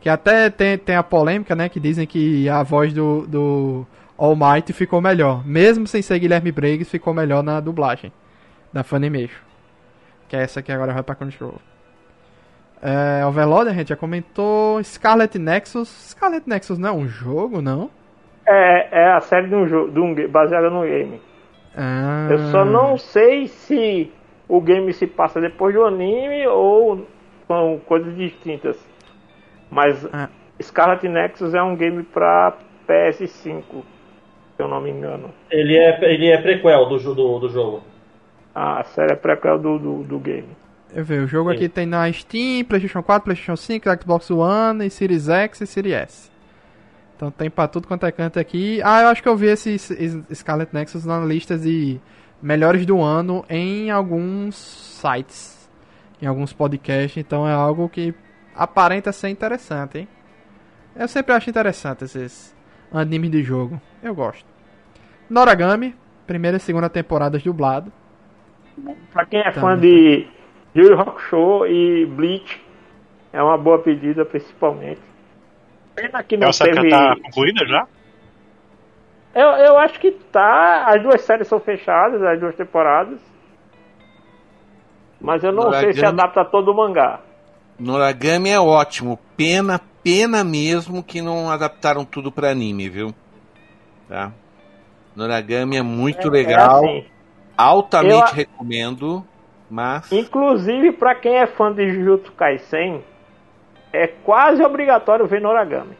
Que 0.00 0.08
até 0.08 0.50
tem, 0.50 0.76
tem 0.78 0.96
a 0.96 1.02
polêmica, 1.02 1.54
né? 1.54 1.68
Que 1.68 1.78
dizem 1.78 2.06
que 2.06 2.48
a 2.48 2.62
voz 2.62 2.92
do, 2.92 3.26
do 3.28 3.86
All 4.18 4.34
Might 4.34 4.72
ficou 4.72 5.00
melhor. 5.00 5.46
Mesmo 5.46 5.86
sem 5.86 6.02
ser 6.02 6.18
Guilherme 6.18 6.50
Briggs, 6.50 6.90
ficou 6.90 7.14
melhor 7.14 7.42
na 7.42 7.60
dublagem 7.60 8.10
da 8.72 8.82
Funimation. 8.82 9.38
Que 10.32 10.36
é 10.36 10.44
essa 10.44 10.62
que 10.62 10.72
agora 10.72 10.94
vai 10.94 11.02
pra 11.02 11.14
Crunchyroll. 11.14 11.60
É, 12.80 13.22
Overlord, 13.26 13.68
a 13.68 13.74
gente 13.74 13.90
já 13.90 13.96
comentou. 13.96 14.82
Scarlet 14.82 15.38
Nexus. 15.38 15.90
Scarlet 16.08 16.48
Nexus 16.48 16.78
não 16.78 16.88
é 16.88 16.92
um 16.92 17.06
jogo, 17.06 17.60
não? 17.60 17.90
É, 18.48 19.02
é 19.02 19.12
a 19.12 19.20
série 19.20 19.48
de 19.48 19.54
um 19.54 19.68
jogo, 19.68 19.92
de 19.92 20.00
um, 20.00 20.14
baseada 20.30 20.70
no 20.70 20.84
game. 20.84 21.20
Ah, 21.76 22.28
Eu 22.30 22.38
só 22.50 22.64
não 22.64 22.96
sei 22.96 23.46
se 23.46 24.10
o 24.48 24.58
game 24.58 24.90
se 24.94 25.06
passa 25.06 25.38
depois 25.38 25.74
do 25.74 25.84
anime 25.84 26.46
ou 26.46 27.06
são 27.46 27.78
coisas 27.84 28.16
distintas. 28.16 28.78
Mas 29.70 30.02
Ah. 30.14 30.30
Scarlet 30.62 31.06
Nexus 31.10 31.52
é 31.52 31.62
um 31.62 31.76
game 31.76 32.04
pra 32.04 32.56
PS5, 32.88 33.34
se 33.36 33.62
eu 34.58 34.66
não 34.66 34.80
me 34.80 34.88
engano. 34.88 35.28
Ele 35.50 35.76
é, 35.76 36.10
ele 36.10 36.30
é 36.30 36.40
prequel 36.40 36.86
do, 36.86 36.96
do, 37.14 37.38
do 37.38 37.48
jogo. 37.50 37.91
A 38.54 38.84
série 38.84 39.12
é 39.12 39.16
prequel 39.16 39.58
do, 39.58 39.78
do, 39.78 40.02
do 40.04 40.18
game. 40.18 40.48
Eu 40.94 41.04
vi, 41.04 41.18
o 41.18 41.26
jogo 41.26 41.50
aqui 41.50 41.68
tem 41.70 41.86
na 41.86 42.10
Steam, 42.12 42.64
PlayStation 42.64 43.02
4, 43.02 43.24
PlayStation 43.24 43.56
5, 43.56 44.02
Xbox 44.02 44.30
One, 44.30 44.86
e 44.86 44.90
Series 44.90 45.28
X 45.28 45.62
e 45.62 45.66
Series 45.66 45.94
S. 45.94 46.30
Então 47.16 47.30
tem 47.30 47.48
pra 47.48 47.66
tudo 47.66 47.88
quanto 47.88 48.04
é 48.04 48.12
canto 48.12 48.38
aqui. 48.38 48.80
Ah, 48.84 49.02
eu 49.02 49.08
acho 49.08 49.22
que 49.22 49.28
eu 49.28 49.36
vi 49.36 49.46
esse 49.46 49.78
Scarlet 50.34 50.74
Nexus 50.74 51.06
na 51.06 51.20
lista 51.20 51.56
de 51.56 51.98
melhores 52.42 52.84
do 52.84 53.00
ano 53.00 53.44
em 53.48 53.90
alguns 53.90 54.56
sites, 55.00 55.70
em 56.20 56.26
alguns 56.26 56.52
podcasts. 56.52 57.16
Então 57.16 57.48
é 57.48 57.52
algo 57.54 57.88
que 57.88 58.14
aparenta 58.54 59.12
ser 59.12 59.28
interessante, 59.28 59.98
hein? 59.98 60.08
Eu 60.94 61.08
sempre 61.08 61.32
acho 61.32 61.48
interessante 61.48 62.04
esses 62.04 62.54
animes 62.92 63.30
de 63.30 63.42
jogo. 63.42 63.80
Eu 64.02 64.14
gosto. 64.14 64.44
Noragami, 65.30 65.94
primeira 66.26 66.58
e 66.58 66.60
segunda 66.60 66.90
temporadas 66.90 67.42
dublado. 67.42 67.90
Pra 69.12 69.26
quem 69.26 69.40
é 69.40 69.50
Tá, 69.50 69.60
fã 69.60 69.74
né? 69.74 69.80
de 69.82 70.26
Yu 70.74 70.84
Yu 70.90 71.00
Hakusho 71.00 71.66
e 71.66 72.06
Bleach, 72.06 72.60
é 73.32 73.42
uma 73.42 73.58
boa 73.58 73.78
pedida, 73.78 74.24
principalmente. 74.24 75.00
Pena 75.94 76.22
que 76.22 76.36
não 76.36 76.48
Essa 76.48 76.64
teve... 76.64 76.88
tá 76.88 77.14
concluída 77.22 77.66
já? 77.66 77.86
Eu, 79.34 79.48
eu 79.48 79.78
acho 79.78 79.98
que 80.00 80.10
tá. 80.10 80.84
As 80.86 81.02
duas 81.02 81.20
séries 81.22 81.48
são 81.48 81.60
fechadas, 81.60 82.22
as 82.22 82.38
duas 82.40 82.54
temporadas. 82.54 83.18
Mas 85.20 85.44
eu 85.44 85.52
não 85.52 85.70
sei 85.72 85.92
se 85.92 86.00
Noragami- 86.00 86.20
adapta 86.20 86.44
todo 86.44 86.70
o 86.72 86.74
mangá. 86.76 87.20
Noragami 87.78 88.50
é 88.50 88.58
ótimo. 88.60 89.18
Pena, 89.36 89.80
pena 90.02 90.42
mesmo 90.44 91.02
que 91.02 91.20
não 91.22 91.50
adaptaram 91.50 92.04
tudo 92.04 92.30
pra 92.32 92.50
anime, 92.50 92.88
viu? 92.88 93.14
Tá? 94.08 94.32
Noragami 95.14 95.76
é 95.76 95.82
muito 95.82 96.26
É 96.28 96.30
legal. 96.30 96.84
assim. 96.84 97.04
Altamente 97.56 98.30
Eu- 98.30 98.36
recomendo. 98.36 99.24
Mas. 99.70 100.10
Inclusive, 100.12 100.92
pra 100.92 101.14
quem 101.14 101.36
é 101.36 101.46
fã 101.46 101.72
de 101.72 101.90
Jujutsu 101.90 102.32
Kaisen, 102.32 103.02
é 103.92 104.06
quase 104.06 104.62
obrigatório 104.62 105.26
ver 105.26 105.40
Noragami. 105.40 105.96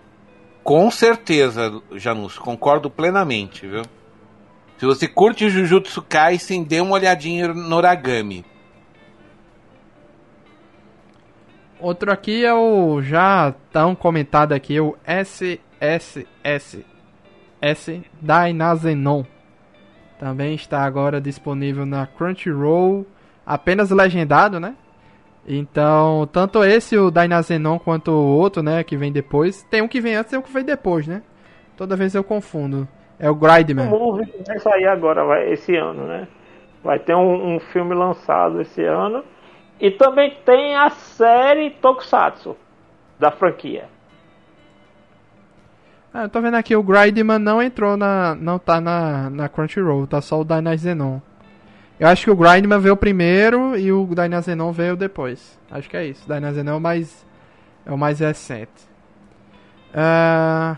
Com 0.62 0.90
certeza, 0.90 1.80
Janus, 1.92 2.38
concordo 2.38 2.90
plenamente, 2.90 3.66
viu? 3.66 3.82
Se 4.76 4.84
você 4.84 5.08
curte 5.08 5.48
Jujutsu 5.48 6.02
Kaisen, 6.02 6.62
dê 6.64 6.80
uma 6.80 6.94
olhadinha 6.94 7.48
no 7.48 7.54
Noragami. 7.68 8.44
Outro 11.80 12.12
aqui 12.12 12.44
é 12.44 12.54
o 12.54 13.02
já 13.02 13.54
tão 13.72 13.94
comentado 13.94 14.52
aqui, 14.52 14.78
o 14.78 14.96
SSS 15.04 16.26
S 17.60 18.02
Dainazenon. 18.20 19.24
Também 20.22 20.54
está 20.54 20.84
agora 20.84 21.20
disponível 21.20 21.84
na 21.84 22.06
Crunchyroll, 22.06 23.04
apenas 23.44 23.90
legendado, 23.90 24.60
né? 24.60 24.76
Então, 25.44 26.28
tanto 26.32 26.62
esse, 26.62 26.96
o 26.96 27.10
Dainazenon, 27.10 27.76
quanto 27.76 28.12
o 28.12 28.38
outro, 28.38 28.62
né, 28.62 28.84
que 28.84 28.96
vem 28.96 29.10
depois. 29.10 29.64
Tem 29.64 29.82
um 29.82 29.88
que 29.88 30.00
vem 30.00 30.14
antes 30.14 30.32
e 30.32 30.36
um 30.36 30.42
que 30.42 30.52
vem 30.52 30.62
depois, 30.62 31.08
né? 31.08 31.22
Toda 31.76 31.96
vez 31.96 32.14
eu 32.14 32.22
confundo. 32.22 32.86
É 33.18 33.28
o 33.28 33.32
O 33.32 33.34
Grindman. 33.34 33.88
Movie 33.88 34.32
vai 34.46 34.60
sair 34.60 34.86
agora, 34.86 35.24
vai, 35.24 35.52
esse 35.52 35.74
ano, 35.74 36.06
né? 36.06 36.28
Vai 36.84 37.00
ter 37.00 37.16
um, 37.16 37.56
um 37.56 37.58
filme 37.58 37.92
lançado 37.92 38.60
esse 38.60 38.84
ano. 38.84 39.24
E 39.80 39.90
também 39.90 40.36
tem 40.44 40.76
a 40.76 40.88
série 40.90 41.70
Tokusatsu 41.70 42.56
da 43.18 43.32
franquia. 43.32 43.86
Ah, 46.14 46.24
eu 46.24 46.28
tô 46.28 46.40
vendo 46.42 46.54
aqui, 46.56 46.76
o 46.76 46.82
Grindman 46.82 47.38
não 47.38 47.62
entrou 47.62 47.96
na. 47.96 48.34
não 48.34 48.58
tá 48.58 48.80
na, 48.80 49.30
na 49.30 49.48
Crunchyroll, 49.48 50.06
tá 50.06 50.20
só 50.20 50.40
o 50.40 50.44
Dainazenon. 50.44 51.20
Eu 51.98 52.08
acho 52.08 52.24
que 52.24 52.30
o 52.30 52.36
Grindman 52.36 52.80
veio 52.80 52.96
primeiro 52.96 53.76
e 53.76 53.92
o 53.92 54.04
Dainazenon 54.06 54.72
veio 54.72 54.96
depois. 54.96 55.58
Acho 55.70 55.88
que 55.88 55.96
é 55.96 56.06
isso. 56.06 56.24
O 56.24 56.28
Dainazenon 56.28 56.72
é 56.72 56.76
o 56.76 56.80
mais, 56.80 57.26
é 57.86 57.92
o 57.92 57.96
mais 57.96 58.20
recente. 58.20 58.70
Ah, 59.94 60.76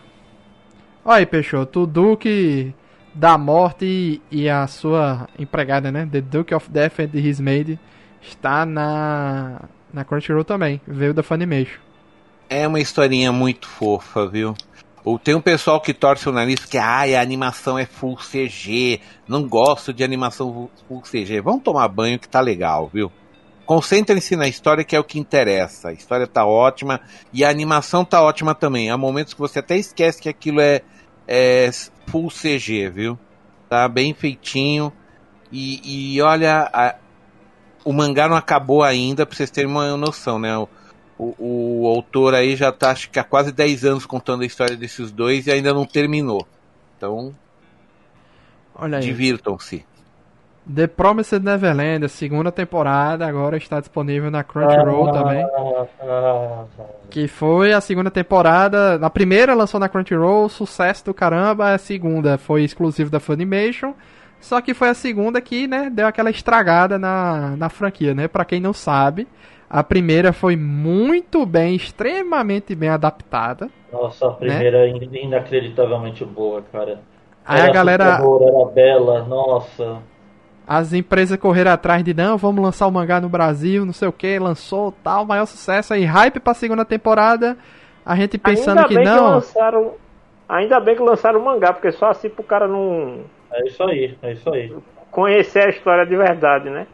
Olha 1.07 1.19
aí, 1.19 1.27
Peixoto, 1.27 1.83
o 1.83 1.87
Duque 1.87 2.75
da 3.13 3.37
Morte 3.37 3.85
e, 3.85 4.23
e 4.31 4.49
a 4.49 4.67
sua 4.67 5.29
empregada, 5.39 5.93
né? 5.93 6.09
The 6.11 6.23
Duke 6.23 6.55
of 6.55 6.71
Death 6.71 6.99
and 6.99 7.11
His 7.13 7.41
Maid 7.41 7.79
está 8.23 8.65
na, 8.65 9.61
na 9.93 10.03
Crunchyroll 10.03 10.45
também. 10.45 10.81
Veio 10.89 11.13
da 11.13 11.23
Funimation. 11.23 11.79
É 12.49 12.67
uma 12.67 12.81
historinha 12.81 13.31
muito 13.33 13.69
fofa, 13.69 14.27
viu? 14.27 14.55
Ou 15.05 15.19
tem 15.19 15.35
um 15.35 15.41
pessoal 15.41 15.81
que 15.81 15.93
torce 15.93 16.29
o 16.29 16.33
nariz 16.33 16.65
que 16.65 16.79
ai, 16.79 17.15
a 17.15 17.21
animação 17.21 17.79
é 17.79 17.85
full 17.85 18.17
CG, 18.17 19.01
não 19.29 19.47
gosto 19.47 19.93
de 19.93 20.03
animação 20.03 20.71
full 20.89 21.03
CG. 21.03 21.41
Vamos 21.43 21.63
tomar 21.63 21.87
banho 21.89 22.19
que 22.19 22.29
tá 22.29 22.41
legal, 22.41 22.91
viu? 22.93 23.13
Concentrem-se 23.67 24.35
na 24.37 24.49
história 24.49 24.83
que 24.85 24.97
é 24.97 25.01
o 25.01 25.05
que 25.05 25.19
interessa. 25.19 25.89
A 25.89 25.93
história 25.93 26.27
tá 26.27 26.45
ótima 26.47 27.01
e 27.33 27.45
a 27.45 27.51
animação 27.51 28.05
tá 28.05 28.23
ótima 28.23 28.55
também. 28.55 28.91
Há 28.91 28.97
momentos 28.97 29.35
que 29.35 29.41
você 29.41 29.59
até 29.59 29.77
esquece 29.77 30.21
que 30.23 30.29
aquilo 30.29 30.61
é, 30.61 30.81
é 31.29 31.71
full 32.07 32.29
CG, 32.31 32.89
viu? 32.91 33.19
Tá 33.69 33.87
bem 33.89 34.15
feitinho. 34.15 34.93
E, 35.53 36.15
e 36.17 36.23
olha, 36.23 36.69
a- 36.73 36.95
o 37.85 37.93
mangá 37.93 38.27
não 38.29 38.37
acabou 38.37 38.83
ainda, 38.83 39.25
pra 39.27 39.37
vocês 39.37 39.51
terem 39.51 39.71
uma 39.71 39.97
noção, 39.97 40.39
né? 40.39 40.57
O, 40.57 40.69
o, 41.19 41.83
o 41.83 41.87
autor 41.89 42.35
aí 42.35 42.57
já 42.57 42.73
tá, 42.73 42.91
acho 42.91 43.11
que 43.11 43.19
há 43.19 43.25
quase 43.25 43.53
10 43.53 43.85
anos 43.85 44.07
contando 44.07 44.43
a 44.43 44.47
história 44.47 44.77
desses 44.77 45.11
dois 45.11 45.47
e 45.47 45.53
ainda 45.53 45.73
não 45.73 45.85
terminou. 45.85 46.47
Então, 46.97 47.35
Olha 48.75 48.99
aí. 48.99 49.05
divirtam-se. 49.05 49.85
The 50.73 50.87
Promised 50.87 51.45
Neverland, 51.45 52.07
a 52.07 52.09
segunda 52.09 52.51
temporada, 52.51 53.27
agora 53.27 53.59
está 53.59 53.81
disponível 53.81 54.31
na 54.31 54.43
Crunchyroll 54.43 55.13
também. 55.13 55.47
Que 57.11 57.29
foi 57.29 57.75
a 57.75 57.83
segunda 57.83 58.11
temporada. 58.11 58.99
Na 58.99 59.11
primeira 59.11 59.55
lançou 59.55 59.79
na 59.79 59.91
Crunchyroll, 59.91 60.49
sucesso 60.49 61.05
do 61.05 61.13
caramba. 61.13 61.75
A 61.75 61.79
segunda 61.79 62.39
foi 62.39 62.65
exclusivo 62.65 63.11
da 63.11 63.21
Funimation. 63.21 63.93
Só 64.41 64.61
que 64.63 64.73
foi 64.73 64.89
a 64.89 64.95
segunda 64.95 65.39
que, 65.41 65.67
né, 65.67 65.91
deu 65.91 66.07
aquela 66.07 66.31
estragada 66.31 66.99
na, 66.99 67.57
na 67.57 67.69
franquia, 67.69 68.15
né? 68.15 68.27
Pra 68.27 68.45
quem 68.45 68.61
não 68.61 68.73
sabe, 68.73 69.29
A 69.75 69.83
primeira 69.83 70.33
foi 70.33 70.55
muito 70.55 71.45
bem, 71.45 71.75
extremamente 71.75 72.77
bem 72.77 72.91
adaptada. 72.91 73.69
Nossa, 73.93 74.29
a 74.29 74.31
primeira 74.31 74.87
né? 74.87 75.01
é 75.13 75.25
inacreditavelmente 75.25 76.25
boa, 76.25 76.63
cara. 76.71 77.01
Aí 77.45 77.59
era 77.59 77.71
a 77.71 77.73
galera. 77.73 78.17
Terror, 78.19 78.43
era 78.45 78.71
bela, 78.73 79.25
nossa. 79.25 79.99
As 80.65 80.93
empresas 80.93 81.37
correram 81.39 81.73
atrás 81.73 82.05
de 82.05 82.15
não, 82.15 82.39
vamos 82.39 82.63
lançar 82.63 82.87
o 82.87 82.93
mangá 82.93 83.21
no 83.21 83.29
Brasil, 83.29 83.85
não 83.85 83.93
sei 83.93 84.07
o 84.07 84.13
que, 84.13 84.39
lançou 84.39 84.93
tal, 85.03 85.27
maior 85.27 85.45
sucesso 85.45 85.93
aí, 85.93 86.05
hype 86.05 86.39
pra 86.39 86.55
segunda 86.55 86.85
temporada. 86.85 87.59
A 88.07 88.15
gente 88.15 88.39
pensando 88.39 88.79
ainda 88.79 88.89
que 88.89 88.95
bem 88.95 89.05
não. 89.05 89.17
Que 89.17 89.31
lançaram, 89.33 89.95
ainda 90.49 90.79
bem 90.79 90.95
que 90.95 91.03
lançaram 91.03 91.41
o 91.41 91.45
mangá, 91.45 91.73
porque 91.73 91.91
só 91.91 92.11
assim 92.11 92.29
pro 92.29 92.45
cara 92.45 92.69
não. 92.69 93.25
É 93.53 93.67
isso 93.67 93.83
aí, 93.83 94.17
é 94.23 94.33
isso 94.35 94.55
aí. 94.55 94.73
Conhecer 95.11 95.67
a 95.67 95.71
história 95.71 96.07
de 96.07 96.17
verdade, 96.17 96.71
né? 96.71 96.87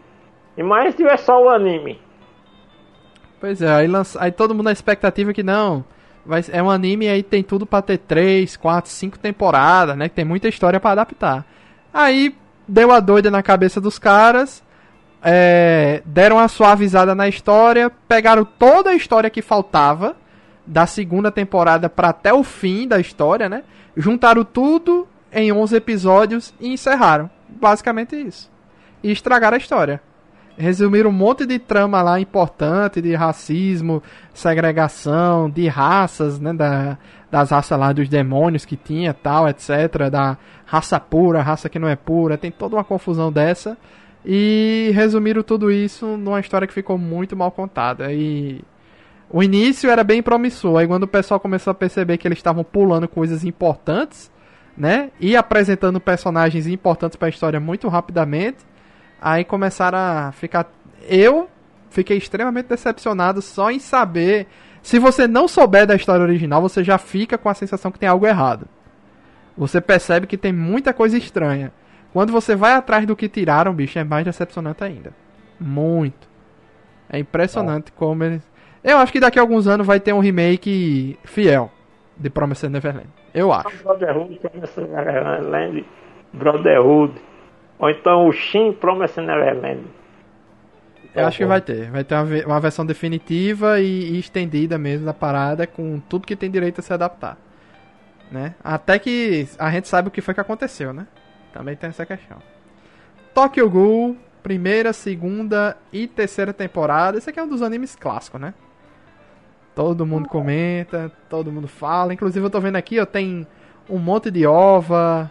E 0.57 0.63
mais 0.63 0.93
se 0.93 0.97
tiver 0.97 1.19
só 1.19 1.45
o 1.45 1.51
anime. 1.51 2.01
Pois 3.41 3.63
é, 3.63 3.73
aí, 3.73 3.87
lança, 3.87 4.23
aí 4.23 4.31
todo 4.31 4.55
mundo 4.55 4.67
na 4.67 4.73
expectativa 4.73 5.33
que 5.33 5.43
não. 5.43 5.83
Vai, 6.27 6.45
é 6.53 6.63
um 6.63 6.71
anime 6.71 7.09
aí 7.09 7.23
tem 7.23 7.43
tudo 7.43 7.65
pra 7.65 7.81
ter 7.81 7.97
3, 7.97 8.57
4, 8.57 8.91
5 8.91 9.19
temporadas, 9.19 9.97
né? 9.97 10.09
Que 10.09 10.15
tem 10.15 10.25
muita 10.25 10.47
história 10.47 10.79
para 10.79 10.93
adaptar. 10.93 11.47
Aí 11.93 12.37
deu 12.69 12.93
a 12.93 13.01
doida 13.01 13.31
na 13.31 13.43
cabeça 13.43 13.81
dos 13.81 13.99
caras. 13.99 14.63
É, 15.23 16.03
deram 16.05 16.37
uma 16.37 16.49
suavizada 16.49 17.15
na 17.15 17.29
história, 17.29 17.91
pegaram 18.09 18.45
toda 18.45 18.91
a 18.91 18.95
história 18.95 19.29
que 19.29 19.43
faltava 19.43 20.17
da 20.67 20.87
segunda 20.87 21.31
temporada 21.31 21.89
para 21.89 22.11
até 22.11 22.33
o 22.33 22.45
fim 22.45 22.87
da 22.87 23.01
história, 23.01 23.49
né? 23.49 23.65
Juntaram 23.97 24.45
tudo 24.45 25.09
em 25.33 25.51
11 25.51 25.77
episódios 25.77 26.55
e 26.61 26.69
encerraram. 26.73 27.31
Basicamente 27.49 28.17
isso. 28.17 28.51
E 29.03 29.11
estragaram 29.11 29.57
a 29.57 29.59
história. 29.59 30.01
Resumiram 30.57 31.11
um 31.11 31.13
monte 31.13 31.47
de 31.47 31.59
trama 31.59 32.03
lá 32.03 32.21
importante 32.21 33.01
de 33.01 33.15
racismo, 33.15 34.03
segregação, 34.35 35.49
de 35.49 35.67
raças, 35.69 36.39
né? 36.39 36.53
Da, 36.53 36.99
das 37.31 37.51
raças 37.51 37.79
lá 37.79 37.93
dos 37.93 38.09
demônios 38.09 38.65
que 38.65 38.77
tinha, 38.77 39.15
tal, 39.15 39.49
etc. 39.49 40.11
Da 40.11 40.37
raça 40.67 41.01
pura, 41.01 41.43
raça 41.43 41.69
que 41.69 41.79
não 41.79 41.89
é 41.89 41.97
pura. 41.97 42.37
Tem 42.37 42.51
toda 42.51 42.77
uma 42.77 42.85
confusão 42.85 43.33
dessa. 43.33 43.79
E 44.25 44.91
resumiram 44.95 45.43
tudo 45.43 45.71
isso 45.71 46.17
numa 46.17 46.41
história 46.41 46.67
que 46.67 46.75
ficou 46.75 46.99
muito 46.99 47.37
mal 47.37 47.51
contada. 47.51 48.13
E 48.13 48.61
o 49.31 49.43
início 49.43 49.91
era 49.91 50.05
bem 50.05 50.23
promissor. 50.23 50.79
Aí 50.79 50.87
quando 50.87 51.05
o 51.05 51.09
pessoal 51.09 51.41
começou 51.41 51.71
a 51.71 51.75
perceber 51.75 52.19
que 52.19 52.27
eles 52.27 52.39
estavam 52.39 52.65
pulando 52.65 53.09
coisas 53.09 53.45
importantes, 53.45 54.31
né? 54.77 55.11
E 55.21 55.37
apresentando 55.37 56.01
personagens 56.01 56.67
importantes 56.67 57.17
para 57.17 57.29
a 57.29 57.31
história 57.31 57.61
muito 57.61 57.89
rapidamente 57.89 58.59
Aí 59.21 59.45
começaram 59.45 59.99
a 59.99 60.33
ficar. 60.33 60.67
Eu 61.09 61.49
fiquei 61.91 62.17
extremamente 62.17 62.67
decepcionado 62.67 63.43
só 63.43 63.71
em 63.71 63.79
saber. 63.79 64.47
Se 64.83 64.99
você 64.99 65.29
não 65.29 65.47
souber 65.47 65.87
da 65.87 65.95
história 65.95 66.23
original, 66.23 66.63
você 66.63 66.83
já 66.83 66.97
fica 66.97 67.37
com 67.37 67.49
a 67.49 67.55
sensação 67.55 67.91
que 67.91 67.99
tem 67.99 68.09
algo 68.09 68.27
errado. 68.27 68.67
Você 69.57 69.81
percebe 69.81 70.27
que 70.27 70.39
tem 70.39 70.53
muita 70.53 70.95
coisa 70.95 71.19
estranha. 71.19 71.71
Quando 72.13 72.33
você 72.33 72.57
vai 72.57 72.73
atrás 72.73 73.07
do 73.07 73.15
que 73.15 73.29
tiraram, 73.29 73.75
bicho, 73.75 73.99
é 73.99 74.05
mais 74.05 74.25
decepcionante 74.25 74.83
ainda. 74.83 75.13
Muito. 75.61 76.29
É 77.09 77.19
impressionante 77.19 77.93
como 77.93 78.25
eles. 78.25 78.43
Eu 78.83 78.97
acho 78.99 79.13
que 79.13 79.21
daqui 79.21 79.39
a 79.39 79.43
alguns 79.43 79.67
anos 79.67 79.87
vai 79.87 80.01
ter 80.01 80.15
um 80.15 80.21
remake 80.21 81.19
fiel 81.25 81.71
de 82.17 82.31
Promised 82.31 82.71
Neverland. 82.71 83.09
Eu 83.35 83.53
acho. 83.53 83.83
Brotherhood, 83.83 84.41
Promised 84.41 84.89
Neverland, 84.89 85.85
Brotherhood. 86.33 87.21
Ou 87.81 87.89
então 87.89 88.29
o 88.29 88.33
Shin 88.33 88.73
Promised 88.75 89.25
Neverland. 89.27 89.85
Eu 91.15 91.27
acho 91.27 91.39
que 91.39 91.47
vai 91.47 91.61
ter. 91.61 91.91
Vai 91.91 92.05
ter 92.05 92.15
uma, 92.15 92.47
uma 92.47 92.61
versão 92.61 92.85
definitiva 92.85 93.81
e, 93.81 94.13
e, 94.13 94.19
estendida 94.19 94.79
mesmo 94.79 95.07
da 95.07 95.15
parada, 95.15 95.67
com 95.67 95.99
tudo 96.01 96.27
que 96.27 96.37
tem 96.37 96.51
direito 96.51 96.81
a 96.81 96.83
se 96.83 96.93
adaptar. 96.93 97.37
Né? 98.31 98.55
Até 98.63 98.99
que 98.99 99.49
a 99.59 99.71
gente 99.71 99.89
sabe 99.89 100.09
o 100.09 100.11
que 100.11 100.21
foi 100.21 100.35
que 100.35 100.41
aconteceu, 100.41 100.93
né? 100.93 101.07
Também 101.53 101.75
tem 101.75 101.89
essa 101.89 102.07
questão. 102.07 102.39
Tokyo 103.35 103.69
Ghoul, 103.69 104.17
primeira, 104.41 104.93
segunda 104.93 105.77
e 105.93 106.07
terceira 106.07 106.53
temporada. 106.53 107.19
Esse 107.19 107.31
aqui 107.31 107.41
é 107.41 107.43
um 107.43 107.49
dos 107.49 107.63
animes 107.63 107.97
clássicos, 107.97 108.41
né? 108.41 108.55
Todo 109.75 110.07
mundo 110.07 110.29
comenta, 110.29 111.11
todo 111.29 111.51
mundo 111.51 111.67
fala. 111.67 112.13
Inclusive 112.13 112.45
eu 112.45 112.51
tô 112.51 112.61
vendo 112.61 112.77
aqui, 112.77 113.01
ó, 113.01 113.07
tem 113.07 113.47
um 113.89 113.99
monte 113.99 114.31
de 114.31 114.47
ova, 114.47 115.31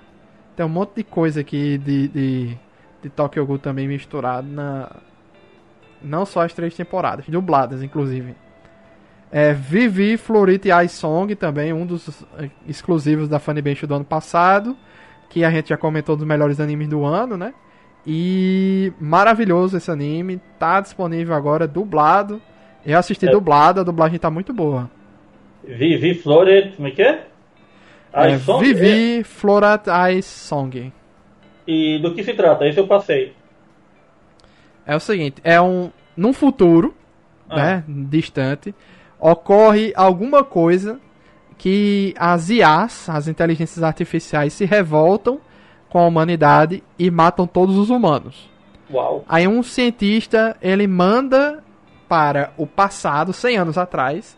tem 0.59 0.65
um 0.65 0.69
monte 0.69 0.95
de 0.97 1.03
coisa 1.05 1.39
aqui 1.39 1.77
de, 1.77 2.09
de, 2.09 2.57
de 3.01 3.09
Tokyo 3.09 3.45
Ghoul 3.45 3.59
também 3.59 3.87
misturado 3.87 4.45
na. 4.45 4.93
Não 6.01 6.25
só 6.25 6.41
as 6.41 6.51
três 6.51 6.75
temporadas, 6.75 7.25
dubladas 7.29 7.81
inclusive. 7.81 8.35
É, 9.31 9.53
Vivi, 9.53 10.17
Florita 10.17 10.67
e 10.67 10.85
Ice 10.85 10.97
Song 10.97 11.33
também, 11.33 11.71
um 11.71 11.85
dos 11.85 12.25
é, 12.37 12.49
exclusivos 12.67 13.29
da 13.29 13.39
Funimation 13.39 13.87
do 13.87 13.95
ano 13.95 14.03
passado. 14.03 14.75
Que 15.29 15.45
a 15.45 15.49
gente 15.49 15.69
já 15.69 15.77
comentou 15.77 16.17
dos 16.17 16.27
melhores 16.27 16.59
animes 16.59 16.89
do 16.89 17.05
ano, 17.05 17.37
né? 17.37 17.53
E 18.05 18.91
maravilhoso 18.99 19.77
esse 19.77 19.89
anime. 19.89 20.41
Tá 20.59 20.81
disponível 20.81 21.35
agora, 21.35 21.65
dublado. 21.65 22.41
Eu 22.85 22.99
assisti 22.99 23.25
é. 23.25 23.31
dublado, 23.31 23.79
a 23.79 23.83
dublagem 23.83 24.19
tá 24.19 24.29
muito 24.29 24.51
boa. 24.51 24.91
Vivi, 25.63 26.15
Florita, 26.15 26.75
como 26.75 26.89
é 26.89 26.91
que 26.91 27.01
é? 27.01 27.28
É, 28.13 28.35
Vivi 28.59 29.19
é... 29.19 29.23
Florat 29.23 29.85
Ice 30.15 30.29
Song. 30.29 30.91
E 31.67 31.99
do 31.99 32.13
que 32.13 32.23
se 32.23 32.33
trata? 32.33 32.67
Esse 32.67 32.79
eu 32.79 32.87
passei. 32.87 33.33
É 34.85 34.95
o 34.95 34.99
seguinte, 34.99 35.39
é 35.43 35.61
um. 35.61 35.91
Num 36.17 36.33
futuro, 36.33 36.95
ah. 37.49 37.55
né? 37.55 37.83
Distante, 37.87 38.73
ocorre 39.19 39.93
alguma 39.95 40.43
coisa 40.43 40.99
que 41.57 42.13
as 42.17 42.49
IAs, 42.49 43.07
as 43.09 43.27
inteligências 43.27 43.83
artificiais, 43.83 44.53
se 44.53 44.65
revoltam 44.65 45.39
com 45.89 45.99
a 45.99 46.07
humanidade 46.07 46.83
e 46.97 47.11
matam 47.11 47.45
todos 47.45 47.77
os 47.77 47.89
humanos. 47.89 48.49
Uau. 48.91 49.23
Aí 49.27 49.47
um 49.47 49.61
cientista 49.61 50.57
ele 50.61 50.87
manda 50.87 51.63
para 52.07 52.51
o 52.57 52.65
passado, 52.65 53.31
100 53.31 53.57
anos 53.57 53.77
atrás, 53.77 54.35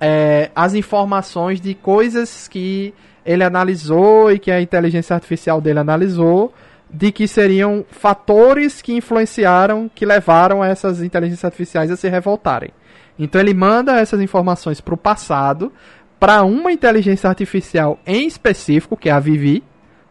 é, 0.00 0.50
as 0.54 0.74
informações 0.74 1.60
de 1.60 1.74
coisas 1.74 2.46
que 2.46 2.94
ele 3.28 3.44
analisou 3.44 4.32
e 4.32 4.38
que 4.38 4.50
a 4.50 4.58
inteligência 4.58 5.12
artificial 5.12 5.60
dele 5.60 5.78
analisou 5.78 6.50
de 6.90 7.12
que 7.12 7.28
seriam 7.28 7.84
fatores 7.90 8.80
que 8.80 8.94
influenciaram, 8.94 9.90
que 9.94 10.06
levaram 10.06 10.64
essas 10.64 11.02
inteligências 11.02 11.44
artificiais 11.44 11.90
a 11.90 11.96
se 11.96 12.08
revoltarem. 12.08 12.70
Então 13.18 13.38
ele 13.38 13.52
manda 13.52 14.00
essas 14.00 14.22
informações 14.22 14.80
para 14.80 14.94
o 14.94 14.96
passado, 14.96 15.70
para 16.18 16.42
uma 16.42 16.72
inteligência 16.72 17.28
artificial 17.28 17.98
em 18.06 18.26
específico, 18.26 18.96
que 18.96 19.10
é 19.10 19.12
a 19.12 19.20
Vivi, 19.20 19.62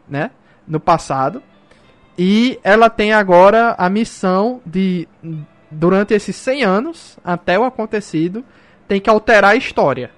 né, 0.08 0.30
no 0.68 0.80
passado, 0.80 1.42
e 2.20 2.60
ela 2.64 2.88
tem 2.88 3.14
agora 3.14 3.74
a 3.80 3.90
missão 3.90 4.62
de, 4.64 5.08
durante 5.72 6.14
esses 6.14 6.36
100 6.36 6.64
anos, 6.64 7.18
até 7.26 7.58
o 7.58 7.64
acontecido, 7.64 8.46
tem 8.88 9.02
que 9.02 9.10
alterar 9.10 9.54
a 9.54 9.56
história. 9.56 10.12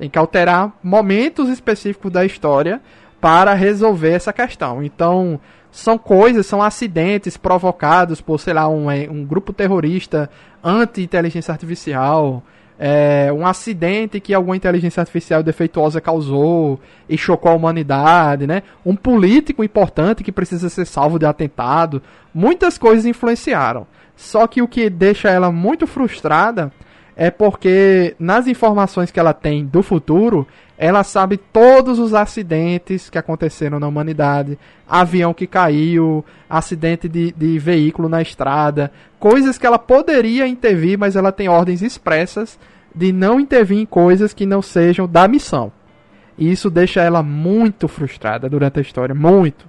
Tem 0.00 0.08
que 0.08 0.18
alterar 0.18 0.72
momentos 0.82 1.50
específicos 1.50 2.10
da 2.10 2.24
história 2.24 2.80
para 3.20 3.52
resolver 3.52 4.12
essa 4.12 4.32
questão. 4.32 4.82
Então, 4.82 5.38
são 5.70 5.98
coisas, 5.98 6.46
são 6.46 6.62
acidentes 6.62 7.36
provocados 7.36 8.18
por, 8.18 8.40
sei 8.40 8.54
lá, 8.54 8.66
um, 8.66 8.90
é, 8.90 9.06
um 9.10 9.26
grupo 9.26 9.52
terrorista 9.52 10.30
anti-inteligência 10.64 11.52
artificial, 11.52 12.42
é, 12.78 13.30
um 13.30 13.46
acidente 13.46 14.20
que 14.20 14.32
alguma 14.32 14.56
inteligência 14.56 15.02
artificial 15.02 15.42
defeituosa 15.42 16.00
causou 16.00 16.80
e 17.06 17.18
chocou 17.18 17.52
a 17.52 17.54
humanidade, 17.54 18.46
né? 18.46 18.62
Um 18.86 18.96
político 18.96 19.62
importante 19.62 20.24
que 20.24 20.32
precisa 20.32 20.70
ser 20.70 20.86
salvo 20.86 21.18
de 21.18 21.26
atentado. 21.26 22.02
Muitas 22.32 22.78
coisas 22.78 23.04
influenciaram. 23.04 23.86
Só 24.16 24.46
que 24.46 24.62
o 24.62 24.66
que 24.66 24.88
deixa 24.88 25.28
ela 25.28 25.52
muito 25.52 25.86
frustrada 25.86 26.72
é 27.20 27.30
porque 27.30 28.16
nas 28.18 28.46
informações 28.46 29.10
que 29.10 29.20
ela 29.20 29.34
tem 29.34 29.66
do 29.66 29.82
futuro, 29.82 30.48
ela 30.78 31.04
sabe 31.04 31.36
todos 31.36 31.98
os 31.98 32.14
acidentes 32.14 33.10
que 33.10 33.18
aconteceram 33.18 33.78
na 33.78 33.86
humanidade, 33.86 34.58
avião 34.88 35.34
que 35.34 35.46
caiu, 35.46 36.24
acidente 36.48 37.10
de, 37.10 37.30
de 37.32 37.58
veículo 37.58 38.08
na 38.08 38.22
estrada, 38.22 38.90
coisas 39.18 39.58
que 39.58 39.66
ela 39.66 39.78
poderia 39.78 40.48
intervir, 40.48 40.98
mas 40.98 41.14
ela 41.14 41.30
tem 41.30 41.46
ordens 41.46 41.82
expressas 41.82 42.58
de 42.94 43.12
não 43.12 43.38
intervir 43.38 43.76
em 43.76 43.84
coisas 43.84 44.32
que 44.32 44.46
não 44.46 44.62
sejam 44.62 45.06
da 45.06 45.28
missão. 45.28 45.70
E 46.38 46.50
isso 46.50 46.70
deixa 46.70 47.02
ela 47.02 47.22
muito 47.22 47.86
frustrada 47.86 48.48
durante 48.48 48.78
a 48.78 48.82
história, 48.82 49.14
muito. 49.14 49.66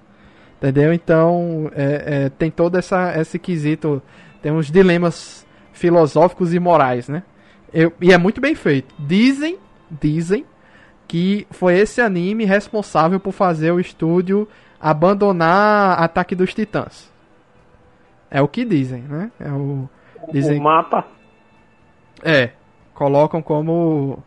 Entendeu? 0.58 0.94
Então, 0.94 1.70
é, 1.76 2.04
é, 2.06 2.30
tem 2.30 2.50
todo 2.50 2.78
essa, 2.78 3.14
esse 3.20 3.38
quesito, 3.38 4.02
tem 4.42 4.54
uns 4.54 4.72
dilemas 4.72 5.46
filosóficos 5.74 6.54
e 6.54 6.60
morais, 6.60 7.10
né? 7.10 7.24
Eu, 7.74 7.94
e 8.02 8.12
é 8.12 8.18
muito 8.18 8.42
bem 8.42 8.56
feito. 8.56 8.94
Dizem, 9.00 9.58
dizem 9.90 10.46
que 11.08 11.46
foi 11.52 11.78
esse 11.78 12.02
anime 12.02 12.46
responsável 12.46 13.20
por 13.20 13.32
fazer 13.32 13.72
o 13.72 13.80
estúdio 13.80 14.48
abandonar 14.80 16.02
Ataque 16.02 16.36
dos 16.36 16.54
Titãs. 16.54 17.12
É 18.30 18.42
o 18.42 18.48
que 18.48 18.64
dizem, 18.64 19.02
né? 19.02 19.32
É 19.40 19.52
o, 19.52 19.90
dizem... 20.32 20.60
o 20.60 20.64
mapa. 20.64 21.06
É, 22.24 22.52
colocam 22.94 23.42
como 23.42 24.24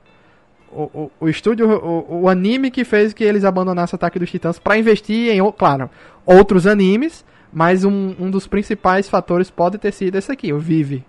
o, 0.71 0.83
o, 0.83 1.11
o 1.21 1.29
estúdio, 1.29 1.69
o, 1.71 2.23
o 2.23 2.29
anime 2.29 2.71
que 2.71 2.85
fez 2.85 3.13
que 3.13 3.25
eles 3.25 3.45
abandonassem 3.45 3.97
Ataque 3.97 4.19
dos 4.19 4.31
Titãs 4.31 4.59
para 4.59 4.77
investir 4.77 5.31
em, 5.31 5.53
claro, 5.53 5.89
outros 6.27 6.67
animes, 6.67 7.25
mas 7.53 7.85
um, 7.85 8.15
um 8.19 8.31
dos 8.31 8.47
principais 8.47 9.09
fatores 9.09 9.51
pode 9.51 9.79
ter 9.79 9.93
sido 9.93 10.17
esse 10.17 10.31
aqui, 10.31 10.53
o 10.53 10.59
Vive. 10.59 11.05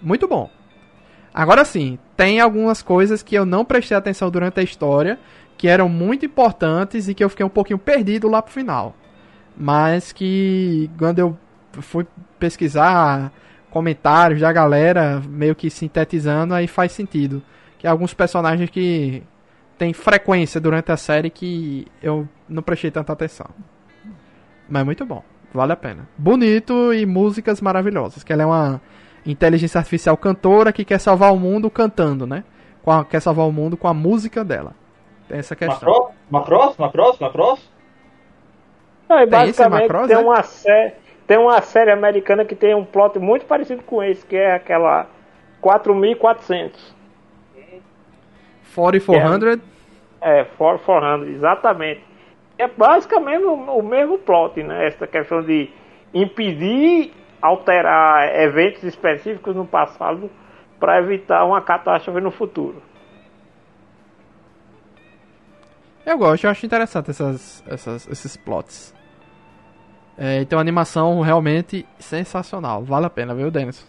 Muito 0.00 0.28
bom. 0.28 0.50
Agora 1.38 1.64
sim, 1.64 2.00
tem 2.16 2.40
algumas 2.40 2.82
coisas 2.82 3.22
que 3.22 3.36
eu 3.36 3.46
não 3.46 3.64
prestei 3.64 3.96
atenção 3.96 4.28
durante 4.28 4.58
a 4.58 4.62
história, 4.64 5.20
que 5.56 5.68
eram 5.68 5.88
muito 5.88 6.26
importantes 6.26 7.06
e 7.06 7.14
que 7.14 7.22
eu 7.22 7.28
fiquei 7.28 7.46
um 7.46 7.48
pouquinho 7.48 7.78
perdido 7.78 8.28
lá 8.28 8.42
pro 8.42 8.52
final. 8.52 8.92
Mas 9.56 10.10
que 10.10 10.90
quando 10.98 11.20
eu 11.20 11.38
fui 11.74 12.04
pesquisar 12.40 13.32
comentários 13.70 14.40
da 14.40 14.52
galera, 14.52 15.22
meio 15.28 15.54
que 15.54 15.70
sintetizando, 15.70 16.54
aí 16.54 16.66
faz 16.66 16.90
sentido. 16.90 17.40
Que 17.78 17.86
há 17.86 17.92
alguns 17.92 18.12
personagens 18.12 18.68
que 18.68 19.22
tem 19.78 19.92
frequência 19.92 20.60
durante 20.60 20.90
a 20.90 20.96
série 20.96 21.30
que 21.30 21.86
eu 22.02 22.28
não 22.48 22.64
prestei 22.64 22.90
tanta 22.90 23.12
atenção. 23.12 23.46
Mas 24.68 24.84
muito 24.84 25.06
bom, 25.06 25.22
vale 25.54 25.72
a 25.72 25.76
pena. 25.76 26.08
Bonito 26.18 26.92
e 26.92 27.06
músicas 27.06 27.60
maravilhosas. 27.60 28.24
Que 28.24 28.32
ela 28.32 28.42
é 28.42 28.46
uma 28.46 28.80
inteligência 29.26 29.78
artificial 29.78 30.16
cantora 30.16 30.72
que 30.72 30.84
quer 30.84 30.98
salvar 30.98 31.32
o 31.32 31.38
mundo 31.38 31.70
cantando, 31.70 32.26
né? 32.26 32.44
Com 32.82 32.90
a- 32.92 33.04
quer 33.04 33.20
salvar 33.20 33.46
o 33.46 33.52
mundo 33.52 33.76
com 33.76 33.88
a 33.88 33.94
música 33.94 34.44
dela. 34.44 34.74
Tem 35.28 35.38
essa 35.38 35.54
questão. 35.54 35.88
Macross? 35.88 36.14
Macross? 36.30 36.78
Macross? 36.78 37.18
Macross? 37.20 37.70
Não, 39.08 39.16
e 39.18 39.20
Tem 39.20 39.30
basicamente 39.30 39.82
Macross, 39.82 40.06
tem 40.08 40.16
é? 40.16 40.20
uma 40.20 40.42
série, 40.42 40.92
tem 41.26 41.38
uma 41.38 41.60
série 41.62 41.90
americana 41.90 42.44
que 42.44 42.54
tem 42.54 42.74
um 42.74 42.84
plot 42.84 43.18
muito 43.18 43.46
parecido 43.46 43.82
com 43.82 44.02
esse, 44.02 44.24
que 44.24 44.36
é 44.36 44.54
aquela 44.54 45.06
4400. 45.60 46.94
4400, 48.74 49.60
É, 50.20 50.44
4400, 50.44 51.28
exatamente. 51.28 52.04
É 52.58 52.66
basicamente 52.66 53.44
o, 53.44 53.52
o 53.54 53.82
mesmo 53.82 54.18
plot, 54.18 54.62
né? 54.62 54.86
Essa 54.86 55.06
questão 55.06 55.42
de 55.42 55.70
impedir 56.12 57.12
alterar 57.40 58.34
eventos 58.40 58.82
específicos 58.82 59.54
no 59.54 59.66
passado 59.66 60.30
para 60.78 60.98
evitar 60.98 61.44
uma 61.44 61.60
catástrofe 61.60 62.20
no 62.20 62.30
futuro. 62.30 62.82
Eu 66.04 66.16
gosto, 66.16 66.44
eu 66.44 66.50
acho 66.50 66.64
interessante 66.64 67.10
essas, 67.10 67.62
essas, 67.66 68.08
esses 68.08 68.36
plots. 68.36 68.94
É, 70.16 70.40
então 70.40 70.58
a 70.58 70.62
animação 70.62 71.20
realmente 71.20 71.86
sensacional. 71.98 72.82
Vale 72.82 73.06
a 73.06 73.10
pena, 73.10 73.34
viu, 73.34 73.50
Denis? 73.50 73.86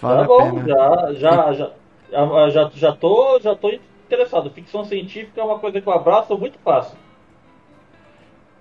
Vale 0.00 0.18
tá 0.18 0.24
a 0.24 0.26
bom, 0.26 0.54
pena. 0.54 0.68
já, 0.68 1.12
já, 1.12 1.52
já, 1.52 1.70
já, 2.10 2.50
já, 2.50 2.70
já, 2.72 2.92
tô, 2.92 3.38
já 3.40 3.54
tô 3.54 3.70
interessado. 3.70 4.50
Ficção 4.50 4.84
científica 4.84 5.40
é 5.40 5.44
uma 5.44 5.58
coisa 5.58 5.80
que 5.80 5.86
eu 5.86 5.92
abraço 5.92 6.38
muito 6.38 6.58
fácil. 6.60 6.96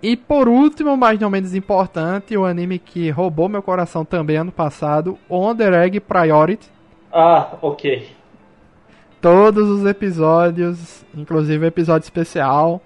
E 0.03 0.17
por 0.17 0.49
último, 0.49 0.97
mas 0.97 1.17
não 1.17 1.29
menos 1.29 1.55
importante, 1.55 2.35
o 2.35 2.43
anime 2.43 2.77
que 2.77 3.09
roubou 3.09 3.47
meu 3.47 3.63
coração 3.63 4.03
também 4.03 4.35
ano 4.35 4.51
passado, 4.51 5.17
Wonder 5.29 5.73
Egg 5.73 6.01
Priority. 6.01 6.69
Ah, 7.09 7.53
ok. 7.61 8.09
Todos 9.21 9.69
os 9.69 9.85
episódios, 9.85 11.05
inclusive 11.15 11.63
o 11.63 11.67
episódio 11.67 12.03
especial, 12.03 12.81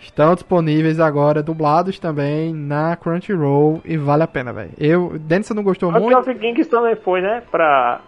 estão 0.00 0.34
disponíveis 0.34 0.98
agora, 0.98 1.44
dublados 1.44 2.00
também 2.00 2.52
na 2.52 2.96
Crunchyroll 2.96 3.80
e 3.84 3.96
vale 3.96 4.24
a 4.24 4.26
pena, 4.26 4.52
velho. 4.52 4.72
Eu, 4.76 5.16
Denison 5.16 5.54
não 5.54 5.62
gostou 5.62 5.90
Rank 5.90 6.02
muito. 6.02 6.18
of 6.18 6.34
Kings 6.34 6.68
também 6.68 6.96
foi, 6.96 7.20
né? 7.20 7.40
Pra, 7.52 8.00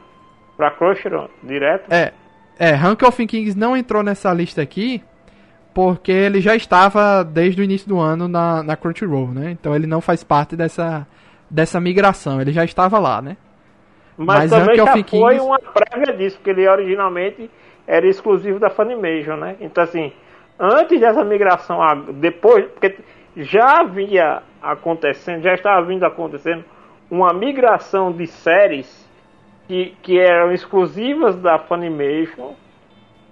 pra 0.57 0.72
Crunchyroll, 0.72 1.30
direto. 1.40 1.92
É, 1.92 2.12
é, 2.59 2.70
Rank 2.72 3.01
of 3.05 3.26
Kings 3.28 3.57
não 3.57 3.76
entrou 3.76 4.03
nessa 4.03 4.34
lista 4.34 4.61
aqui 4.61 5.01
porque 5.73 6.12
ele 6.12 6.41
já 6.41 6.55
estava 6.55 7.23
desde 7.25 7.61
o 7.61 7.64
início 7.64 7.89
do 7.89 7.99
ano 7.99 8.27
na, 8.27 8.62
na 8.62 8.77
Crunchyroll, 8.77 9.29
né? 9.29 9.51
Então 9.51 9.75
ele 9.75 9.87
não 9.87 10.01
faz 10.01 10.25
parte 10.25 10.57
dessa, 10.57 11.07
dessa 11.49 11.81
migração, 11.81 12.41
ele 12.41 12.53
já 12.53 12.64
estava 12.64 12.99
lá, 12.99 13.23
né? 13.23 13.37
Mas, 14.16 14.51
Mas 14.51 14.51
também 14.51 14.77
Rank 14.77 14.77
já 14.77 14.95
of 14.95 15.11
foi 15.11 15.41
uma 15.41 15.59
prévia 15.59 16.16
disso, 16.16 16.37
porque 16.37 16.51
ele 16.51 16.68
originalmente 16.68 17.51
era 17.87 18.07
exclusivo 18.07 18.59
da 18.59 18.68
Funimation, 18.71 19.37
né? 19.37 19.57
Então 19.61 19.85
assim, 19.85 20.12
antes 20.59 21.01
dessa 21.01 21.25
migração, 21.25 21.79
depois, 22.14 22.66
porque 22.66 22.99
já 23.37 23.81
havia 23.81 24.43
acontecendo, 24.61 25.43
já 25.43 25.55
estava 25.55 25.87
vindo 25.87 26.05
acontecendo 26.05 26.64
uma 27.11 27.33
migração 27.33 28.12
de 28.12 28.27
séries 28.27 29.09
que, 29.66 29.95
que 30.03 30.18
eram 30.18 30.53
exclusivas 30.53 31.37
da 31.37 31.59
Funimation 31.59 32.55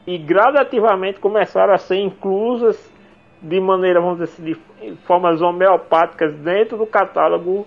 e 0.09 0.17
gradativamente 0.17 1.21
começaram 1.21 1.75
a 1.75 1.79
ser 1.79 1.97
inclusas 1.99 2.91
de 3.43 3.61
maneira, 3.61 4.01
vamos 4.01 4.19
dizer 4.19 4.33
assim, 4.33 4.43
de 4.43 4.97
formas 5.07 5.41
homeopáticas 5.43 6.35
dentro 6.37 6.79
do 6.79 6.87
catálogo 6.87 7.67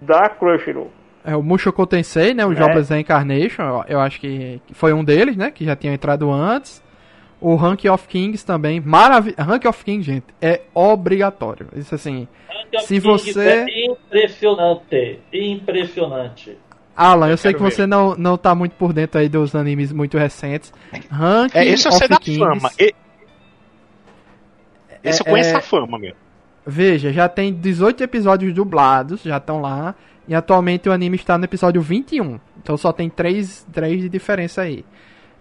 da 0.00 0.28
Crunchyroll. 0.28 0.90
É 1.22 1.36
o 1.36 1.42
Mushoku 1.42 1.86
Tensei, 1.86 2.32
né? 2.32 2.46
O 2.46 2.52
É. 2.52 2.54
Jobless 2.56 2.90
Reincarnation, 2.92 3.62
eu, 3.62 3.84
eu 3.88 4.00
acho 4.00 4.18
que 4.20 4.60
foi 4.72 4.92
um 4.92 5.04
deles, 5.04 5.36
né? 5.36 5.50
Que 5.50 5.64
já 5.64 5.76
tinha 5.76 5.92
entrado 5.92 6.30
antes. 6.30 6.82
O 7.40 7.54
Rank 7.56 7.84
of 7.84 8.08
Kings 8.08 8.44
também, 8.46 8.80
maravilhoso. 8.80 9.42
Rank 9.42 9.66
of 9.66 9.84
Kings, 9.84 10.02
gente, 10.10 10.24
é 10.40 10.62
obrigatório. 10.74 11.66
Isso 11.76 11.94
assim, 11.94 12.26
Se 12.78 12.98
você- 12.98 13.66
É 13.68 13.86
impressionante. 13.86 15.20
Impressionante. 15.32 16.56
Alan, 16.96 17.28
eu, 17.28 17.36
sei 17.36 17.52
que 17.52 17.58
quero 17.58 17.70
você 17.70 17.86
não, 17.86 18.14
não 18.16 18.38
tá 18.38 18.54
muito 18.54 18.72
por 18.76 18.92
dentro 18.92 19.20
aí 19.20 19.28
dos 19.28 19.54
animes 19.54 19.92
muito 19.92 20.16
recentes. 20.16 20.72
Rank 21.10 21.54
É, 21.54 21.64
esse 21.66 21.86
eu 21.86 21.90
of 21.92 21.98
sei 21.98 22.08
da 22.08 22.16
Kings. 22.16 22.38
fama. 22.38 22.70
E- 22.78 22.94
Esse 25.04 25.20
eu 25.22 25.26
É- 25.26 25.30
conheço 25.30 25.50
é- 25.50 25.56
a 25.56 25.60
fama 25.60 25.98
mesmo. 25.98 26.16
Veja, 26.66 27.12
já 27.12 27.28
tem 27.28 27.52
18 27.54 28.02
episódios 28.02 28.52
dublados, 28.52 29.22
já 29.22 29.36
estão 29.36 29.60
lá. 29.60 29.94
E 30.28 30.34
atualmente 30.34 30.88
o 30.88 30.92
anime 30.92 31.14
está 31.16 31.38
no 31.38 31.44
episódio 31.44 31.80
21. 31.80 32.40
Então 32.60 32.76
só 32.76 32.92
tem 32.92 33.08
3, 33.08 33.64
três 33.72 34.00
de 34.00 34.08
diferença 34.08 34.62
aí. 34.62 34.84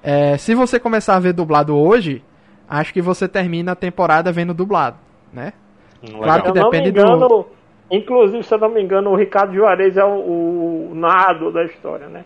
É, 0.03 0.38
se 0.38 0.53
você 0.53 0.80
começar 0.80 1.16
a 1.16 1.20
ver 1.20 1.34
dublado 1.34 1.76
hoje, 1.76 2.24
acho 2.70 2.93
que 2.93 3.01
você 3.01 3.28
termina 3.28 3.72
a 3.72 3.76
temporada 3.76 4.32
vendo 4.32 4.53
dublado, 4.53 4.97
né? 5.34 5.53
Hum, 6.03 6.20
Claro 6.22 6.43
que 6.43 6.51
Se 6.51 6.58
eu 6.58 6.62
não 6.64 6.70
me 6.70 6.78
depende 6.78 6.89
engano, 6.99 7.28
do- 7.28 7.47
inclusive, 7.89 8.43
se 8.43 8.53
eu 8.53 8.59
não 8.59 8.69
me 8.69 8.81
engano, 8.81 9.09
o 9.11 9.15
Ricardo 9.15 9.53
Juarez 9.53 9.97
é 9.97 10.03
o, 10.03 10.91
o 10.91 10.95
narrador 10.95 11.51
da 11.51 11.63
história, 11.63 12.07
né? 12.07 12.23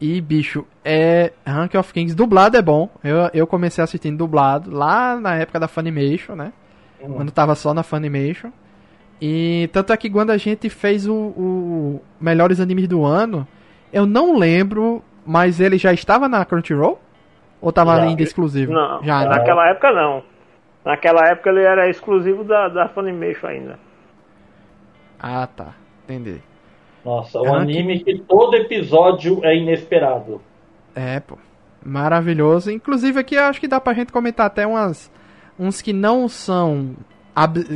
E, 0.00 0.20
bicho, 0.20 0.66
é. 0.84 1.32
Rank 1.46 1.74
of 1.76 1.92
Kings 1.92 2.14
dublado 2.14 2.56
é 2.56 2.62
bom. 2.62 2.90
Eu, 3.02 3.30
eu 3.32 3.46
comecei 3.46 3.82
assistindo 3.82 4.18
dublado 4.18 4.70
lá 4.70 5.16
na 5.16 5.36
época 5.36 5.60
da 5.60 5.68
Funimation, 5.68 6.34
né? 6.34 6.52
Quando 7.00 7.30
tava 7.30 7.54
só 7.54 7.74
na 7.74 7.82
Funimation. 7.82 8.50
E 9.20 9.68
tanto 9.72 9.92
é 9.92 9.96
que 9.96 10.10
quando 10.10 10.30
a 10.30 10.36
gente 10.36 10.68
fez 10.68 11.06
o, 11.06 11.14
o 11.14 12.02
Melhores 12.20 12.60
Animes 12.60 12.88
do 12.88 13.04
Ano, 13.04 13.46
eu 13.92 14.06
não 14.06 14.36
lembro, 14.36 15.02
mas 15.24 15.60
ele 15.60 15.78
já 15.78 15.92
estava 15.92 16.28
na 16.28 16.44
Crunchyroll? 16.44 17.00
Ou 17.60 17.72
tava 17.72 17.96
Já. 17.96 18.02
ainda 18.02 18.22
exclusivo? 18.22 18.72
Não, 18.72 19.02
já, 19.02 19.24
naquela 19.24 19.66
época 19.70 19.90
não. 19.92 20.22
Naquela 20.84 21.26
época 21.28 21.50
ele 21.50 21.62
era 21.62 21.88
exclusivo 21.88 22.44
da, 22.44 22.68
da 22.68 22.88
Funimation 22.88 23.46
ainda. 23.46 23.78
Ah, 25.18 25.46
tá. 25.46 25.74
Entendi. 26.04 26.42
Nossa, 27.04 27.40
um 27.40 27.54
Ah, 27.54 27.60
anime 27.60 28.02
que 28.02 28.18
todo 28.18 28.54
episódio 28.56 29.40
é 29.44 29.56
inesperado. 29.56 30.40
É, 30.94 31.20
pô. 31.20 31.38
Maravilhoso. 31.84 32.70
Inclusive 32.70 33.20
aqui 33.20 33.34
eu 33.34 33.44
acho 33.44 33.60
que 33.60 33.68
dá 33.68 33.80
pra 33.80 33.92
gente 33.94 34.12
comentar 34.12 34.46
até 34.46 34.66
umas 34.66 35.10
uns 35.58 35.80
que 35.80 35.92
não 35.92 36.28
são 36.28 36.94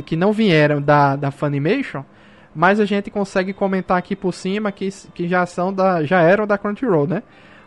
que 0.05 0.15
não 0.15 0.31
vieram 0.31 0.81
da, 0.81 1.15
da 1.15 1.31
Funimation, 1.31 2.03
mas 2.55 2.79
a 2.79 2.85
gente 2.85 3.11
consegue 3.11 3.53
comentar 3.53 3.97
aqui 3.97 4.15
por 4.15 4.33
cima 4.33 4.71
que, 4.71 4.89
que 5.13 5.27
já 5.27 5.45
são 5.45 5.73
da 5.73 6.03
já 6.03 6.21
eram 6.21 6.47
da 6.47 6.57
Crunchyroll, 6.57 7.07
né? 7.07 7.23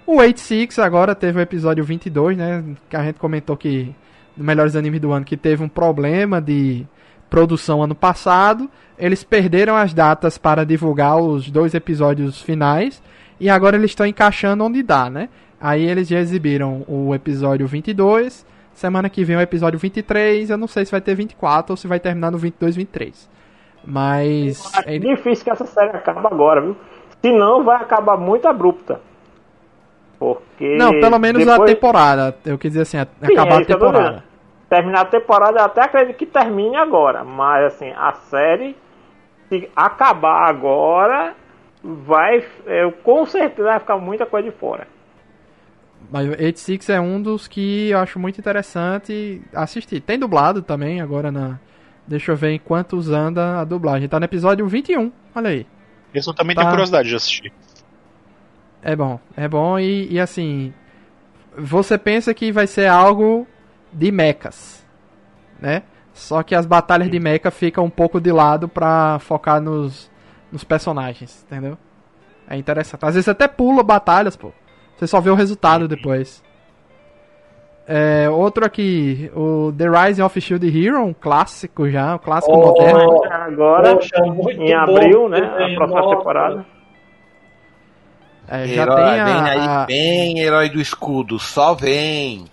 O 0.06 0.16
86 0.16 0.78
agora 0.78 1.14
teve 1.14 1.38
o 1.38 1.42
episódio 1.42 1.84
22, 1.84 2.36
né, 2.36 2.64
que 2.90 2.96
a 2.96 3.04
gente 3.04 3.20
comentou 3.20 3.56
que 3.56 3.94
melhores 4.36 4.76
animes 4.76 5.00
do 5.00 5.12
ano 5.12 5.24
que 5.24 5.36
teve 5.36 5.62
um 5.62 5.68
problema 5.68 6.40
de 6.40 6.86
produção 7.30 7.82
ano 7.82 7.94
passado. 7.94 8.70
Eles 8.98 9.24
perderam 9.24 9.74
as 9.76 9.92
datas 9.94 10.38
para 10.38 10.64
divulgar 10.64 11.16
os 11.18 11.50
dois 11.50 11.74
episódios 11.74 12.40
finais 12.40 13.02
e 13.40 13.48
agora 13.50 13.76
eles 13.76 13.90
estão 13.90 14.06
encaixando 14.06 14.64
onde 14.64 14.82
dá, 14.82 15.08
né? 15.10 15.28
Aí 15.60 15.84
eles 15.88 16.08
já 16.08 16.18
exibiram 16.18 16.84
o 16.88 17.14
episódio 17.14 17.66
22, 17.66 18.44
semana 18.74 19.08
que 19.08 19.24
vem 19.24 19.36
o 19.36 19.40
episódio 19.40 19.78
23, 19.78 20.50
eu 20.50 20.58
não 20.58 20.66
sei 20.66 20.84
se 20.84 20.90
vai 20.90 21.00
ter 21.00 21.14
24 21.14 21.72
ou 21.72 21.76
se 21.76 21.86
vai 21.86 22.00
terminar 22.00 22.30
no 22.30 22.38
22, 22.38 22.76
23. 22.76 23.30
Mas 23.84 24.62
ele- 24.86 25.14
difícil 25.16 25.44
que 25.44 25.50
essa 25.50 25.66
série 25.66 25.90
acabe 25.90 26.20
agora, 26.26 26.60
viu? 26.60 26.76
Se 27.20 27.30
não, 27.32 27.64
vai 27.64 27.76
acabar 27.76 28.16
muito 28.16 28.46
abrupta. 28.46 29.00
Porque. 30.22 30.76
não, 30.76 30.92
pelo 31.00 31.18
menos 31.18 31.46
a 31.48 31.52
depois- 31.52 31.70
temporada, 31.74 32.36
eu 32.46 32.56
quis 32.58 32.70
dizer 32.72 32.82
assim, 32.82 32.98
a- 32.98 33.06
Sim, 33.26 33.32
acabar 33.32 33.54
é 33.54 33.58
a 33.58 33.60
isso 33.62 33.72
eu 33.72 33.78
temporada. 33.78 34.24
Terminar 34.68 35.00
a 35.00 35.04
temporada, 35.04 35.58
eu 35.60 35.64
até 35.64 35.82
acredito 35.82 36.16
que 36.16 36.26
termine 36.26 36.76
agora. 36.76 37.24
Mas 37.24 37.74
assim, 37.74 37.90
a 37.90 38.12
série, 38.30 38.76
se 39.48 39.68
acabar 39.76 40.48
agora, 40.48 41.34
vai, 41.82 42.42
é, 42.66 42.90
com 43.02 43.26
certeza 43.26 43.68
vai 43.68 43.80
ficar 43.80 43.98
muita 43.98 44.24
coisa 44.24 44.50
de 44.50 44.56
fora. 44.56 44.86
Mas 46.10 46.28
86 46.28 46.88
é 46.90 47.00
um 47.00 47.20
dos 47.20 47.46
que 47.46 47.90
eu 47.90 47.98
acho 47.98 48.18
muito 48.18 48.38
interessante 48.40 49.40
assistir. 49.54 50.00
Tem 50.00 50.18
dublado 50.18 50.62
também 50.62 51.00
agora 51.00 51.30
na. 51.30 51.58
Deixa 52.06 52.32
eu 52.32 52.36
ver 52.36 52.50
em 52.50 52.58
quantos 52.58 53.10
anda 53.10 53.60
a 53.60 53.64
dublagem. 53.64 54.08
Tá 54.08 54.18
no 54.18 54.24
episódio 54.24 54.66
21, 54.66 55.12
olha 55.34 55.50
aí. 55.50 55.66
Esse 56.12 56.28
eu 56.28 56.34
também 56.34 56.54
Tá. 56.54 56.62
tenho 56.62 56.70
curiosidade 56.72 57.08
de 57.08 57.14
assistir. 57.14 57.52
É 58.82 58.96
bom, 58.96 59.20
é 59.36 59.48
bom 59.48 59.78
e, 59.78 60.12
e 60.12 60.20
assim. 60.20 60.72
Você 61.56 61.98
pensa 61.98 62.32
que 62.32 62.50
vai 62.50 62.66
ser 62.66 62.86
algo 62.86 63.46
de 63.92 64.10
mechas, 64.10 64.84
né? 65.60 65.82
Só 66.12 66.42
que 66.42 66.54
as 66.54 66.66
batalhas 66.66 67.10
de 67.10 67.20
mecha 67.20 67.50
ficam 67.50 67.84
um 67.84 67.90
pouco 67.90 68.20
de 68.20 68.32
lado 68.32 68.68
pra 68.68 69.18
focar 69.20 69.60
nos, 69.60 70.10
nos 70.50 70.64
personagens, 70.64 71.44
entendeu? 71.46 71.76
É 72.48 72.56
interessante. 72.56 73.04
Às 73.04 73.14
vezes 73.14 73.28
até 73.28 73.46
pula 73.46 73.82
batalhas, 73.82 74.36
pô. 74.36 74.52
Você 74.96 75.06
só 75.06 75.20
vê 75.20 75.30
o 75.30 75.34
resultado 75.34 75.88
depois. 75.88 76.42
É, 77.86 78.28
outro 78.30 78.64
aqui, 78.64 79.30
o 79.34 79.72
The 79.76 79.86
Rising 79.88 80.22
of 80.22 80.40
Shield 80.40 80.66
Hero, 80.66 81.02
um 81.02 81.12
clássico 81.12 81.90
já, 81.90 82.14
um 82.14 82.18
clássico 82.18 82.54
Oh, 82.54 82.66
moderno. 82.68 83.24
Agora, 83.24 83.96
Poxa, 83.96 84.16
em 84.24 84.32
bom 84.32 84.76
abril, 84.76 85.28
né? 85.28 85.38
A 85.38 85.74
próxima 85.74 86.00
nossa. 86.00 86.16
temporada. 86.16 86.66
É, 88.54 88.66
já 88.68 88.82
Herói, 88.82 88.96
tem 88.96 89.24
vem 89.24 89.34
aí, 89.50 89.58
a, 89.58 89.82
a- 89.82 89.86
vem, 89.86 90.38
herói 90.40 90.68
do 90.68 90.80
escudo, 90.80 91.38
só 91.38 91.74
vem. 91.74 92.44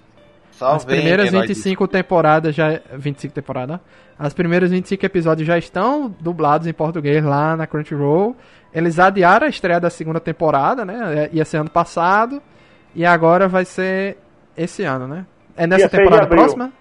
Só 0.51 0.75
As 0.75 0.85
vem, 0.85 0.95
primeiras 0.97 1.27
herói 1.27 1.41
do 1.41 1.47
25 1.47 1.87
temporadas 1.87 2.55
já. 2.55 2.79
25 2.93 3.33
temporadas? 3.33 3.79
As 4.17 4.33
primeiras 4.33 4.71
25 4.71 5.05
episódios 5.05 5.47
já 5.47 5.57
estão 5.57 6.13
dublados 6.19 6.67
em 6.67 6.73
português 6.73 7.23
lá 7.23 7.55
na 7.55 7.67
Crunchyroll. 7.67 8.35
Eles 8.73 8.99
adiaram 8.99 9.47
a 9.47 9.49
estreia 9.49 9.79
da 9.79 9.89
segunda 9.89 10.19
temporada, 10.19 10.85
né? 10.85 11.29
É, 11.31 11.35
Ia 11.35 11.45
ser 11.45 11.57
ano 11.57 11.69
passado. 11.69 12.41
E 12.95 13.05
agora 13.05 13.47
vai 13.47 13.65
ser 13.65 14.17
esse 14.57 14.83
ano, 14.83 15.07
né? 15.07 15.25
É 15.55 15.67
nessa 15.67 15.87
Dia 15.87 15.99
temporada 15.99 16.27
próxima? 16.27 16.71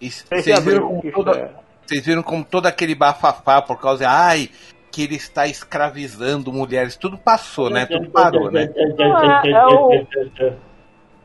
Vocês 0.00 0.58
viram, 0.64 0.88
como 0.88 1.12
toda, 1.12 1.30
é. 1.32 1.50
vocês 1.86 2.04
viram 2.04 2.22
como 2.22 2.44
todo 2.44 2.66
aquele 2.66 2.94
bafafá 2.94 3.62
por 3.62 3.78
causa. 3.80 4.08
Ai, 4.08 4.50
que 4.92 5.02
ele 5.04 5.16
está 5.16 5.46
escravizando 5.46 6.52
mulheres. 6.52 6.96
Tudo 6.96 7.16
passou, 7.16 7.70
né? 7.70 7.86
Tudo 7.86 8.10
parou, 8.10 8.50
né? 8.50 8.70
É, 8.76 9.50
é 9.50 9.66
o- 9.66 9.90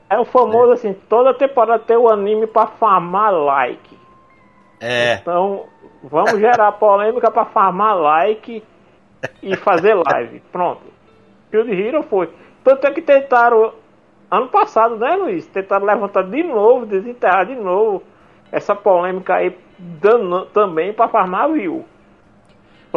É 0.09 0.18
o 0.18 0.24
famoso 0.26 0.72
assim, 0.72 0.93
toda 1.09 1.34
temporada 1.34 1.80
tem 1.84 1.97
o 1.97 2.09
anime 2.09 2.47
pra 2.47 2.65
farmar 2.68 3.32
like. 3.34 3.97
É. 4.80 5.15
Então, 5.15 5.65
vamos 6.01 6.39
gerar 6.39 6.72
polêmica 6.74 7.30
pra 7.30 7.43
farmar 7.45 7.95
like 7.97 8.63
e 9.43 9.55
fazer 9.57 9.95
live. 9.95 10.39
Pronto. 10.51 10.82
Shield 11.51 11.72
Hero 11.74 12.03
foi. 12.03 12.30
Tanto 12.63 12.88
é 12.88 12.91
que 12.91 13.01
tentaram, 13.01 13.74
ano 14.32 14.47
passado, 14.47 14.95
né, 14.95 15.15
Luiz? 15.18 15.45
Tentaram 15.47 15.86
levantar 15.86 16.24
de 16.24 16.43
novo, 16.43 16.86
desenterrar 16.86 17.45
de 17.45 17.55
novo 17.55 18.01
essa 18.51 18.74
polêmica 18.76 19.36
aí 19.36 19.57
dano, 19.78 20.45
também 20.47 20.93
pra 20.93 21.09
farmar 21.09 21.51
view. 21.51 21.84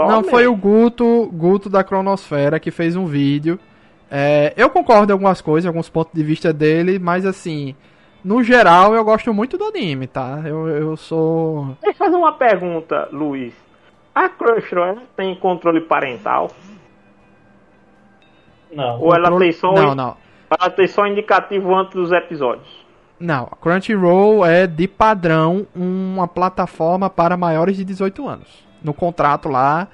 Só 0.01 0.09
Não, 0.09 0.17
mesmo. 0.19 0.31
foi 0.31 0.47
o 0.47 0.57
Guto, 0.57 1.31
Guto 1.33 1.69
da 1.69 1.85
Cronosfera 1.85 2.59
que 2.59 2.71
fez 2.71 2.97
um 2.97 3.07
vídeo. 3.07 3.59
É, 4.11 4.53
eu 4.57 4.71
concordo 4.71 5.13
em 5.13 5.15
algumas 5.15 5.41
coisas, 5.41 5.67
alguns 5.69 5.89
pontos 5.89 6.13
de 6.15 6.23
vista 6.25 6.53
dele, 6.53 6.99
mas 6.99 7.25
assim, 7.27 7.75
no 8.25 8.43
geral 8.43 8.95
eu 8.95 9.05
gosto 9.05 9.33
muito 9.33 9.57
do 9.57 9.65
anime, 9.65 10.07
tá? 10.07 10.41
Eu, 10.45 10.69
eu 10.69 10.97
sou. 10.97 11.77
Deixa 11.83 12.03
eu 12.03 12.07
fazer 12.07 12.17
uma 12.17 12.33
pergunta, 12.33 13.09
Luiz. 13.13 13.55
A 14.15 14.29
Crunchyroll 14.29 14.99
tem 15.17 15.35
controle 15.37 15.81
parental? 15.83 16.51
Não. 18.73 19.01
Ou 19.01 19.15
ela 19.15 19.37
tem 19.39 19.53
só, 19.53 19.71
um 19.71 19.75
Não, 19.75 19.95
não. 19.95 20.17
ela 20.51 20.71
tem 20.71 20.87
só 20.87 21.07
indicativo 21.07 21.75
antes 21.75 21.95
dos 21.95 22.11
episódios? 22.13 22.69
Não, 23.19 23.49
a 23.51 23.57
Crunchyroll 23.57 24.45
é 24.47 24.67
de 24.67 24.89
padrão 24.89 25.67
uma 25.77 26.27
plataforma 26.27 27.11
para 27.11 27.37
maiores 27.37 27.77
de 27.77 27.85
18 27.85 28.27
anos. 28.27 28.70
No 28.83 28.95
contrato 28.95 29.49
lá, 29.49 29.89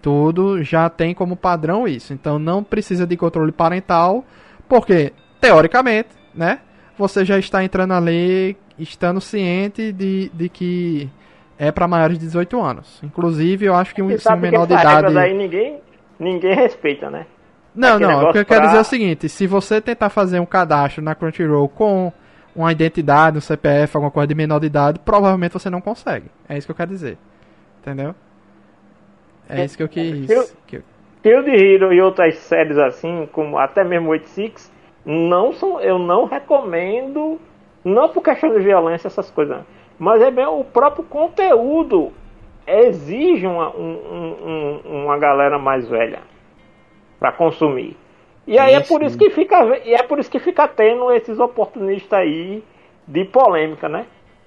tudo 0.00 0.62
já 0.62 0.88
tem 0.90 1.14
como 1.14 1.36
padrão 1.36 1.86
isso. 1.86 2.12
Então 2.12 2.38
não 2.38 2.62
precisa 2.64 3.06
de 3.06 3.16
controle 3.16 3.52
parental, 3.52 4.24
porque, 4.68 5.12
teoricamente, 5.40 6.08
né? 6.34 6.60
Você 6.98 7.24
já 7.24 7.38
está 7.38 7.62
entrando 7.64 7.94
ali, 7.94 8.56
estando 8.78 9.20
ciente 9.20 9.92
de, 9.92 10.30
de 10.34 10.48
que 10.48 11.08
é 11.58 11.70
para 11.70 11.86
maiores 11.88 12.18
de 12.18 12.26
18 12.26 12.60
anos. 12.60 13.00
Inclusive, 13.02 13.66
eu 13.66 13.74
acho 13.74 13.94
que 13.94 14.02
um 14.02 14.08
que 14.08 14.36
menor 14.36 14.66
de 14.66 14.74
idade. 14.74 15.14
daí 15.14 15.34
ninguém, 15.36 15.80
ninguém 16.18 16.54
respeita, 16.54 17.08
né? 17.08 17.26
Não, 17.74 17.94
Aquele 17.94 18.06
não. 18.06 18.10
O 18.10 18.18
que 18.18 18.20
eu 18.20 18.24
negócio 18.26 18.44
quero 18.46 18.60
pra- 18.60 18.66
dizer 18.66 18.78
é 18.78 18.80
o 18.80 18.84
seguinte: 18.84 19.28
se 19.28 19.46
você 19.46 19.80
tentar 19.80 20.10
fazer 20.10 20.38
um 20.40 20.46
cadastro 20.46 21.02
na 21.02 21.14
Crunchyroll 21.14 21.68
com 21.68 22.12
uma 22.54 22.70
identidade, 22.70 23.38
um 23.38 23.40
CPF, 23.40 23.96
alguma 23.96 24.10
coisa 24.10 24.26
de 24.26 24.34
menor 24.34 24.58
de 24.60 24.66
idade, 24.66 24.98
provavelmente 24.98 25.52
você 25.52 25.70
não 25.70 25.80
consegue. 25.80 26.26
É 26.46 26.58
isso 26.58 26.66
que 26.66 26.70
eu 26.70 26.76
quero 26.76 26.90
dizer. 26.90 27.16
Entendeu? 27.80 28.14
É 29.52 29.64
isso 29.64 29.76
que 29.76 29.82
eu 29.82 29.88
quis. 29.88 30.28
Eu- 30.30 30.48
que 30.66 30.76
eu- 30.76 30.82
Shield 31.22 31.50
Hero 31.50 31.92
e 31.92 32.00
outras 32.00 32.36
séries 32.38 32.76
assim, 32.78 33.28
como 33.32 33.56
até 33.58 33.84
mesmo 33.84 34.10
86, 34.10 34.72
não 35.04 35.52
são, 35.52 35.80
eu 35.80 35.98
não 35.98 36.24
recomendo, 36.24 37.40
não 37.84 38.08
por 38.08 38.22
questão 38.22 38.50
de 38.50 38.58
violência, 38.58 39.06
essas 39.06 39.30
coisas, 39.30 39.58
mas 39.98 40.20
é 40.20 40.30
bem 40.30 40.46
o 40.46 40.64
próprio 40.64 41.04
conteúdo 41.04 42.12
exige 42.66 43.46
uma, 43.46 43.70
um- 43.70 44.00
um- 44.12 44.80
um- 44.90 45.04
uma 45.04 45.18
galera 45.18 45.58
mais 45.58 45.88
velha 45.88 46.20
para 47.20 47.32
consumir. 47.32 47.96
E 48.46 48.58
aí 48.58 48.74
é 48.74 48.82
Sim, 48.82 48.88
por 48.88 49.00
sim. 49.00 49.06
isso 49.06 49.18
que 49.18 49.30
fica 49.30 49.64
e 49.84 49.94
é 49.94 50.02
por 50.02 50.18
isso 50.18 50.30
que 50.30 50.40
fica 50.40 50.66
tendo 50.66 51.10
esses 51.12 51.38
oportunistas 51.38 52.18
aí 52.18 52.64
de 53.06 53.24
polêmica, 53.24 53.88
né? 53.88 54.06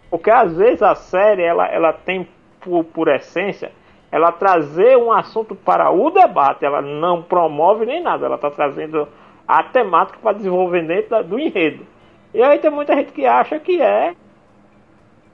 Porque 0.10 0.30
às 0.30 0.56
vezes 0.58 0.82
a 0.82 0.96
série 0.96 1.44
ela, 1.44 1.68
ela 1.68 1.94
tem 1.94 2.28
por, 2.60 2.84
por 2.84 3.08
essência 3.08 3.72
ela 4.16 4.32
trazer 4.32 4.96
um 4.98 5.12
assunto 5.12 5.54
para 5.54 5.92
o 5.92 6.10
debate, 6.10 6.64
ela 6.64 6.82
não 6.82 7.22
promove 7.22 7.86
nem 7.86 8.02
nada, 8.02 8.26
ela 8.26 8.36
está 8.36 8.50
trazendo 8.50 9.06
a 9.46 9.62
temática 9.62 10.18
para 10.24 10.38
desenvolver 10.38 10.88
dentro 10.88 11.10
da- 11.10 11.22
do 11.22 11.38
enredo. 11.38 11.86
E 12.34 12.42
aí 12.42 12.58
tem 12.60 12.72
muita 12.72 12.96
gente 12.96 13.12
que 13.12 13.26
acha 13.26 13.60
que 13.60 13.82
é 13.82 14.16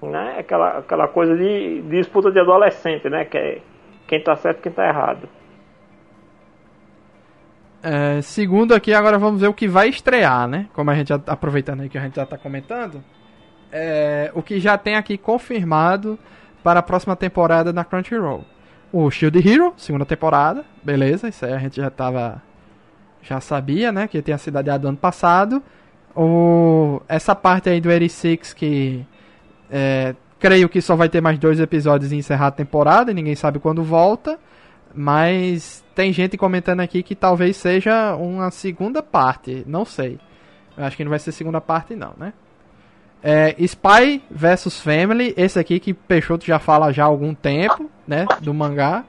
né, 0.01 0.37
aquela, 0.39 0.79
aquela 0.79 1.07
coisa 1.07 1.37
de, 1.37 1.83
de 1.83 1.89
disputa 1.89 2.31
de 2.31 2.39
adolescente, 2.39 3.07
né? 3.07 3.23
Que 3.23 3.37
é 3.37 3.61
quem 4.07 4.19
tá 4.19 4.35
certo 4.35 4.57
e 4.57 4.61
quem 4.63 4.71
tá 4.71 4.87
errado. 4.87 5.29
É, 7.83 8.19
segundo 8.23 8.73
aqui, 8.73 8.95
agora 8.95 9.19
vamos 9.19 9.41
ver 9.41 9.47
o 9.47 9.53
que 9.53 9.67
vai 9.67 9.89
estrear, 9.89 10.47
né? 10.47 10.67
Como 10.73 10.89
a 10.89 10.95
gente 10.95 11.13
aproveitando 11.13 11.81
aí 11.81 11.89
que 11.89 11.99
a 11.99 12.01
gente 12.01 12.15
já 12.15 12.25
tá 12.25 12.35
comentando. 12.35 13.03
É, 13.71 14.31
o 14.33 14.41
que 14.41 14.59
já 14.59 14.75
tem 14.75 14.95
aqui 14.95 15.19
confirmado 15.19 16.17
para 16.63 16.79
a 16.79 16.83
próxima 16.83 17.15
temporada 17.15 17.71
na 17.73 17.83
Crunchyroll. 17.83 18.43
O 18.91 19.09
Shield 19.09 19.47
Hero, 19.47 19.73
segunda 19.77 20.05
temporada, 20.05 20.65
beleza, 20.83 21.29
isso 21.29 21.45
aí 21.45 21.53
a 21.53 21.57
gente 21.57 21.77
já 21.77 21.89
tava. 21.89 22.41
Já 23.21 23.39
sabia, 23.39 23.91
né? 23.91 24.07
Que 24.07 24.21
tinha 24.21 24.37
sido 24.37 24.57
adiado 24.57 24.87
ano 24.87 24.97
passado. 24.97 25.63
O, 26.15 27.01
essa 27.07 27.33
parte 27.33 27.69
aí 27.69 27.79
do 27.79 27.87
86 27.87 28.53
que. 28.53 29.05
É, 29.69 30.15
creio 30.39 30.67
que 30.67 30.81
só 30.81 30.95
vai 30.95 31.07
ter 31.07 31.21
mais 31.21 31.39
dois 31.39 31.59
episódios 31.59 32.11
e 32.11 32.15
encerrar 32.17 32.47
a 32.47 32.51
temporada 32.51 33.11
e 33.11 33.13
ninguém 33.13 33.35
sabe 33.35 33.59
quando 33.59 33.83
volta. 33.83 34.37
Mas 34.93 35.85
tem 35.95 36.11
gente 36.11 36.35
comentando 36.35 36.81
aqui 36.81 37.01
que 37.01 37.15
talvez 37.15 37.55
seja 37.55 38.15
uma 38.15 38.51
segunda 38.51 39.01
parte. 39.01 39.63
Não 39.65 39.85
sei. 39.85 40.19
Eu 40.75 40.83
acho 40.83 40.97
que 40.97 41.03
não 41.03 41.09
vai 41.09 41.19
ser 41.19 41.31
segunda 41.31 41.61
parte, 41.61 41.95
não, 41.95 42.13
né? 42.17 42.33
É, 43.23 43.55
Spy 43.59 44.23
vs 44.31 44.81
Family, 44.81 45.33
esse 45.37 45.59
aqui 45.59 45.79
que 45.79 45.93
Peixoto 45.93 46.45
já 46.45 46.57
fala 46.57 46.91
já 46.91 47.03
há 47.03 47.07
algum 47.07 47.33
tempo, 47.35 47.89
né? 48.07 48.25
Do 48.41 48.53
mangá. 48.53 49.03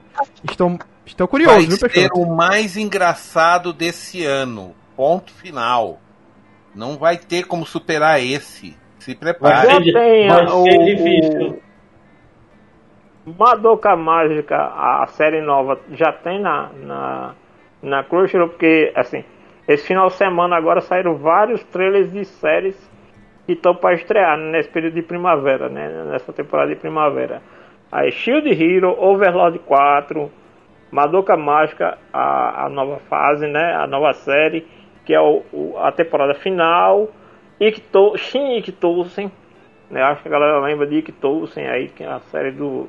Estou, 0.49 0.77
estou 1.05 1.27
curioso, 1.27 1.55
Vai 1.55 1.65
viu, 1.65 1.77
ser 1.77 1.89
Peixoto? 1.89 2.21
o 2.21 2.35
mais 2.35 2.77
engraçado 2.77 3.73
desse 3.73 4.23
ano. 4.23 4.75
Ponto 4.95 5.31
final. 5.33 5.99
Não 6.75 6.97
vai 6.97 7.17
ter 7.17 7.45
como 7.45 7.65
superar 7.65 8.21
esse. 8.21 8.77
Se 8.99 9.11
Vai 9.15 9.33
prepare. 9.33 9.67
Já 9.69 9.83
ser, 9.83 9.93
tem 9.93 10.27
vai 10.27 10.47
ser 10.47 10.53
o- 10.53 10.85
difícil. 10.85 11.63
Madoka 13.25 13.95
Mágica, 13.95 14.55
a 14.57 15.05
série 15.07 15.41
nova, 15.41 15.79
já 15.91 16.11
tem 16.11 16.41
na, 16.41 16.69
na, 16.73 17.35
na 17.81 18.03
Crunchyroll, 18.03 18.49
porque, 18.49 18.91
assim, 18.95 19.23
esse 19.67 19.87
final 19.87 20.07
de 20.09 20.15
semana 20.15 20.57
agora 20.57 20.81
saíram 20.81 21.15
vários 21.17 21.63
trailers 21.65 22.11
de 22.11 22.25
séries 22.25 22.75
que 23.45 23.53
estão 23.53 23.75
para 23.75 23.95
estrear 23.95 24.37
nesse 24.37 24.69
período 24.69 24.93
de 24.95 25.01
primavera, 25.01 25.69
né? 25.69 26.05
Nessa 26.11 26.31
temporada 26.33 26.69
de 26.69 26.75
primavera. 26.79 27.41
Aí 27.91 28.11
Shield 28.11 28.49
Hero, 28.49 28.95
Overlord 28.97 29.59
4, 29.59 30.31
Madoka 30.91 31.35
Mágica, 31.35 31.97
a, 32.11 32.65
a 32.65 32.69
nova 32.69 32.97
fase, 33.09 33.47
né? 33.47 33.73
A 33.75 33.85
nova 33.87 34.13
série, 34.13 34.65
que 35.05 35.13
é 35.13 35.19
o, 35.19 35.43
o- 35.51 35.77
a 35.77 35.91
temporada 35.91 36.33
final. 36.35 37.09
Ikito, 37.59 38.17
Shin 38.17 38.57
Ikitosen, 38.57 39.31
né? 39.91 40.01
Acho 40.01 40.21
que 40.21 40.27
a 40.27 40.31
galera 40.31 40.59
lembra 40.59 40.87
de 40.87 40.97
Ikitosen 40.97 41.67
aí, 41.67 41.89
que 41.89 42.03
é 42.03 42.07
a 42.07 42.19
série 42.31 42.51
do 42.51 42.87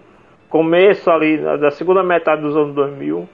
começo 0.48 1.11
ali, 1.11 1.36
da 1.38 1.57
da 1.57 1.70
segunda 1.70 2.02
metade 2.02 2.40
dos 2.42 2.57
anos 2.57 2.74
2000. 2.74 3.28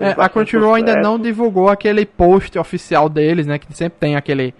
É, 0.00 0.10
a 0.18 0.28
Crunchyroll 0.28 0.74
ainda 0.74 0.96
não 0.96 1.18
divulgou 1.18 1.68
aquele 1.68 2.04
post 2.04 2.58
oficial 2.58 3.08
deles, 3.08 3.46
né? 3.46 3.58
Que 3.58 3.72
sempre 3.72 3.98
tem 4.00 4.16
aquele 4.16 4.52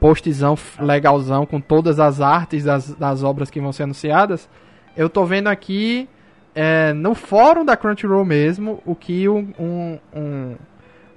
postzão 0.00 0.56
legalzão 0.78 1.46
com 1.46 1.60
todas 1.60 1.98
as 2.00 2.20
artes 2.20 2.64
das, 2.64 2.94
das 2.94 3.22
obras 3.22 3.50
que 3.50 3.60
vão 3.60 3.72
ser 3.72 3.84
anunciadas. 3.84 4.48
Eu 4.96 5.08
tô 5.08 5.24
vendo 5.24 5.48
aqui 5.48 6.08
é, 6.54 6.92
no 6.92 7.14
fórum 7.14 7.64
da 7.64 7.76
Crunchyroll 7.76 8.24
mesmo 8.24 8.82
o 8.86 8.94
que 8.94 9.28
um, 9.28 9.52
um, 9.58 9.98
um, 10.14 10.54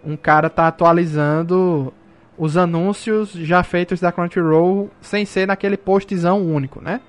um 0.05 0.17
cara 0.17 0.49
tá 0.49 0.67
atualizando 0.67 1.93
os 2.37 2.55
anúncios 2.57 3.31
já 3.33 3.63
feitos 3.63 3.99
da 3.99 4.11
Crunchyroll 4.11 4.89
sem 5.01 5.25
ser 5.25 5.47
naquele 5.47 5.77
postzão 5.77 6.41
único, 6.41 6.81
né? 6.81 7.01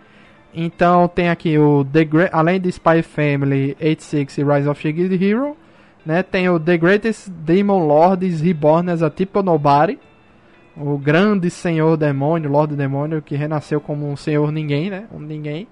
Então 0.52 1.06
tem 1.06 1.28
aqui 1.30 1.56
o 1.56 1.84
The 1.84 2.04
Gre- 2.04 2.30
além 2.32 2.60
de 2.60 2.68
Spy 2.68 3.02
Family, 3.02 3.76
86 3.80 4.38
e 4.38 4.44
Rise 4.44 4.68
of 4.68 4.80
Shiggy 4.80 5.24
Hero, 5.24 5.56
né? 6.04 6.22
Tem 6.24 6.48
o 6.48 6.58
The 6.58 6.76
Greatest 6.76 7.30
Demon 7.30 7.86
Lord 7.86 8.26
is 8.26 8.40
Reborn 8.40 8.90
as 8.90 9.02
a 9.02 9.10
Typical 9.10 9.44
Nobody. 9.44 9.98
O 10.76 10.96
grande 10.96 11.50
senhor 11.50 11.96
demônio, 11.96 12.50
Lord 12.50 12.74
Demônio, 12.76 13.20
que 13.20 13.34
renasceu 13.34 13.80
como 13.80 14.10
um 14.10 14.16
senhor 14.16 14.50
ninguém, 14.52 14.88
né? 14.88 15.06
Um 15.12 15.18
ninguém. 15.18 15.66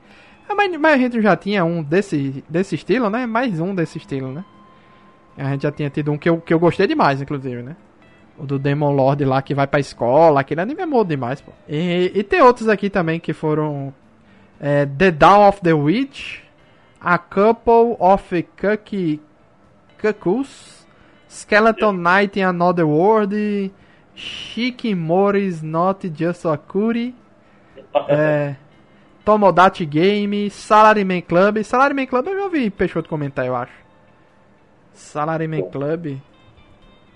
Ah, 0.48 0.54
Mas, 0.54 0.76
mas 0.78 0.94
a 0.94 0.98
gente 0.98 1.20
já 1.22 1.36
tinha 1.36 1.64
um 1.64 1.82
desse, 1.82 2.44
desse 2.48 2.74
estilo, 2.74 3.08
né? 3.08 3.26
Mais 3.26 3.60
um 3.60 3.74
desse 3.74 3.98
estilo, 3.98 4.32
né? 4.32 4.44
A 5.36 5.50
gente 5.50 5.62
já 5.62 5.70
tinha 5.70 5.88
tido 5.88 6.10
um 6.10 6.18
que 6.18 6.28
eu, 6.28 6.40
que 6.40 6.52
eu 6.52 6.58
gostei 6.58 6.86
demais, 6.86 7.22
inclusive, 7.22 7.62
né? 7.62 7.76
O 8.36 8.44
do 8.44 8.58
Demon 8.58 8.92
Lord 8.92 9.24
lá 9.24 9.40
que 9.40 9.54
vai 9.54 9.66
pra 9.66 9.80
escola. 9.80 10.40
Aquele 10.40 10.60
anime 10.60 10.82
é 10.82 10.86
bom 10.86 11.04
demais, 11.04 11.40
pô. 11.40 11.52
E, 11.68 12.12
e 12.14 12.22
tem 12.22 12.40
outros 12.42 12.68
aqui 12.68 12.90
também 12.90 13.20
que 13.20 13.32
foram... 13.32 13.92
é, 14.60 14.84
the 14.86 15.10
Dawn 15.10 15.48
of 15.48 15.60
the 15.60 15.72
Witch. 15.72 16.40
A 17.00 17.18
Couple 17.18 17.96
of 17.98 18.42
Cookie... 18.60 19.20
Cuckoos, 20.00 20.86
Skeleton 21.28 21.92
Knight 21.92 22.38
in 22.38 22.44
Another 22.44 22.86
World, 22.86 23.72
Shikimori's 24.18 25.62
Not 25.62 26.10
Just 26.12 26.44
a 26.44 26.56
Cutie, 26.56 27.14
é, 28.08 28.56
Tomodachi 29.24 29.86
Game, 29.86 30.50
Salaryman 30.50 31.22
Club. 31.22 31.62
Salaryman 31.62 32.06
Club 32.06 32.26
eu 32.26 32.36
já 32.36 32.44
ouvi 32.44 32.68
Peixoto 32.68 33.08
comentar, 33.08 33.46
eu 33.46 33.54
acho. 33.54 33.72
Salaryman 34.92 35.70
Club. 35.70 36.06
Vou 36.06 36.20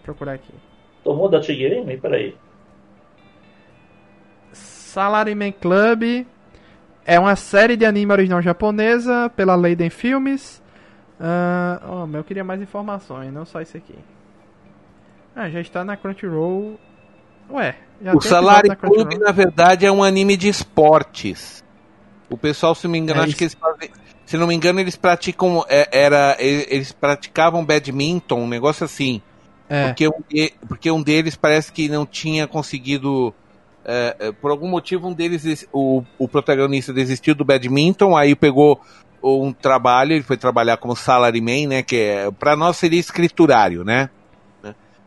procurar 0.04 0.34
aqui. 0.34 0.54
Tomou 1.02 1.28
da 1.28 1.40
T-Game? 1.40 1.96
Peraí. 1.96 2.36
Salaryman 4.52 5.52
Club 5.52 6.24
é 7.04 7.18
uma 7.18 7.34
série 7.34 7.76
de 7.76 7.84
anime 7.84 8.12
original 8.12 8.40
japonesa 8.40 9.28
pela 9.34 9.56
Leiden 9.56 9.90
Filmes. 9.90 10.62
Ah, 11.18 11.80
oh, 11.88 12.16
eu 12.16 12.22
queria 12.22 12.44
mais 12.44 12.62
informações, 12.62 13.32
não 13.32 13.44
só 13.44 13.60
isso 13.60 13.76
aqui. 13.76 13.96
Ah, 15.34 15.48
já 15.48 15.60
está 15.60 15.84
na 15.84 15.96
Crunchyroll. 15.96 16.78
Ué, 17.52 17.74
O 18.14 18.20
Salário 18.20 18.66
episódio 18.66 18.68
na 18.68 18.76
Club, 18.76 19.00
Crunchyroll? 19.08 19.26
na 19.26 19.32
verdade, 19.32 19.86
é 19.86 19.92
um 19.92 20.02
anime 20.02 20.36
de 20.36 20.48
esportes. 20.48 21.62
O 22.30 22.36
pessoal, 22.36 22.74
se 22.74 22.84
não 22.84 22.92
me 22.92 22.98
engano, 22.98 23.20
É 23.20 23.22
acho 23.24 23.30
isso. 23.30 23.38
que 23.38 23.44
eles 23.44 23.54
fazem. 23.54 23.90
Se 24.24 24.36
não 24.38 24.46
me 24.46 24.54
engano, 24.54 24.80
eles 24.80 24.96
praticam. 24.96 25.64
é, 25.68 25.88
Era, 25.92 26.36
eles 26.38 26.90
praticavam 26.92 27.64
badminton, 27.64 28.40
um 28.40 28.48
negócio 28.48 28.84
assim. 28.84 29.20
É, 29.68 29.86
Porque, 29.88 30.08
um 30.08 30.20
de- 30.28 30.52
porque 30.68 30.90
um 30.90 31.02
deles 31.02 31.36
parece 31.36 31.72
que 31.72 31.88
não 31.88 32.04
tinha 32.06 32.46
conseguido. 32.46 33.34
é, 33.84 34.16
é, 34.18 34.32
por 34.32 34.50
algum 34.50 34.68
motivo, 34.68 35.08
um 35.08 35.12
deles, 35.12 35.66
o, 35.72 36.02
o 36.18 36.28
protagonista 36.28 36.92
desistiu 36.92 37.34
do 37.34 37.44
badminton, 37.44 38.16
aí 38.16 38.34
pegou 38.36 38.80
um 39.22 39.52
trabalho, 39.52 40.12
ele 40.12 40.22
foi 40.22 40.36
trabalhar 40.36 40.76
como 40.76 40.94
salaryman, 40.96 41.66
né? 41.66 41.82
Que 41.82 41.96
é, 41.96 42.30
para 42.30 42.54
nós 42.56 42.76
seria 42.76 43.00
escriturário, 43.00 43.82
né? 43.84 44.08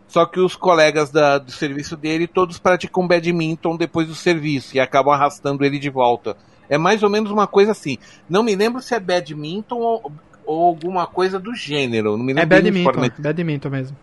Só 0.07 0.25
que 0.25 0.39
os 0.39 0.55
colegas 0.55 1.09
da- 1.11 1.37
do 1.37 1.51
serviço 1.51 1.97
dele 1.97 2.27
todos 2.27 2.59
praticam 2.59 3.07
badminton 3.07 3.75
depois 3.75 4.07
do 4.07 4.15
serviço 4.15 4.75
e 4.75 4.79
acabam 4.79 5.13
arrastando 5.13 5.65
ele 5.65 5.79
de 5.79 5.89
volta. 5.89 6.37
É 6.69 6.77
mais 6.77 7.03
ou 7.03 7.09
menos 7.09 7.31
uma 7.31 7.47
coisa 7.47 7.71
assim. 7.71 7.97
Não 8.29 8.43
me 8.43 8.55
lembro 8.55 8.81
se 8.81 8.93
é 8.95 8.99
badminton 8.99 9.75
ou, 9.77 10.11
ou 10.45 10.65
alguma 10.67 11.05
coisa 11.07 11.39
do 11.39 11.53
gênero. 11.55 12.17
Não 12.17 12.23
me 12.23 12.31
é 12.31 12.35
lembro 12.35 12.57
o 12.57 12.61
badminton, 12.61 13.21
badminton 13.21 13.69
mesmo. 13.69 13.97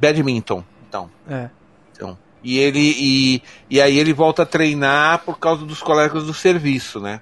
Badminton, 0.00 0.64
então. 0.86 1.10
É. 1.28 1.48
então. 1.92 2.16
E 2.42 2.56
ele 2.58 2.94
e, 2.96 3.42
e 3.68 3.80
aí 3.80 3.98
ele 3.98 4.12
volta 4.12 4.42
a 4.42 4.46
treinar 4.46 5.24
por 5.24 5.38
causa 5.38 5.66
dos 5.66 5.82
colegas 5.82 6.24
do 6.24 6.32
serviço, 6.32 7.00
né? 7.00 7.20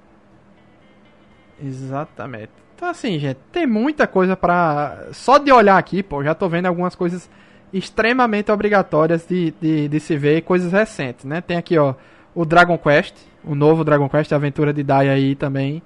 Exatamente. 1.62 2.50
Então 2.74 2.88
assim, 2.88 3.18
gente, 3.18 3.38
tem 3.50 3.66
muita 3.66 4.06
coisa 4.06 4.36
pra. 4.36 5.06
Só 5.12 5.38
de 5.38 5.50
olhar 5.50 5.78
aqui, 5.78 6.02
pô, 6.02 6.22
já 6.22 6.34
tô 6.34 6.48
vendo 6.48 6.66
algumas 6.66 6.94
coisas 6.94 7.30
extremamente 7.72 8.50
obrigatórias 8.52 9.26
de, 9.26 9.52
de, 9.60 9.88
de 9.88 10.00
se 10.00 10.16
ver, 10.16 10.42
coisas 10.42 10.72
recentes, 10.72 11.24
né? 11.24 11.40
Tem 11.40 11.56
aqui, 11.56 11.76
ó, 11.78 11.94
o 12.34 12.44
Dragon 12.44 12.78
Quest, 12.78 13.14
o 13.44 13.54
novo 13.54 13.84
Dragon 13.84 14.08
Quest, 14.08 14.32
a 14.32 14.36
aventura 14.36 14.72
de 14.72 14.82
Dai 14.82 15.08
aí 15.08 15.34
também. 15.34 15.82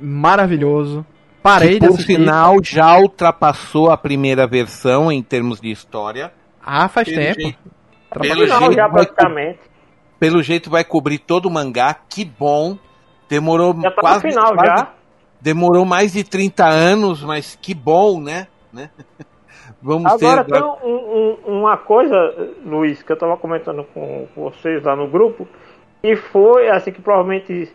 Maravilhoso. 0.00 1.04
Parei 1.42 1.74
que, 1.74 1.80
de 1.80 1.86
por 1.86 1.94
assistir. 1.94 2.16
sinal 2.16 2.56
já 2.62 2.96
ultrapassou 2.98 3.90
a 3.90 3.96
primeira 3.96 4.46
versão 4.46 5.10
em 5.10 5.22
termos 5.22 5.60
de 5.60 5.70
história. 5.70 6.32
Ah, 6.64 6.88
faz 6.88 7.08
Pelo 7.08 7.20
tempo. 7.20 7.40
jeito- 7.40 7.58
pelo 8.20 8.44
Final 8.44 8.58
jeito 8.60 8.74
já 8.74 8.88
vai- 8.88 9.06
praticamente. 9.06 9.58
Pelo 10.18 10.42
jeito 10.42 10.68
vai 10.70 10.84
cobrir 10.84 11.18
todo 11.18 11.46
o 11.46 11.50
mangá, 11.50 11.94
que 12.08 12.24
bom. 12.24 12.76
Demorou 13.28 13.74
Já 13.80 13.90
tá 13.90 14.00
quase, 14.00 14.24
no 14.26 14.32
final 14.32 14.54
quase- 14.54 14.66
já. 14.82 14.92
Demorou 15.40 15.84
mais 15.84 16.12
de 16.12 16.24
30 16.24 16.66
anos, 16.66 17.22
mas 17.22 17.56
que 17.60 17.72
bom, 17.72 18.20
né? 18.20 18.48
né? 18.72 18.90
Vamos 19.80 20.12
Agora 20.12 20.44
ter 20.44 20.52
tem 20.52 20.62
um- 20.62 21.36
um- 21.46 21.58
uma 21.60 21.76
coisa, 21.76 22.16
Luiz, 22.64 23.02
que 23.02 23.12
eu 23.12 23.14
estava 23.14 23.36
comentando 23.36 23.84
com 23.94 24.26
vocês 24.34 24.82
lá 24.82 24.96
no 24.96 25.06
grupo, 25.06 25.46
e 26.02 26.16
foi 26.16 26.68
assim 26.68 26.90
que 26.90 27.00
provavelmente 27.00 27.72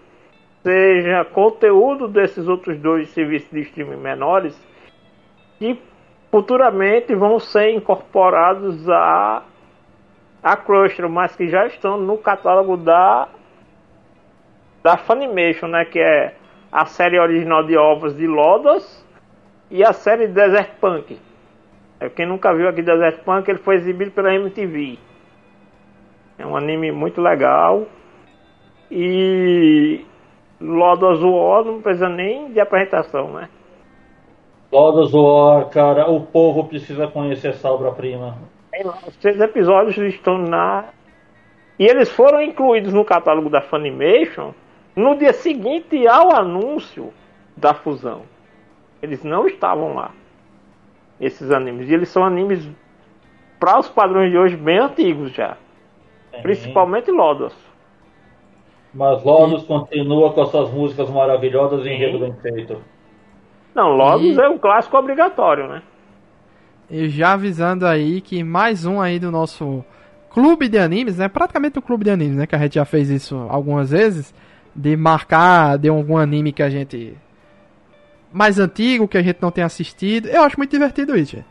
seja 0.62 1.26
conteúdo 1.26 2.08
desses 2.08 2.48
outros 2.48 2.78
dois 2.78 3.10
serviços 3.10 3.50
de 3.52 3.62
streaming 3.62 3.98
menores 3.98 4.58
que 5.60 5.80
futuramente 6.32 7.14
vão 7.16 7.40
ser 7.40 7.72
incorporados 7.72 8.90
a 8.90 9.44
a 10.42 10.58
Crunchyroll, 10.58 11.10
mas 11.10 11.34
que 11.38 11.48
já 11.48 11.66
estão 11.68 11.98
no 11.98 12.18
catálogo 12.18 12.76
da 12.76 13.30
da 14.84 14.98
Funimation, 14.98 15.68
né, 15.68 15.86
que 15.86 16.00
é 16.00 16.36
a 16.70 16.86
série 16.86 17.18
original 17.18 17.64
de 17.64 17.78
ovos 17.78 18.14
de 18.18 18.28
Lodos 18.28 19.06
e 19.72 19.82
a 19.86 19.94
série 19.94 20.28
Desert 20.28 20.72
Punk. 20.82 21.18
É, 22.04 22.10
Quem 22.10 22.26
nunca 22.26 22.54
viu 22.54 22.68
aqui 22.68 22.82
Desert 22.82 23.20
Punk, 23.24 23.48
ele 23.48 23.60
foi 23.60 23.76
exibido 23.76 24.12
pela 24.12 24.36
MTV. 24.36 25.00
É 26.38 26.46
um 26.46 26.58
anime 26.58 26.92
muito 26.92 27.22
legal. 27.22 27.86
E 28.92 30.06
Lodos 30.60 31.24
War 31.24 31.64
não 31.64 31.82
precisa 31.82 32.10
nem 32.10 32.52
de 32.52 32.60
apresentação, 32.60 33.32
né? 33.32 33.48
God 34.70 35.06
of 35.06 35.16
War, 35.16 35.70
cara, 35.70 36.10
o 36.10 36.20
povo 36.20 36.66
precisa 36.66 37.08
conhecer 37.08 37.50
essa 37.50 37.72
obra-prima. 37.72 38.38
Os 39.08 39.16
três 39.18 39.40
episódios 39.40 39.98
estão 39.98 40.38
na. 40.38 40.86
E 41.80 41.86
eles 41.86 42.12
foram 42.12 42.42
incluídos 42.42 42.92
no 42.92 43.06
catálogo 43.06 43.50
da 43.50 43.62
Funimation 43.62 44.52
no 44.94 45.16
dia 45.16 45.32
seguinte 45.32 46.06
ao 46.06 46.36
anúncio 46.36 47.14
da 47.56 47.74
fusão. 47.74 48.24
Eles 49.02 49.24
não 49.24 49.48
estavam 49.48 49.94
lá. 49.94 50.12
Esses 51.24 51.52
animes. 51.52 51.90
E 51.90 51.94
eles 51.94 52.10
são 52.10 52.24
animes, 52.24 52.68
para 53.60 53.80
os 53.80 53.88
padrões 53.90 54.32
de 54.32 54.38
hoje, 54.38 54.58
bem 54.58 54.78
antigos 54.80 55.32
já. 55.32 55.58
Principalmente 56.42 57.12
Lodos. 57.12 57.54
Mas 58.94 59.24
Lodos 59.24 59.64
continua 59.64 60.34
com 60.34 60.42
as 60.42 60.50
suas 60.50 60.70
músicas 60.72 61.10
maravilhosas 61.10 61.86
e 61.86 61.90
enredo 61.90 62.20
bem 62.20 62.34
feito. 62.42 62.78
Não, 63.74 63.90
Lodos 63.96 64.38
E- 64.38 64.40
é 64.40 64.50
um 64.50 64.58
clássico 64.58 64.98
obrigatório, 64.98 65.68
né? 65.68 65.82
E 66.90 67.08
já 67.10 67.34
avisando 67.34 67.88
aí 67.88 68.22
que 68.22 68.44
mais 68.44 68.86
um 68.86 69.02
aí 69.02 69.18
do 69.18 69.32
nosso 69.32 69.84
clube 70.30 70.68
de 70.68 70.78
animes, 70.78 71.18
né? 71.18 71.28
Praticamente 71.28 71.80
o 71.80 71.82
clube 71.82 72.04
de 72.04 72.12
animes, 72.12 72.36
né? 72.36 72.46
Que 72.46 72.56
a 72.56 72.60
gente 72.60 72.76
já 72.76 72.86
fez 72.86 73.10
isso 73.10 73.48
algumas 73.50 73.92
vezes. 73.92 74.34
De 74.76 74.98
marcar 74.98 75.78
de 75.78 75.88
algum 75.88 76.18
anime 76.18 76.52
que 76.52 76.64
a 76.64 76.70
gente. 76.70 77.16
Mais 78.34 78.60
antigo, 78.60 79.08
que 79.08 79.18
a 79.18 79.22
gente 79.22 79.38
não 79.42 79.52
tem 79.52 79.64
assistido. 79.64 80.28
Eu 80.28 80.44
acho 80.44 80.58
muito 80.58 80.72
divertido 80.72 81.16
isso, 81.16 81.38
gente. 81.38 81.46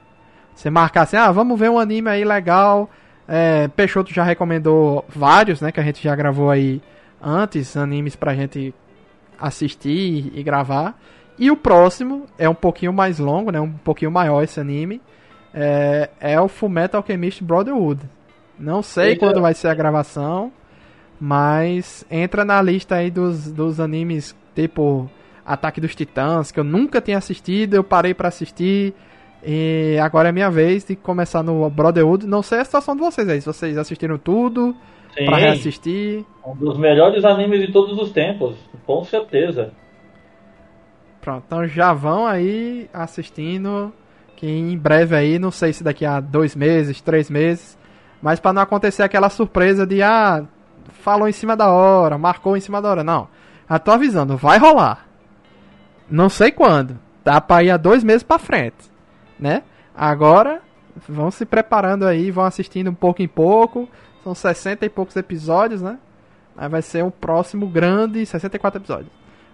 Você 0.54 0.68
marcar 0.68 1.02
assim, 1.02 1.16
ah, 1.16 1.30
vamos 1.30 1.58
ver 1.58 1.70
um 1.70 1.78
anime 1.78 2.10
aí 2.10 2.24
legal. 2.24 2.90
É, 3.26 3.68
Peixoto 3.68 4.12
já 4.12 4.22
recomendou 4.22 5.04
vários, 5.08 5.60
né? 5.60 5.72
Que 5.72 5.80
a 5.80 5.82
gente 5.82 6.02
já 6.02 6.14
gravou 6.14 6.50
aí 6.50 6.82
antes, 7.22 7.76
animes 7.76 8.16
pra 8.16 8.34
gente 8.34 8.74
assistir 9.38 10.30
e 10.34 10.42
gravar. 10.42 10.98
E 11.38 11.50
o 11.50 11.56
próximo 11.56 12.26
é 12.38 12.48
um 12.48 12.54
pouquinho 12.54 12.92
mais 12.92 13.18
longo, 13.18 13.50
né? 13.50 13.60
Um 13.60 13.72
pouquinho 13.72 14.10
maior 14.10 14.42
esse 14.42 14.60
anime. 14.60 15.00
É, 15.54 16.10
é 16.20 16.40
o 16.40 16.48
Fullmetal 16.48 17.00
Alchemist 17.00 17.42
Brotherhood. 17.42 18.00
Não 18.58 18.82
sei 18.82 19.10
Eita. 19.10 19.20
quando 19.20 19.40
vai 19.40 19.54
ser 19.54 19.68
a 19.68 19.74
gravação, 19.74 20.52
mas 21.20 22.04
entra 22.10 22.44
na 22.44 22.60
lista 22.60 22.96
aí 22.96 23.10
dos, 23.10 23.50
dos 23.50 23.80
animes 23.80 24.36
tipo 24.54 25.10
Ataque 25.44 25.80
dos 25.80 25.94
Titãs, 25.94 26.50
que 26.52 26.60
eu 26.60 26.64
nunca 26.64 27.00
tinha 27.00 27.18
assistido, 27.18 27.74
eu 27.74 27.82
parei 27.84 28.14
pra 28.14 28.28
assistir 28.28 28.94
E 29.44 29.98
agora 30.00 30.28
é 30.28 30.32
minha 30.32 30.50
vez 30.50 30.84
de 30.84 30.94
começar 30.94 31.42
no 31.42 31.68
Brotherhood. 31.68 32.26
Não 32.26 32.42
sei 32.42 32.60
a 32.60 32.64
situação 32.64 32.94
de 32.94 33.00
vocês 33.02 33.28
aí, 33.28 33.40
se 33.40 33.46
vocês 33.46 33.76
assistiram 33.76 34.16
tudo, 34.18 34.74
Sim, 35.18 35.24
pra 35.24 35.36
reassistir. 35.36 36.24
um 36.46 36.54
dos 36.54 36.78
melhores 36.78 37.24
animes 37.24 37.60
de 37.66 37.72
todos 37.72 37.98
os 37.98 38.10
tempos, 38.12 38.54
com 38.86 39.02
certeza. 39.04 39.72
Pronto, 41.20 41.44
então 41.46 41.66
já 41.66 41.92
vão 41.92 42.26
aí 42.26 42.88
assistindo. 42.92 43.92
Que 44.36 44.46
em 44.48 44.76
breve 44.76 45.14
aí, 45.14 45.38
não 45.38 45.52
sei 45.52 45.72
se 45.72 45.84
daqui 45.84 46.04
a 46.04 46.18
dois 46.18 46.56
meses, 46.56 47.00
três 47.00 47.30
meses. 47.30 47.78
Mas 48.20 48.40
pra 48.40 48.52
não 48.52 48.62
acontecer 48.62 49.02
aquela 49.04 49.28
surpresa 49.28 49.86
de 49.86 50.02
ah, 50.02 50.44
falou 51.00 51.28
em 51.28 51.32
cima 51.32 51.56
da 51.56 51.70
hora, 51.70 52.18
marcou 52.18 52.56
em 52.56 52.60
cima 52.60 52.82
da 52.82 52.88
hora. 52.90 53.04
Não. 53.04 53.28
Já 53.70 53.78
tô 53.78 53.90
avisando, 53.92 54.36
vai 54.36 54.58
rolar. 54.58 55.06
Não 56.10 56.28
sei 56.28 56.50
quando. 56.50 56.98
Dá 57.24 57.40
pra 57.40 57.62
ir 57.62 57.70
a 57.70 57.76
dois 57.76 58.02
meses 58.02 58.22
pra 58.22 58.38
frente. 58.38 58.90
Né? 59.38 59.62
Agora, 59.94 60.60
vão 61.08 61.30
se 61.30 61.44
preparando 61.44 62.06
aí, 62.06 62.30
vão 62.30 62.44
assistindo 62.44 62.90
um 62.90 62.94
pouco 62.94 63.22
em 63.22 63.28
pouco. 63.28 63.88
São 64.22 64.34
60 64.34 64.86
e 64.86 64.88
poucos 64.88 65.16
episódios, 65.16 65.82
né? 65.82 65.98
Aí 66.56 66.68
vai 66.68 66.82
ser 66.82 67.04
o 67.04 67.10
próximo 67.10 67.66
grande. 67.66 68.24
64 68.24 68.80
episódios. 68.80 69.10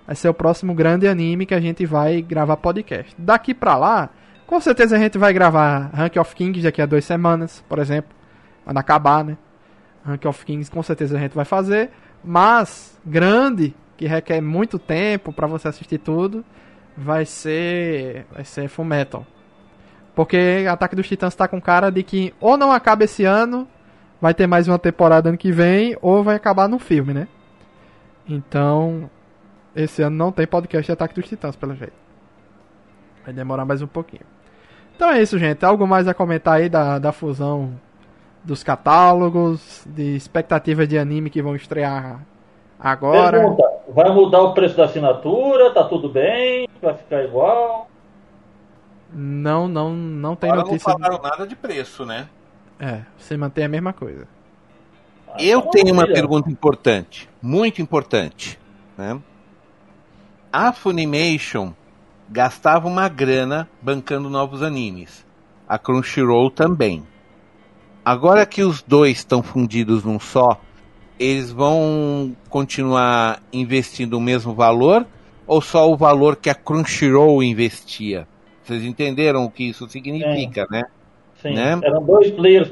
Vai 0.06 0.16
ser 0.16 0.28
o 0.28 0.34
próximo 0.34 0.74
grande 0.74 1.06
anime 1.06 1.46
que 1.46 1.54
a 1.54 1.60
gente 1.60 1.84
vai 1.84 2.22
gravar 2.22 2.56
podcast. 2.56 3.14
Daqui 3.18 3.52
pra 3.54 3.76
lá, 3.76 4.10
com 4.46 4.58
certeza 4.60 4.96
a 4.96 4.98
gente 4.98 5.18
vai 5.18 5.32
gravar 5.32 5.90
Rank 5.92 6.16
of 6.16 6.34
Kings 6.34 6.62
daqui 6.62 6.80
a 6.80 6.86
duas 6.86 7.04
semanas, 7.04 7.62
por 7.68 7.78
exemplo. 7.78 8.10
Quando 8.64 8.78
acabar, 8.78 9.22
né? 9.22 9.36
Rank 10.04 10.24
of 10.24 10.44
Kings 10.46 10.70
com 10.70 10.82
certeza 10.82 11.16
a 11.16 11.20
gente 11.20 11.34
vai 11.34 11.44
fazer. 11.44 11.90
Mas, 12.24 12.98
grande, 13.04 13.74
que 13.98 14.06
requer 14.06 14.40
muito 14.40 14.78
tempo 14.78 15.32
pra 15.32 15.46
você 15.46 15.68
assistir 15.68 15.98
tudo, 15.98 16.44
vai 16.96 17.26
ser. 17.26 18.24
Vai 18.32 18.44
ser 18.44 18.68
Full 18.68 18.84
Metal. 18.84 19.26
Porque 20.14 20.64
Ataque 20.68 20.96
dos 20.96 21.06
Titãs 21.06 21.34
tá 21.34 21.46
com 21.46 21.60
cara 21.60 21.90
de 21.90 22.02
que 22.02 22.32
ou 22.40 22.56
não 22.56 22.72
acaba 22.72 23.04
esse 23.04 23.24
ano, 23.24 23.68
vai 24.20 24.32
ter 24.32 24.46
mais 24.46 24.66
uma 24.68 24.78
temporada 24.78 25.28
ano 25.28 25.38
que 25.38 25.52
vem, 25.52 25.96
ou 26.00 26.24
vai 26.24 26.36
acabar 26.36 26.68
no 26.68 26.78
filme, 26.78 27.12
né? 27.12 27.28
Então, 28.28 29.10
esse 29.74 30.02
ano 30.02 30.16
não 30.16 30.32
tem 30.32 30.46
podcast 30.46 30.86
de 30.86 30.92
Ataque 30.92 31.14
dos 31.14 31.28
Titãs, 31.28 31.56
pelo 31.56 31.74
jeito. 31.74 31.92
Vai 33.24 33.34
demorar 33.34 33.64
mais 33.64 33.82
um 33.82 33.86
pouquinho. 33.86 34.24
Então 34.96 35.10
é 35.10 35.22
isso, 35.22 35.38
gente. 35.38 35.64
Algo 35.64 35.86
mais 35.86 36.08
a 36.08 36.14
comentar 36.14 36.54
aí 36.54 36.68
da, 36.68 36.98
da 36.98 37.12
fusão 37.12 37.78
dos 38.42 38.62
catálogos, 38.62 39.84
de 39.86 40.16
expectativas 40.16 40.88
de 40.88 40.98
anime 40.98 41.30
que 41.30 41.42
vão 41.42 41.54
estrear 41.54 42.20
agora? 42.78 43.38
Pergunta, 43.38 43.77
vai 43.88 44.10
mudar 44.12 44.42
o 44.42 44.54
preço 44.54 44.76
da 44.76 44.84
assinatura? 44.84 45.72
Tá 45.72 45.84
tudo 45.84 46.08
bem? 46.08 46.68
Vai 46.80 46.94
ficar 46.94 47.24
igual? 47.24 47.88
Não, 49.12 49.66
não, 49.66 49.92
não 49.92 50.36
tem 50.36 50.50
Agora 50.50 50.64
não 50.64 50.72
notícia. 50.72 50.92
falaram 50.92 51.20
nada 51.22 51.46
de 51.46 51.56
preço, 51.56 52.04
né? 52.04 52.28
É, 52.78 53.00
você 53.16 53.36
mantém 53.36 53.64
a 53.64 53.68
mesma 53.68 53.92
coisa. 53.92 54.28
Eu 55.38 55.62
tá 55.62 55.70
tenho 55.70 55.92
uma 55.92 56.06
pergunta 56.06 56.50
importante, 56.50 57.28
muito 57.40 57.82
importante. 57.82 58.58
Né? 58.96 59.20
A 60.52 60.72
Funimation 60.72 61.72
gastava 62.28 62.86
uma 62.86 63.08
grana 63.08 63.68
bancando 63.80 64.30
novos 64.30 64.62
animes. 64.62 65.26
A 65.68 65.78
Crunchyroll 65.78 66.50
também. 66.50 67.06
Agora 68.04 68.46
que 68.46 68.62
os 68.62 68.82
dois 68.82 69.18
estão 69.18 69.42
fundidos 69.42 70.04
num 70.04 70.18
só, 70.18 70.60
eles 71.18 71.50
vão 71.50 72.36
continuar 72.48 73.42
investindo 73.52 74.14
o 74.14 74.20
mesmo 74.20 74.54
valor 74.54 75.06
ou 75.46 75.60
só 75.60 75.90
o 75.90 75.96
valor 75.96 76.36
que 76.36 76.50
a 76.50 76.54
Crunchyroll 76.54 77.42
investia? 77.42 78.26
Vocês 78.62 78.84
entenderam 78.84 79.44
o 79.44 79.50
que 79.50 79.64
isso 79.64 79.88
significa, 79.88 80.66
né? 80.70 80.82
Sim, 81.40 81.54
né? 81.54 81.78
eram 81.84 82.04
dois 82.04 82.30
players 82.32 82.70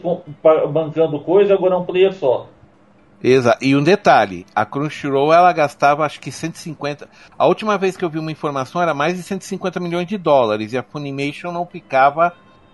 bancando 0.72 1.20
coisa, 1.20 1.54
agora 1.54 1.74
é 1.74 1.78
um 1.78 1.84
player 1.84 2.12
só. 2.12 2.48
Exato. 3.22 3.64
E 3.64 3.74
um 3.74 3.82
detalhe, 3.82 4.44
a 4.54 4.66
Crunchyroll 4.66 5.32
ela 5.32 5.52
gastava 5.52 6.04
acho 6.04 6.20
que 6.20 6.30
150. 6.30 7.08
A 7.38 7.46
última 7.46 7.78
vez 7.78 7.96
que 7.96 8.04
eu 8.04 8.10
vi 8.10 8.18
uma 8.18 8.30
informação 8.30 8.82
era 8.82 8.92
mais 8.92 9.16
de 9.16 9.22
150 9.22 9.80
milhões 9.80 10.06
de 10.06 10.18
dólares 10.18 10.72
e 10.72 10.78
a 10.78 10.82
Funimation 10.82 11.50
não 11.50 11.64
ficava 11.64 12.32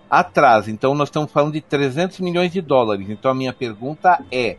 atrás. 0.09 0.67
Então 0.67 0.93
nós 0.93 1.07
estamos 1.07 1.31
falando 1.31 1.53
de 1.53 1.61
300 1.61 2.19
milhões 2.19 2.51
de 2.51 2.61
dólares. 2.61 3.09
Então 3.09 3.31
a 3.31 3.33
minha 3.33 3.53
pergunta 3.53 4.19
é: 4.31 4.57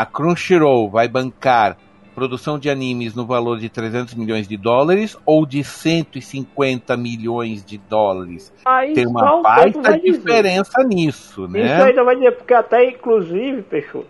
a 0.00 0.06
Crunchyroll 0.06 0.88
vai 0.90 1.08
bancar 1.08 1.76
produção 2.14 2.58
de 2.58 2.68
animes 2.68 3.14
no 3.14 3.24
valor 3.26 3.58
de 3.58 3.68
300 3.68 4.14
milhões 4.14 4.48
de 4.48 4.56
dólares 4.56 5.16
ou 5.24 5.46
de 5.46 5.62
150 5.62 6.96
milhões 6.96 7.64
de 7.64 7.78
dólares? 7.78 8.52
Aí 8.64 8.92
Tem 8.92 9.04
só 9.04 9.10
uma 9.10 9.42
baita 9.42 9.80
vai 9.82 10.00
dizer. 10.00 10.18
diferença 10.18 10.82
nisso, 10.84 11.44
Isso 11.44 11.48
né? 11.48 11.82
ainda 11.84 12.02
vai 12.04 12.16
dizer, 12.16 12.32
porque 12.32 12.54
até 12.54 12.88
inclusive, 12.90 13.62
Peixoto, 13.62 14.06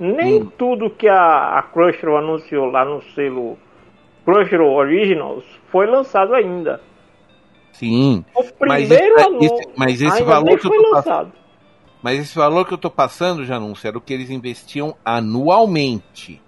nem 0.00 0.42
Hum. 0.42 0.48
tudo 0.58 0.90
que 0.90 1.06
a, 1.08 1.58
a 1.58 1.62
Crunchyroll 1.62 2.18
anunciou 2.18 2.66
lá 2.66 2.84
no 2.84 3.00
selo 3.14 3.56
Crunchyroll 4.24 4.74
Originals 4.76 5.44
foi 5.70 5.86
lançado 5.86 6.34
ainda. 6.34 6.80
Sim. 7.72 8.24
O 8.34 8.42
Mas 8.66 8.88
primeiro 8.88 9.14
esse- 9.16 9.24
anúncio 9.26 9.70
mas 9.76 10.02
esse 10.02 10.22
valor 10.24 10.56
que 10.58 10.68
foi 10.68 10.76
tô 10.76 10.90
passando- 10.90 10.94
lançado. 10.94 11.32
Mas 12.02 12.18
esse 12.18 12.36
valor 12.36 12.66
que 12.66 12.74
eu 12.74 12.78
tô 12.78 12.90
passando, 12.90 13.44
Janúncio, 13.44 13.86
era 13.86 13.96
o 13.96 14.00
que 14.00 14.12
eles 14.12 14.30
investiam 14.30 14.96
anualmente. 15.04 16.40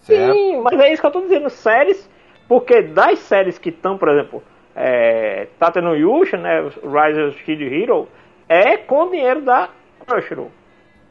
Certo? 0.00 0.34
Sim, 0.34 0.60
mas 0.60 0.78
é 0.78 0.92
isso 0.92 1.00
que 1.00 1.06
eu 1.06 1.12
tô 1.12 1.20
dizendo, 1.22 1.50
séries, 1.50 2.08
porque 2.48 2.82
das 2.82 3.18
séries 3.20 3.58
que 3.58 3.68
estão, 3.70 3.98
por 3.98 4.08
exemplo, 4.08 4.42
é, 4.74 5.48
Tata 5.58 5.80
no 5.80 5.94
Yusha, 5.94 6.36
né, 6.36 6.62
Rise 6.62 7.20
of 7.22 7.44
Shield 7.44 7.64
Hero, 7.64 8.08
é 8.48 8.76
com 8.76 9.10
dinheiro 9.10 9.42
da 9.42 9.68
Crunchyroll. 10.06 10.50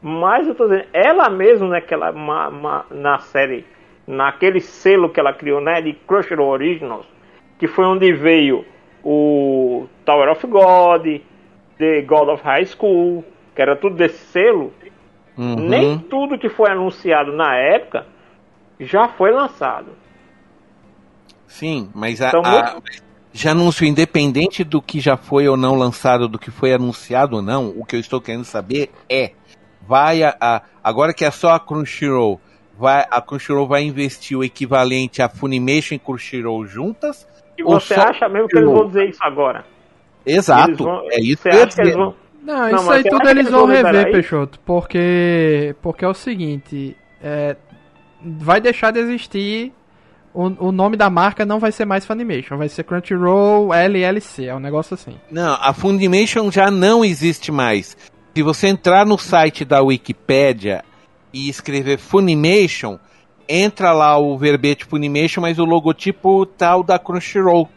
Mas 0.00 0.46
eu 0.48 0.54
tô 0.54 0.66
dizendo, 0.68 0.86
ela 0.92 1.28
mesma, 1.30 1.68
né, 1.68 1.80
que 1.80 1.94
ela, 1.94 2.12
ma- 2.12 2.50
ma- 2.50 2.86
na 2.90 3.18
série, 3.18 3.64
naquele 4.06 4.60
selo 4.60 5.10
que 5.10 5.20
ela 5.20 5.32
criou, 5.32 5.60
né, 5.60 5.80
de 5.80 5.92
Crunchyroll 5.92 6.48
Originals, 6.50 7.06
que 7.58 7.68
foi 7.68 7.84
onde 7.84 8.12
veio 8.12 8.64
o 9.04 9.86
Tower 10.04 10.30
of 10.30 10.46
God, 10.46 11.06
The 11.78 12.02
God 12.02 12.28
of 12.28 12.42
High 12.42 12.66
School, 12.66 13.24
que 13.54 13.62
era 13.62 13.76
tudo 13.76 13.96
desse 13.96 14.18
selo, 14.26 14.72
Uhum. 15.36 15.56
nem 15.56 15.98
tudo 15.98 16.38
que 16.38 16.48
foi 16.48 16.70
anunciado 16.70 17.32
na 17.32 17.56
época 17.56 18.06
já 18.78 19.08
foi 19.08 19.30
lançado. 19.32 19.92
Sim, 21.46 21.90
mas 21.94 22.20
a, 22.20 22.28
Então, 22.28 22.42
a- 22.44 22.80
independente 23.84 24.64
do 24.64 24.80
que 24.82 25.00
já 25.00 25.16
foi 25.16 25.48
ou 25.48 25.56
não 25.56 25.74
lançado, 25.74 26.28
do 26.28 26.38
que 26.38 26.50
foi 26.50 26.72
anunciado 26.72 27.36
ou 27.36 27.42
não, 27.42 27.68
o 27.76 27.84
que 27.84 27.96
eu 27.96 28.00
estou 28.00 28.20
querendo 28.20 28.44
saber 28.44 28.90
é, 29.08 29.32
vai 29.86 30.22
a, 30.22 30.36
a- 30.40 30.62
agora 30.82 31.14
que 31.14 31.24
é 31.24 31.30
só 31.30 31.50
a 31.50 31.60
Crunchyroll, 31.60 32.40
vai, 32.78 33.06
a 33.10 33.20
Crunchyroll 33.20 33.66
vai 33.66 33.82
investir 33.84 34.36
o 34.36 34.44
equivalente 34.44 35.22
a 35.22 35.28
Funimation 35.28 35.94
e 35.94 35.98
Crunchyroll 35.98 36.66
juntas? 36.66 37.26
E 37.56 37.62
você 37.62 37.94
acha 37.94 38.28
mesmo 38.28 38.48
que 38.48 38.56
eles 38.56 38.70
vão 38.70 38.86
dizer 38.86 39.08
isso 39.08 39.20
agora? 39.22 39.64
Exato, 40.24 40.84
vão- 40.84 41.02
é 41.10 41.20
isso 41.20 41.42
você 41.42 41.50
que 41.50 41.74
que 41.74 41.80
eles 41.82 41.94
vão... 41.94 42.14
Não, 42.42 42.70
Não, 42.70 42.76
isso 42.76 42.90
aí 42.90 43.02
tudo 43.04 43.28
eles 43.28 43.46
eles 43.46 43.50
vão 43.50 43.66
rever, 43.66 43.94
isso? 43.94 44.12
Peixoto, 44.12 44.60
porque 44.64 45.76
porque 45.80 46.04
é 46.04 46.08
o 46.08 46.14
seguinte, 46.14 46.96
é, 47.22 47.56
vai 48.20 48.60
deixar 48.60 48.90
de 48.90 48.98
existir 48.98 49.72
o, 50.34 50.68
o 50.68 50.72
nome 50.72 50.96
da 50.96 51.10
marca 51.10 51.44
não 51.44 51.58
vai 51.58 51.70
ser 51.70 51.84
mais 51.84 52.06
Funimation, 52.06 52.56
vai 52.56 52.68
ser 52.68 52.84
Crunchyroll 52.84 53.72
LLC, 53.72 54.46
é 54.46 54.54
um 54.54 54.60
negócio 54.60 54.94
assim. 54.94 55.16
Não, 55.30 55.56
a 55.60 55.72
Funimation 55.72 56.50
já 56.50 56.70
não 56.70 57.04
existe 57.04 57.52
mais. 57.52 57.96
Se 58.34 58.42
você 58.42 58.68
entrar 58.68 59.04
no 59.04 59.18
site 59.18 59.64
da 59.64 59.82
Wikipédia 59.82 60.82
e 61.32 61.48
escrever 61.48 61.98
Funimation, 61.98 62.98
entra 63.48 63.92
lá 63.92 64.16
o 64.16 64.36
verbete 64.38 64.86
Funimation, 64.86 65.42
mas 65.42 65.58
o 65.58 65.64
logotipo 65.64 66.46
tal 66.46 66.82
da 66.82 66.98
Crunchyroll. 66.98 67.68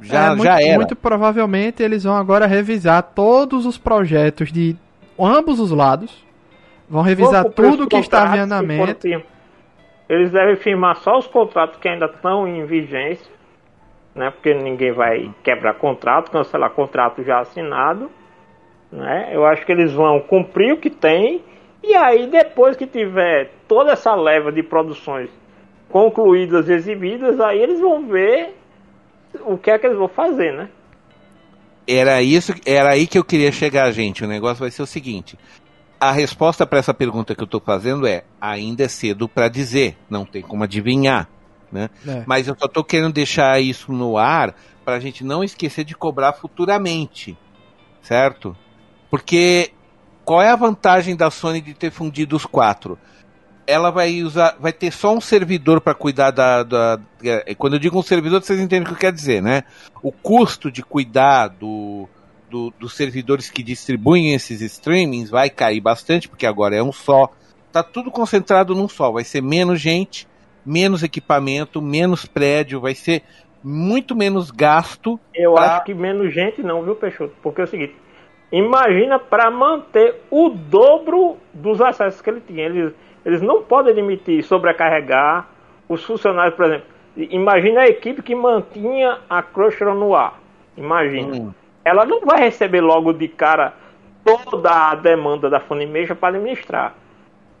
Já, 0.00 0.26
É, 0.26 0.28
muito, 0.30 0.44
já 0.44 0.60
era. 0.60 0.76
muito 0.76 0.96
provavelmente 0.96 1.82
eles 1.82 2.04
vão 2.04 2.16
agora 2.16 2.46
revisar 2.46 3.02
todos 3.02 3.64
os 3.66 3.78
projetos 3.78 4.52
de 4.52 4.76
ambos 5.18 5.60
os 5.60 5.70
lados. 5.70 6.24
Vão 6.88 7.02
revisar 7.02 7.44
tudo 7.50 7.86
que 7.86 7.96
estava 7.96 8.32
em 8.32 8.34
que 8.34 8.40
andamento. 8.40 9.08
Eles 10.08 10.30
devem 10.30 10.56
firmar 10.56 10.96
só 10.96 11.18
os 11.18 11.26
contratos 11.26 11.78
que 11.80 11.88
ainda 11.88 12.06
estão 12.06 12.46
em 12.46 12.66
vigência, 12.66 13.32
né? 14.14 14.30
Porque 14.30 14.52
ninguém 14.52 14.92
vai 14.92 15.30
quebrar 15.42 15.74
contrato, 15.74 16.30
cancelar 16.30 16.70
contrato 16.70 17.22
já 17.24 17.40
assinado, 17.40 18.10
né? 18.92 19.30
Eu 19.32 19.46
acho 19.46 19.64
que 19.64 19.72
eles 19.72 19.92
vão 19.92 20.20
cumprir 20.20 20.74
o 20.74 20.76
que 20.76 20.90
tem 20.90 21.42
e 21.82 21.94
aí 21.94 22.26
depois 22.26 22.76
que 22.76 22.86
tiver 22.86 23.50
toda 23.66 23.92
essa 23.92 24.14
leva 24.14 24.52
de 24.52 24.62
produções 24.62 25.30
concluídas, 25.88 26.68
exibidas, 26.68 27.40
aí 27.40 27.60
eles 27.60 27.80
vão 27.80 28.06
ver 28.06 28.54
o 29.40 29.58
que 29.58 29.70
é 29.70 29.78
que 29.78 29.86
eles 29.86 29.98
vão 29.98 30.08
fazer, 30.08 30.52
né? 30.52 30.68
Era 31.86 32.22
isso, 32.22 32.54
era 32.64 32.90
aí 32.90 33.06
que 33.06 33.18
eu 33.18 33.24
queria 33.24 33.52
chegar, 33.52 33.90
gente. 33.90 34.24
O 34.24 34.28
negócio 34.28 34.60
vai 34.60 34.70
ser 34.70 34.82
o 34.82 34.86
seguinte: 34.86 35.38
a 36.00 36.12
resposta 36.12 36.66
para 36.66 36.78
essa 36.78 36.94
pergunta 36.94 37.34
que 37.34 37.42
eu 37.42 37.46
estou 37.46 37.60
fazendo 37.60 38.06
é: 38.06 38.24
ainda 38.40 38.84
é 38.84 38.88
cedo 38.88 39.28
para 39.28 39.48
dizer, 39.48 39.96
não 40.08 40.24
tem 40.24 40.42
como 40.42 40.64
adivinhar, 40.64 41.28
né? 41.70 41.90
É. 42.06 42.24
Mas 42.26 42.48
eu 42.48 42.56
só 42.58 42.66
estou 42.66 42.84
querendo 42.84 43.12
deixar 43.12 43.60
isso 43.60 43.92
no 43.92 44.16
ar 44.16 44.54
para 44.84 44.96
a 44.96 45.00
gente 45.00 45.24
não 45.24 45.42
esquecer 45.42 45.84
de 45.84 45.94
cobrar 45.94 46.32
futuramente, 46.32 47.36
certo? 48.02 48.56
Porque 49.10 49.72
qual 50.24 50.42
é 50.42 50.50
a 50.50 50.56
vantagem 50.56 51.16
da 51.16 51.30
Sony 51.30 51.60
de 51.60 51.74
ter 51.74 51.90
fundido 51.90 52.36
os 52.36 52.46
quatro? 52.46 52.98
Ela 53.66 53.90
vai 53.90 54.22
usar, 54.22 54.56
vai 54.60 54.72
ter 54.72 54.92
só 54.92 55.14
um 55.14 55.20
servidor 55.20 55.80
para 55.80 55.94
cuidar 55.94 56.30
da, 56.30 56.62
da, 56.62 57.00
é, 57.22 57.54
Quando 57.54 57.74
eu 57.74 57.78
digo 57.78 57.98
um 57.98 58.02
servidor, 58.02 58.42
vocês 58.42 58.60
entendem 58.60 58.82
o 58.82 58.86
que 58.86 58.92
eu 58.92 58.98
quero 58.98 59.16
dizer, 59.16 59.42
né? 59.42 59.64
O 60.02 60.12
custo 60.12 60.70
de 60.70 60.82
cuidar 60.82 61.48
do, 61.48 62.08
do, 62.50 62.72
dos 62.78 62.94
servidores 62.94 63.50
que 63.50 63.62
distribuem 63.62 64.34
esses 64.34 64.60
streamings 64.60 65.30
vai 65.30 65.48
cair 65.50 65.80
bastante, 65.80 66.28
porque 66.28 66.46
agora 66.46 66.76
é 66.76 66.82
um 66.82 66.92
só. 66.92 67.30
Tá 67.72 67.82
tudo 67.82 68.10
concentrado 68.10 68.74
num 68.74 68.88
só. 68.88 69.10
Vai 69.10 69.24
ser 69.24 69.42
menos 69.42 69.80
gente, 69.80 70.28
menos 70.64 71.02
equipamento, 71.02 71.82
menos 71.82 72.24
prédio, 72.24 72.80
vai 72.80 72.94
ser 72.94 73.22
muito 73.62 74.14
menos 74.14 74.50
gasto. 74.50 75.18
Eu 75.34 75.54
pra... 75.54 75.76
acho 75.76 75.84
que 75.86 75.94
menos 75.94 76.32
gente 76.32 76.62
não, 76.62 76.82
viu, 76.82 76.94
Peixoto? 76.94 77.34
Porque 77.42 77.62
é 77.62 77.64
o 77.64 77.66
seguinte, 77.66 77.94
imagina 78.52 79.18
para 79.18 79.50
manter 79.50 80.22
o 80.30 80.50
dobro 80.50 81.38
dos 81.52 81.80
acessos 81.80 82.20
que 82.20 82.30
ele 82.30 82.42
tinha. 82.46 82.66
Eles, 82.66 82.92
eles 83.24 83.40
não 83.40 83.62
podem 83.62 83.92
admitir 83.92 84.42
sobrecarregar 84.42 85.48
os 85.88 86.04
funcionários, 86.04 86.54
por 86.54 86.66
exemplo. 86.66 86.86
Imagina 87.16 87.82
a 87.82 87.88
equipe 87.88 88.22
que 88.22 88.34
mantinha 88.34 89.18
a 89.30 89.42
Crunchyroll 89.42 89.94
no 89.94 90.14
ar. 90.14 90.40
Imagina. 90.76 91.36
Hum. 91.36 91.54
Ela 91.84 92.04
não 92.04 92.20
vai 92.20 92.40
receber 92.40 92.80
logo 92.80 93.12
de 93.12 93.28
cara 93.28 93.74
toda 94.24 94.90
a 94.90 94.94
demanda 94.94 95.48
da 95.48 95.60
Funimation 95.60 96.16
para 96.16 96.36
administrar. 96.36 96.94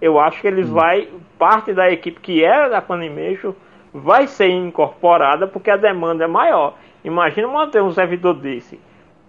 Eu 0.00 0.18
acho 0.18 0.40
que 0.40 0.46
eles 0.46 0.68
hum. 0.68 0.74
vai 0.74 1.08
parte 1.38 1.72
da 1.72 1.90
equipe 1.90 2.20
que 2.20 2.44
era 2.44 2.68
da 2.68 2.80
Funimation 2.80 3.52
vai 3.92 4.26
ser 4.26 4.48
incorporada 4.48 5.46
porque 5.46 5.70
a 5.70 5.76
demanda 5.76 6.24
é 6.24 6.26
maior. 6.26 6.74
Imagina 7.04 7.46
manter 7.46 7.82
um 7.82 7.92
servidor 7.92 8.34
desse 8.34 8.80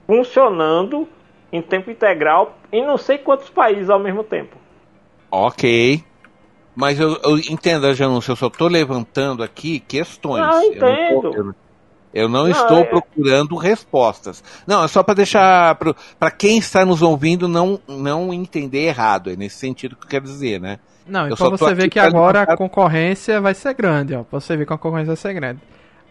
funcionando 0.07 1.07
em 1.51 1.61
tempo 1.61 1.91
integral 1.91 2.57
em 2.71 2.85
não 2.85 2.97
sei 2.97 3.17
quantos 3.17 3.49
países 3.49 3.89
ao 3.89 3.99
mesmo 3.99 4.23
tempo. 4.23 4.57
Ok. 5.31 6.03
Mas 6.75 6.99
eu, 6.99 7.17
eu 7.23 7.37
entendo, 7.37 7.93
Janúncio, 7.93 8.31
eu 8.31 8.35
só 8.35 8.47
estou 8.47 8.67
levantando 8.67 9.41
aqui 9.41 9.79
questões. 9.79 10.43
Ah, 10.43 10.65
entendo. 10.65 11.31
Eu 11.33 11.43
não, 11.43 11.55
eu 12.13 12.29
não, 12.29 12.43
não 12.43 12.49
estou 12.49 12.79
é... 12.79 12.83
procurando 12.83 13.55
respostas. 13.55 14.43
Não, 14.67 14.83
é 14.83 14.87
só 14.87 15.01
para 15.01 15.13
deixar 15.13 15.75
para 16.19 16.31
quem 16.31 16.57
está 16.57 16.85
nos 16.85 17.01
ouvindo 17.01 17.47
não, 17.47 17.79
não 17.87 18.33
entender 18.33 18.87
errado. 18.87 19.31
É 19.31 19.35
nesse 19.35 19.57
sentido 19.57 19.95
que 19.95 20.05
eu 20.05 20.09
quero 20.09 20.25
dizer, 20.25 20.59
né? 20.59 20.79
Não, 21.07 21.27
então 21.29 21.51
você 21.51 21.73
vê 21.73 21.87
que 21.87 21.99
agora 21.99 22.41
a 22.41 22.57
concorrência 22.57 23.39
vai 23.39 23.53
ser 23.53 23.73
grande, 23.73 24.15
ó. 24.15 24.25
Você 24.31 24.57
vê 24.57 24.65
que 24.65 24.73
a 24.73 24.77
concorrência 24.77 25.07
vai 25.07 25.17
ser 25.17 25.33
grande. 25.33 25.61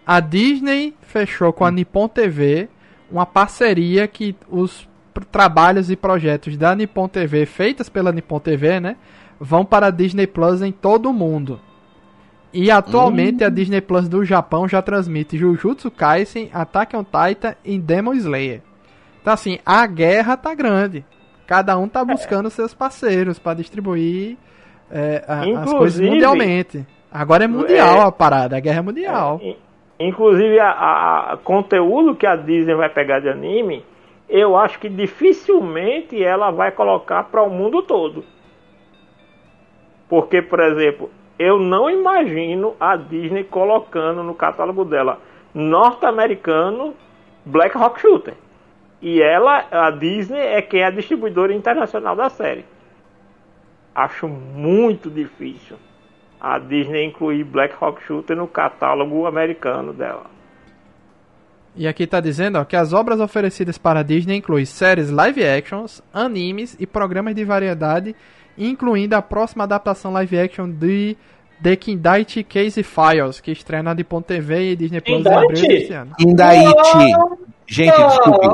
A 0.07 0.21
Disney 0.21 0.95
fechou 1.03 1.53
com 1.53 1.65
a 1.65 1.69
hum. 1.69 1.73
Nippon 1.73 2.09
TV 2.09 2.69
uma 3.11 3.27
parceria 3.27 4.09
que 4.09 4.35
os 4.49 4.89
trabalhos 5.31 5.91
e 5.91 5.97
projetos 5.97 6.57
da 6.57 6.75
Nippon 6.75 7.09
TV 7.09 7.47
feitas 7.47 7.89
pela 7.89 8.13
Nippon 8.13 8.41
TV, 8.41 8.81
né, 8.81 8.97
vão 9.41 9.65
para 9.65 9.87
a 9.87 9.91
Disney 9.91 10.27
Plus 10.27 10.63
em 10.63 10.73
todo 10.73 11.11
o 11.11 11.13
mundo. 11.13 11.61
E 12.53 12.71
atualmente 12.71 13.43
hum. 13.43 13.47
a 13.47 13.51
Disney 13.51 13.81
Plus 13.81 14.09
do 14.09 14.25
Japão 14.25 14.69
já 14.69 14.81
transmite 14.81 15.37
Jujutsu 15.37 15.91
Kaisen, 15.91 16.51
Attack 16.53 16.97
on 16.97 17.05
Titan 17.05 17.55
e 17.65 17.79
Demon 17.79 18.15
Slayer. 18.15 18.63
Então 19.21 19.33
assim, 19.33 19.59
a 19.67 19.87
guerra 19.87 20.37
tá 20.37 20.55
grande. 20.55 21.05
Cada 21.47 21.77
um 21.77 21.89
tá 21.89 22.01
é. 22.01 22.05
buscando 22.05 22.47
é. 22.47 22.51
seus 22.51 22.73
parceiros 22.73 23.39
para 23.39 23.55
distribuir 23.55 24.37
é, 24.91 25.25
a, 25.27 25.63
as 25.63 25.73
coisas 25.73 26.01
mundialmente. 26.01 26.87
Agora 27.11 27.45
é 27.45 27.49
mundial 27.49 27.99
é, 27.99 28.07
a 28.07 28.13
parada, 28.13 28.57
a 28.57 28.61
guerra 28.61 28.79
é 28.79 28.83
mundial. 28.83 29.41
É, 29.43 29.57
inclusive, 30.01 30.59
a, 30.59 31.33
a, 31.33 31.37
conteúdo 31.43 32.15
que 32.15 32.27
a 32.27 32.37
Disney 32.37 32.75
vai 32.75 32.89
pegar 32.89 33.21
de 33.21 33.29
anime, 33.29 33.85
eu 34.29 34.57
acho 34.57 34.79
que 34.79 34.89
dificilmente 34.89 36.23
ela 36.23 36.51
vai 36.51 36.73
colocar 36.73 37.25
para 37.25 37.43
o 37.43 37.51
mundo 37.51 37.83
todo. 37.83 38.25
Porque, 40.15 40.43
por 40.43 40.61
exemplo, 40.61 41.11
eu 41.39 41.59
não 41.59 41.91
imagino 41.91 42.75
a 42.79 42.97
Disney 42.97 43.45
colocando 43.45 44.23
no 44.23 44.35
catálogo 44.35 44.85
dela 44.85 45.21
norte-americano 45.53 46.95
Black 47.45 47.77
Rock 47.77 48.01
Shooter. 48.01 48.35
E 49.01 49.21
ela, 49.21 49.67
a 49.71 49.91
Disney, 49.91 50.39
é 50.39 50.63
quem 50.63 50.81
é 50.81 50.87
a 50.87 50.91
distribuidora 50.91 51.53
internacional 51.53 52.15
da 52.15 52.29
série 52.29 52.65
acho 53.95 54.27
muito 54.27 55.09
difícil 55.09 55.77
a 56.41 56.59
Disney 56.59 57.07
incluir 57.07 57.45
Black 57.45 57.75
Hawk 57.81 58.03
Shooter 58.03 58.37
no 58.37 58.47
catálogo 58.47 59.25
americano 59.27 59.93
dela. 59.95 60.27
E 61.77 61.89
aqui 61.89 62.03
está 62.03 62.21
dizendo 62.21 62.59
ó, 62.59 62.65
que 62.65 62.77
as 62.77 62.93
obras 62.93 63.19
oferecidas 63.19 63.79
para 63.79 64.01
a 64.01 64.03
Disney 64.03 64.37
incluem 64.37 64.65
séries 64.65 65.11
live 65.11 65.45
actions, 65.45 66.03
animes 66.13 66.77
e 66.79 66.87
programas 66.87 67.35
de 67.35 67.45
variedade, 67.45 68.15
incluindo 68.57 69.15
a 69.15 69.23
próxima 69.23 69.65
adaptação 69.65 70.13
live 70.13 70.39
action 70.39 70.69
de 70.69 71.17
The 71.63 71.77
Kindaichi 71.77 72.45
Case 72.45 72.83
Files, 72.83 73.41
que 73.41 73.53
estreia 73.53 73.83
na 73.83 73.95
Nippon 73.95 74.23
TV 74.23 74.73
e 74.73 74.77
Disney 74.77 75.01
Plus 75.01 75.25
em 75.25 75.33
abril 75.33 75.69
desse 75.69 75.93
ano. 75.93 76.15
Kindaichi! 76.17 77.13
Gente, 77.67 77.97
desculpe. 77.97 78.47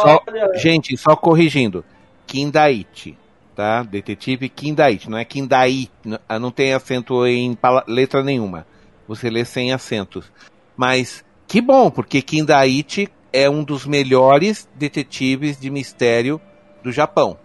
Só, 0.00 0.22
gente, 0.54 0.96
só 0.96 1.16
corrigindo. 1.16 1.84
Kindaichi 2.26 3.16
tá? 3.54 3.82
Detetive 3.82 4.48
Kindait, 4.48 5.08
não 5.08 5.16
é 5.16 5.24
Kindai, 5.24 5.88
ah, 6.28 6.38
não 6.38 6.50
tem 6.50 6.74
acento 6.74 7.26
em 7.26 7.56
letra 7.86 8.22
nenhuma. 8.22 8.66
Você 9.06 9.30
lê 9.30 9.44
sem 9.44 9.72
acentos. 9.72 10.30
Mas 10.76 11.24
que 11.46 11.60
bom, 11.60 11.90
porque 11.90 12.20
Kindaichi 12.20 13.08
é 13.32 13.48
um 13.48 13.62
dos 13.62 13.86
melhores 13.86 14.68
detetives 14.74 15.58
de 15.58 15.70
mistério 15.70 16.40
do 16.82 16.90
Japão. 16.90 17.38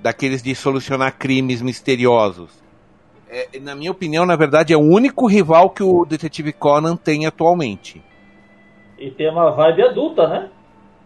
Daqueles 0.00 0.42
de 0.42 0.54
solucionar 0.54 1.16
crimes 1.18 1.60
misteriosos. 1.60 2.50
É, 3.28 3.58
na 3.60 3.74
minha 3.74 3.90
opinião, 3.90 4.24
na 4.24 4.36
verdade, 4.36 4.72
é 4.72 4.76
o 4.76 4.80
único 4.80 5.26
rival 5.26 5.70
que 5.70 5.82
o 5.82 6.04
Detetive 6.04 6.52
Conan 6.52 6.96
tem 6.96 7.26
atualmente. 7.26 8.02
E 8.98 9.10
tem 9.10 9.30
uma 9.30 9.50
vibe 9.50 9.82
adulta, 9.82 10.26
né? 10.28 10.50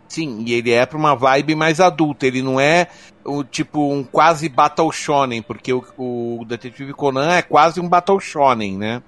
Sim, 0.08 0.44
e 0.46 0.52
ele 0.52 0.70
é 0.70 0.84
pra 0.84 0.98
uma 0.98 1.14
vibe 1.14 1.54
mais 1.54 1.80
adulta. 1.80 2.26
Ele 2.26 2.42
não 2.42 2.60
é 2.60 2.88
o 3.24 3.42
tipo 3.42 3.92
um 3.92 4.04
quase 4.04 4.48
Battle 4.48 4.92
Shonen, 4.92 5.42
porque 5.42 5.72
o, 5.72 5.82
o 5.96 6.44
Detetive 6.44 6.92
Conan 6.92 7.32
é 7.32 7.42
quase 7.42 7.80
um 7.80 7.88
Battle 7.88 8.20
Shonen, 8.20 8.76
né? 8.76 9.02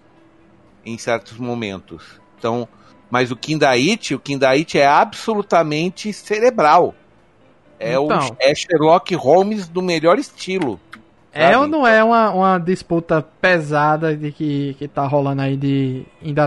Em 0.85 0.97
certos 0.97 1.39
momentos. 1.39 2.21
Então, 2.39 2.67
mas 3.11 3.31
o 3.31 3.37
Kindaichi, 3.37 4.15
o 4.15 4.19
Kindaichi 4.19 4.79
é 4.79 4.87
absolutamente 4.87 6.13
cerebral. 6.13 6.95
É 7.79 7.95
então, 7.95 8.19
o 8.31 8.37
é 8.39 8.55
Sherlock 8.55 9.15
Holmes 9.15 9.69
do 9.69 9.83
melhor 9.83 10.19
estilo. 10.19 10.81
É 11.33 11.47
sabe? 11.47 11.57
ou 11.57 11.67
não 11.67 11.87
é 11.87 12.03
uma, 12.03 12.31
uma 12.31 12.59
disputa 12.59 13.21
pesada 13.41 14.17
de 14.17 14.31
que, 14.31 14.75
que 14.79 14.87
tá 14.87 15.05
rolando 15.05 15.43
aí 15.43 15.57
de 15.57 16.07
indo 16.23 16.41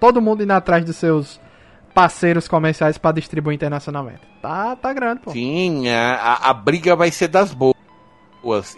todo 0.00 0.20
mundo 0.20 0.42
indo 0.42 0.50
atrás 0.50 0.84
dos 0.84 0.96
seus 0.96 1.40
parceiros 1.94 2.48
comerciais 2.48 2.98
para 2.98 3.12
distribuir 3.12 3.54
internacionalmente. 3.54 4.20
Tá, 4.42 4.74
tá 4.74 4.92
grande, 4.92 5.20
pô. 5.20 5.30
Sim, 5.30 5.88
a, 5.88 6.50
a 6.50 6.52
briga 6.52 6.96
vai 6.96 7.10
ser 7.10 7.28
das 7.28 7.54
boas. 7.54 7.76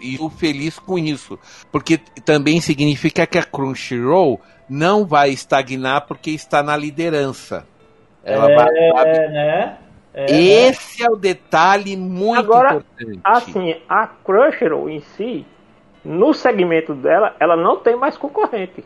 E 0.01 0.15
eu 0.15 0.29
feliz 0.29 0.79
com 0.79 0.97
isso. 0.97 1.37
Porque 1.71 1.97
também 2.23 2.61
significa 2.61 3.27
que 3.27 3.37
a 3.37 3.43
Crunchyroll 3.43 4.39
não 4.69 5.05
vai 5.05 5.31
estagnar 5.31 6.07
porque 6.07 6.31
está 6.31 6.63
na 6.63 6.77
liderança. 6.77 7.67
Ela 8.23 8.51
é, 8.51 8.55
vai, 8.55 9.05
né? 9.29 9.77
É, 10.13 10.25
Esse 10.31 11.03
é 11.03 11.09
o 11.09 11.15
detalhe 11.15 11.95
muito 11.95 12.39
Agora, 12.39 12.75
importante. 12.75 13.19
Assim, 13.23 13.75
a 13.87 14.07
Crunchyroll 14.07 14.89
em 14.89 15.01
si, 15.01 15.45
no 16.03 16.33
segmento 16.33 16.93
dela, 16.93 17.35
ela 17.39 17.55
não 17.55 17.77
tem 17.77 17.95
mais 17.95 18.17
concorrente 18.17 18.83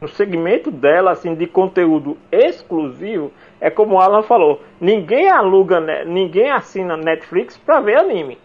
no 0.00 0.08
segmento 0.08 0.70
dela, 0.70 1.12
assim, 1.12 1.34
de 1.34 1.46
conteúdo 1.46 2.16
exclusivo, 2.32 3.30
é 3.60 3.68
como 3.68 3.96
o 3.96 4.00
Alan 4.00 4.22
falou, 4.22 4.62
ninguém 4.80 5.28
aluga, 5.28 6.04
ninguém 6.04 6.50
assina 6.50 6.96
Netflix 6.96 7.56
para 7.58 7.80
ver 7.80 7.98
anime. 7.98 8.38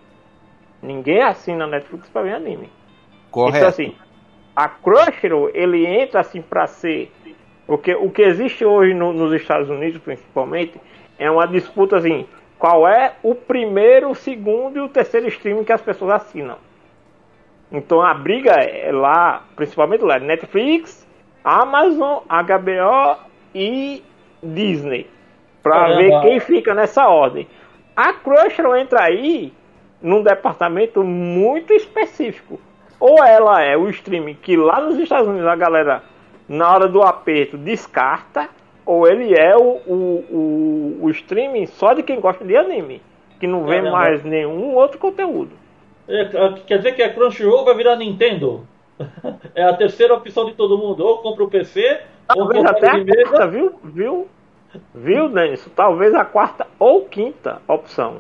Ninguém 0.81 1.23
assina 1.23 1.65
Netflix 1.65 2.09
para 2.09 2.23
ver 2.23 2.33
anime. 2.33 2.69
Correto. 3.31 3.57
Então, 3.57 3.69
assim, 3.69 3.95
a 4.55 4.67
Crunchyroll, 4.67 5.49
ele 5.53 5.85
entra, 5.85 6.19
assim, 6.19 6.41
para 6.41 6.67
ser... 6.67 7.11
Porque 7.65 7.95
o 7.95 8.11
que 8.11 8.21
existe 8.21 8.63
hoje 8.63 8.93
no, 8.93 9.11
nos 9.11 9.33
Estados 9.33 9.69
Unidos, 9.69 9.99
principalmente, 9.99 10.79
é 11.17 11.29
uma 11.29 11.47
disputa, 11.47 11.97
assim, 11.97 12.25
qual 12.57 12.87
é 12.87 13.13
o 13.21 13.35
primeiro, 13.35 14.09
o 14.09 14.15
segundo 14.15 14.77
e 14.77 14.81
o 14.81 14.89
terceiro 14.89 15.27
streaming 15.27 15.63
que 15.63 15.73
as 15.73 15.81
pessoas 15.81 16.11
assinam. 16.11 16.57
Então 17.71 18.01
a 18.01 18.13
briga 18.13 18.51
é 18.51 18.91
lá, 18.91 19.43
principalmente 19.55 20.03
lá, 20.03 20.19
Netflix, 20.19 21.05
Amazon, 21.43 22.23
HBO 22.27 23.19
e 23.53 24.03
Disney. 24.41 25.09
Para 25.61 25.95
ver 25.95 26.21
quem 26.21 26.39
fica 26.39 26.73
nessa 26.73 27.07
ordem. 27.07 27.47
A 27.95 28.13
Crunchyroll 28.13 28.77
entra 28.77 29.01
aí 29.03 29.51
num 30.01 30.21
departamento 30.21 31.03
muito 31.03 31.73
específico. 31.73 32.59
Ou 32.99 33.23
ela 33.23 33.61
é 33.61 33.75
o 33.75 33.89
streaming 33.89 34.35
que 34.35 34.55
lá 34.55 34.79
nos 34.79 34.99
Estados 34.99 35.27
Unidos 35.27 35.47
a 35.47 35.55
galera, 35.55 36.03
na 36.47 36.71
hora 36.71 36.87
do 36.87 37.01
aperto, 37.01 37.57
descarta, 37.57 38.49
ou 38.85 39.07
ele 39.07 39.33
é 39.33 39.55
o, 39.55 39.81
o, 39.87 40.25
o, 40.29 40.99
o 41.03 41.09
streaming 41.09 41.65
só 41.65 41.93
de 41.93 42.03
quem 42.03 42.19
gosta 42.19 42.45
de 42.45 42.55
anime, 42.55 43.01
que 43.39 43.47
não 43.47 43.65
vê 43.65 43.77
Caramba. 43.77 43.91
mais 43.91 44.23
nenhum 44.23 44.75
outro 44.75 44.99
conteúdo. 44.99 45.51
É, 46.07 46.25
quer 46.67 46.77
dizer 46.77 46.91
que 46.93 47.01
a 47.01 47.11
Crunchyroll 47.13 47.65
vai 47.65 47.75
virar 47.75 47.95
Nintendo? 47.95 48.65
É 49.55 49.63
a 49.63 49.73
terceira 49.73 50.13
opção 50.13 50.45
de 50.45 50.53
todo 50.53 50.77
mundo. 50.77 51.03
Ou 51.05 51.19
compra 51.19 51.43
o 51.43 51.49
PC, 51.49 52.01
ou 52.29 52.35
Talvez 52.35 52.65
compra 52.65 52.71
até 52.71 52.89
a 52.89 52.97
mesa. 53.03 53.23
quarta, 53.29 53.47
viu? 53.47 53.73
Viu? 53.83 54.27
Viu, 54.93 55.29
Denison? 55.29 55.69
Talvez 55.75 56.13
a 56.13 56.25
quarta 56.25 56.67
ou 56.77 57.05
quinta 57.05 57.61
opção. 57.67 58.17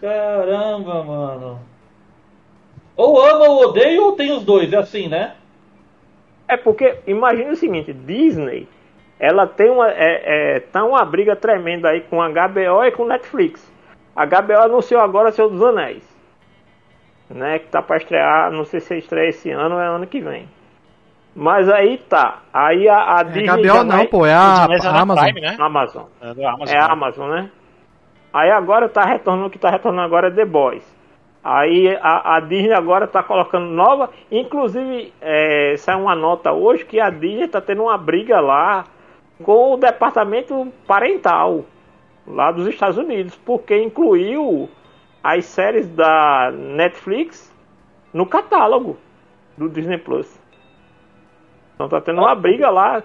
Caramba, 0.00 1.02
mano. 1.02 1.60
Ou 2.96 3.20
ama 3.24 3.48
ou 3.48 3.68
odeia, 3.68 4.00
ou 4.00 4.12
tem 4.12 4.32
os 4.32 4.44
dois. 4.44 4.72
É 4.72 4.76
assim, 4.76 5.08
né? 5.08 5.34
É 6.48 6.56
porque, 6.56 6.98
imagine 7.06 7.50
o 7.50 7.56
seguinte, 7.56 7.92
Disney, 7.92 8.68
ela 9.22 9.46
tem 9.46 9.70
uma, 9.70 9.88
é, 9.88 10.56
é, 10.56 10.60
tá 10.60 10.82
uma 10.82 11.04
briga 11.04 11.36
tremenda 11.36 11.90
aí 11.90 12.00
com 12.00 12.20
a 12.20 12.28
HBO 12.28 12.82
e 12.84 12.90
com 12.90 13.04
Netflix. 13.06 13.70
A 14.16 14.26
HBO 14.26 14.58
anunciou 14.64 15.00
agora 15.00 15.30
Senhor 15.30 15.48
dos 15.48 15.62
Anéis, 15.62 16.02
né, 17.30 17.60
que 17.60 17.68
tá 17.68 17.80
para 17.80 17.98
estrear, 17.98 18.50
não 18.50 18.64
sei 18.64 18.80
se 18.80 18.98
estreia 18.98 19.28
esse 19.28 19.48
ano 19.50 19.76
ou 19.76 19.80
é 19.80 19.86
ano 19.86 20.08
que 20.08 20.20
vem. 20.20 20.48
Mas 21.36 21.68
aí 21.70 21.98
tá, 21.98 22.40
aí 22.52 22.88
a, 22.88 23.18
a 23.18 23.20
É 23.20 23.24
Disney 23.24 23.46
HBO 23.62 23.84
não, 23.84 23.96
vai- 23.96 24.06
pô, 24.08 24.26
é 24.26 24.34
a, 24.34 24.66
Mas 24.68 24.84
é 24.84 24.88
a 24.88 25.00
Amazon. 25.00 25.24
Prime, 25.24 25.40
né? 25.40 25.56
Amazon. 25.58 26.02
É 26.20 26.26
Amazon. 26.44 26.74
É 26.74 26.78
a 26.78 26.86
Amazon, 26.92 27.30
né? 27.30 27.50
Aí 28.34 28.50
agora 28.50 28.88
tá 28.88 29.04
retornando, 29.04 29.46
o 29.46 29.50
que 29.50 29.58
tá 29.58 29.70
retornando 29.70 30.04
agora 30.04 30.26
é 30.28 30.30
The 30.32 30.44
Boys. 30.44 30.84
Aí 31.44 31.96
a, 32.02 32.36
a 32.36 32.40
Disney 32.40 32.72
agora 32.74 33.06
tá 33.06 33.22
colocando 33.22 33.66
nova, 33.66 34.10
inclusive 34.30 35.12
é, 35.20 35.74
saiu 35.78 36.00
uma 36.00 36.14
nota 36.14 36.52
hoje 36.52 36.84
que 36.84 37.00
a 37.00 37.08
Disney 37.08 37.46
tá 37.48 37.60
tendo 37.60 37.84
uma 37.84 37.96
briga 37.96 38.40
lá 38.40 38.84
com 39.42 39.74
o 39.74 39.76
departamento 39.76 40.72
parental 40.86 41.64
lá 42.26 42.50
dos 42.52 42.66
Estados 42.66 42.96
Unidos, 42.96 43.36
porque 43.44 43.76
incluiu 43.82 44.68
as 45.22 45.44
séries 45.44 45.88
da 45.88 46.50
Netflix 46.52 47.52
no 48.12 48.26
catálogo 48.26 48.96
do 49.56 49.68
Disney 49.68 49.98
Plus. 49.98 50.40
Então 51.74 51.88
tá 51.88 52.00
tendo 52.00 52.20
uma 52.20 52.34
briga 52.34 52.70
lá. 52.70 53.02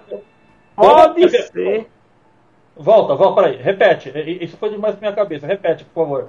Pode 0.76 1.28
ser. 1.28 1.88
Volta, 2.76 3.14
volta, 3.14 3.42
peraí. 3.42 3.56
Repete. 3.56 4.12
Isso 4.40 4.56
foi 4.56 4.70
demais 4.70 4.94
pra 4.94 5.08
minha 5.08 5.16
cabeça. 5.16 5.46
Repete, 5.46 5.84
por 5.84 6.04
favor. 6.04 6.28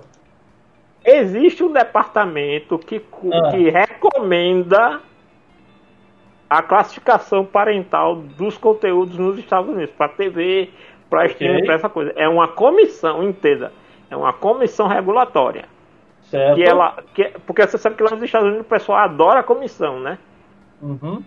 Existe 1.06 1.64
um 1.64 1.72
departamento 1.72 2.78
que, 2.80 3.02
Ah. 3.32 3.52
que 3.52 3.70
recomenda 3.70 5.00
a 6.50 6.64
classificação 6.64 7.46
parental 7.46 8.16
dos 8.16 8.58
conteúdos 8.58 9.18
nos 9.18 9.38
Estados 9.38 9.70
Unidos, 9.70 9.94
para 9.96 10.10
TV, 10.10 10.70
para 11.10 11.28
streaming, 11.28 11.66
para 11.66 11.76
essa 11.76 11.90
coisa. 11.90 12.12
É 12.16 12.28
uma 12.28 12.48
comissão, 12.48 13.24
entenda. 13.24 13.72
É 14.10 14.16
uma 14.16 14.34
comissão 14.34 14.88
regulatória. 14.88 15.66
Certo. 16.24 16.56
Que 16.56 16.64
ela, 16.64 16.98
que, 17.14 17.24
porque 17.46 17.66
você 17.66 17.78
sabe 17.78 17.96
que 17.96 18.04
lá 18.04 18.12
nos 18.12 18.24
Estados 18.24 18.48
Unidos 18.48 18.66
o 18.66 18.70
pessoal 18.70 19.00
adora 19.00 19.42
a 19.42 19.44
comissão, 19.44 20.00
né? 20.00 20.18
Uhum. 20.82 21.24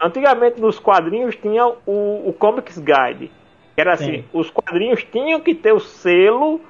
Antigamente 0.00 0.60
nos 0.60 0.78
quadrinhos 0.78 1.36
tinha 1.36 1.66
o, 1.66 2.28
o 2.28 2.32
Comics 2.38 2.78
Guide. 2.78 3.30
Que 3.74 3.80
era 3.80 3.94
assim, 3.94 4.18
Sim. 4.18 4.24
os 4.32 4.50
quadrinhos 4.50 5.02
tinham 5.04 5.40
que 5.40 5.54
ter 5.54 5.72
o 5.72 5.80
selo, 5.80 6.60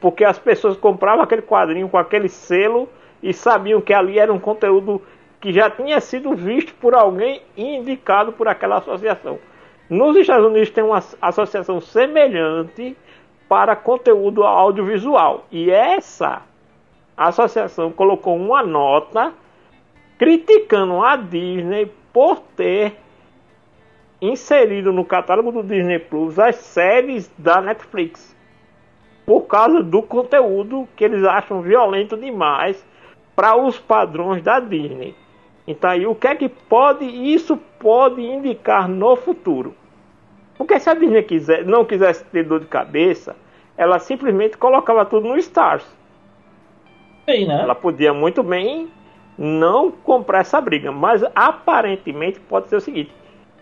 porque 0.00 0.24
as 0.24 0.38
pessoas 0.38 0.76
compravam 0.76 1.22
aquele 1.22 1.42
quadrinho 1.42 1.88
com 1.88 1.98
aquele 1.98 2.28
selo 2.28 2.88
e 3.22 3.32
sabiam 3.32 3.80
que 3.80 3.92
ali 3.92 4.18
era 4.18 4.32
um 4.32 4.38
conteúdo 4.38 5.02
que 5.40 5.52
já 5.52 5.70
tinha 5.70 6.00
sido 6.00 6.34
visto 6.34 6.74
por 6.74 6.94
alguém 6.94 7.42
indicado 7.56 8.32
por 8.32 8.48
aquela 8.48 8.78
associação. 8.78 9.38
Nos 9.88 10.16
Estados 10.16 10.46
Unidos 10.46 10.70
tem 10.70 10.84
uma 10.84 11.02
associação 11.20 11.80
semelhante 11.80 12.96
para 13.48 13.74
conteúdo 13.74 14.44
audiovisual. 14.44 15.46
E 15.50 15.70
essa 15.70 16.42
associação 17.16 17.90
colocou 17.90 18.36
uma 18.36 18.62
nota 18.62 19.32
criticando 20.18 21.02
a 21.02 21.16
Disney 21.16 21.90
por 22.12 22.40
ter 22.56 22.96
inserido 24.20 24.92
no 24.92 25.04
catálogo 25.04 25.52
do 25.52 25.62
Disney 25.62 26.00
Plus 26.00 26.38
as 26.38 26.56
séries 26.56 27.32
da 27.38 27.60
Netflix 27.60 28.36
por 29.24 29.42
causa 29.42 29.82
do 29.82 30.02
conteúdo 30.02 30.88
que 30.96 31.04
eles 31.04 31.22
acham 31.22 31.60
violento 31.60 32.16
demais 32.16 32.84
para 33.36 33.56
os 33.56 33.78
padrões 33.78 34.42
da 34.42 34.58
Disney. 34.58 35.14
Então 35.68 35.90
aí 35.90 36.06
o 36.06 36.14
que 36.14 36.26
é 36.26 36.34
que 36.34 36.48
pode 36.48 37.04
isso 37.04 37.58
pode 37.78 38.22
indicar 38.22 38.88
no 38.88 39.14
futuro? 39.16 39.74
Porque 40.56 40.80
se 40.80 40.88
a 40.88 40.94
Disney 40.94 41.22
quiser, 41.22 41.64
não 41.66 41.84
quisesse 41.84 42.24
ter 42.24 42.42
dor 42.42 42.60
de 42.60 42.66
cabeça, 42.66 43.36
ela 43.76 43.98
simplesmente 43.98 44.56
colocava 44.56 45.04
tudo 45.04 45.28
no 45.28 45.36
Stars. 45.36 45.84
Sim, 47.28 47.46
né? 47.46 47.60
Ela 47.62 47.74
podia 47.74 48.14
muito 48.14 48.42
bem 48.42 48.88
não 49.36 49.90
comprar 49.90 50.40
essa 50.40 50.58
briga, 50.58 50.90
mas 50.90 51.22
aparentemente 51.34 52.40
pode 52.40 52.70
ser 52.70 52.76
o 52.76 52.80
seguinte: 52.80 53.12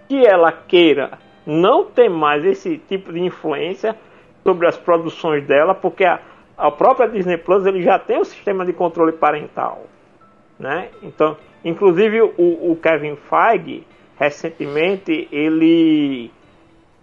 que 0.08 0.24
ela 0.24 0.52
queira 0.52 1.18
não 1.44 1.84
ter 1.84 2.08
mais 2.08 2.44
esse 2.44 2.78
tipo 2.78 3.12
de 3.12 3.20
influência 3.20 3.96
sobre 4.44 4.68
as 4.68 4.76
produções 4.76 5.44
dela, 5.44 5.74
porque 5.74 6.04
a, 6.04 6.20
a 6.56 6.70
própria 6.70 7.08
Disney 7.08 7.36
Plus 7.36 7.66
ele 7.66 7.82
já 7.82 7.98
tem 7.98 8.20
um 8.20 8.24
sistema 8.24 8.64
de 8.64 8.72
controle 8.72 9.10
parental, 9.10 9.82
né? 10.56 10.88
Então, 11.02 11.36
inclusive 11.68 12.22
o, 12.22 12.72
o 12.72 12.78
Kevin 12.80 13.16
Feige 13.16 13.84
recentemente 14.18 15.28
ele 15.30 16.30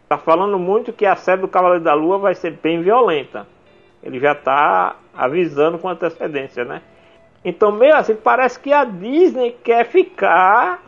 está 0.03 0.17
falando 0.17 0.57
muito 0.57 0.93
que 0.93 1.05
a 1.05 1.15
série 1.15 1.41
do 1.41 1.47
Cavaleiro 1.47 1.83
da 1.83 1.93
Lua 1.93 2.17
vai 2.17 2.33
ser 2.33 2.51
bem 2.63 2.81
violenta. 2.81 3.45
Ele 4.01 4.19
já 4.19 4.31
está 4.31 4.95
avisando 5.15 5.77
com 5.77 5.89
antecedência, 5.89 6.65
né? 6.65 6.81
Então, 7.45 7.71
meio 7.71 7.95
assim, 7.95 8.15
parece 8.15 8.59
que 8.59 8.71
a 8.71 8.83
Disney 8.85 9.55
quer 9.63 9.85
ficar 9.85 10.81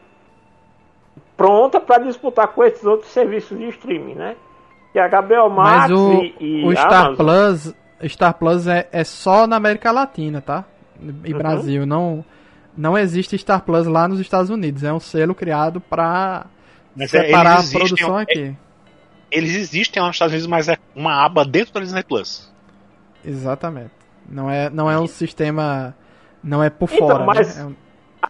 pronta 1.36 1.80
para 1.80 2.04
disputar 2.04 2.48
com 2.48 2.64
esses 2.64 2.84
outros 2.86 3.12
serviços 3.12 3.58
de 3.58 3.68
streaming, 3.70 4.16
né? 4.16 4.36
E 4.94 5.00
a 5.00 5.08
HBO 5.10 5.50
Max 5.50 5.90
Mas 5.90 5.92
o, 5.92 6.14
e, 6.14 6.36
e 6.40 6.66
o 6.66 6.72
Star 6.72 7.08
Amazon, 7.08 7.26
Plus, 7.26 7.76
Star 8.06 8.34
Plus 8.36 8.68
é, 8.68 8.88
é 8.92 9.04
só 9.04 9.46
na 9.46 9.58
América 9.58 9.92
Latina, 9.92 10.42
tá? 10.42 10.64
E 11.26 11.34
Uhum. 11.34 11.38
Brasil. 11.38 11.86
Não, 11.86 12.24
não 12.78 12.98
existe 12.98 13.38
Star 13.38 13.62
Plus 13.62 13.86
lá 13.88 14.08
nos 14.08 14.20
Estados 14.20 14.50
Unidos. 14.50 14.84
É 14.84 14.92
um 14.94 15.00
selo 15.00 15.34
criado 15.36 15.80
pra 15.82 16.46
Mas 16.96 17.14
é, 17.14 17.22
separar 17.26 17.50
a 17.50 17.54
eles 17.56 17.66
existem, 17.66 17.80
produção 17.88 18.20
é- 18.20 18.24
aqui. 18.24 18.56
Eles 19.32 19.56
existem 19.56 20.02
lá 20.02 20.08
nos 20.08 20.16
Estados 20.16 20.34
Unidos, 20.34 20.48
mas 20.48 20.70
é 20.70 20.78
uma 20.96 21.24
aba 21.26 21.44
dentro 21.44 21.74
da 21.74 21.80
Disney 21.82 22.04
Plus. 22.04 22.52
Exatamente. 23.24 23.92
Não 24.30 24.50
é, 24.50 24.70
não 24.70 24.90
é 24.90 24.98
um 25.00 25.08
sistema. 25.08 25.96
Não 26.44 26.64
é 26.64 26.70
por 26.70 26.90
Então, 26.94 27.08
fora. 27.08 27.24
mas- 27.26 27.56
né? 27.58 27.64
É 27.64 27.66
um- 27.66 27.76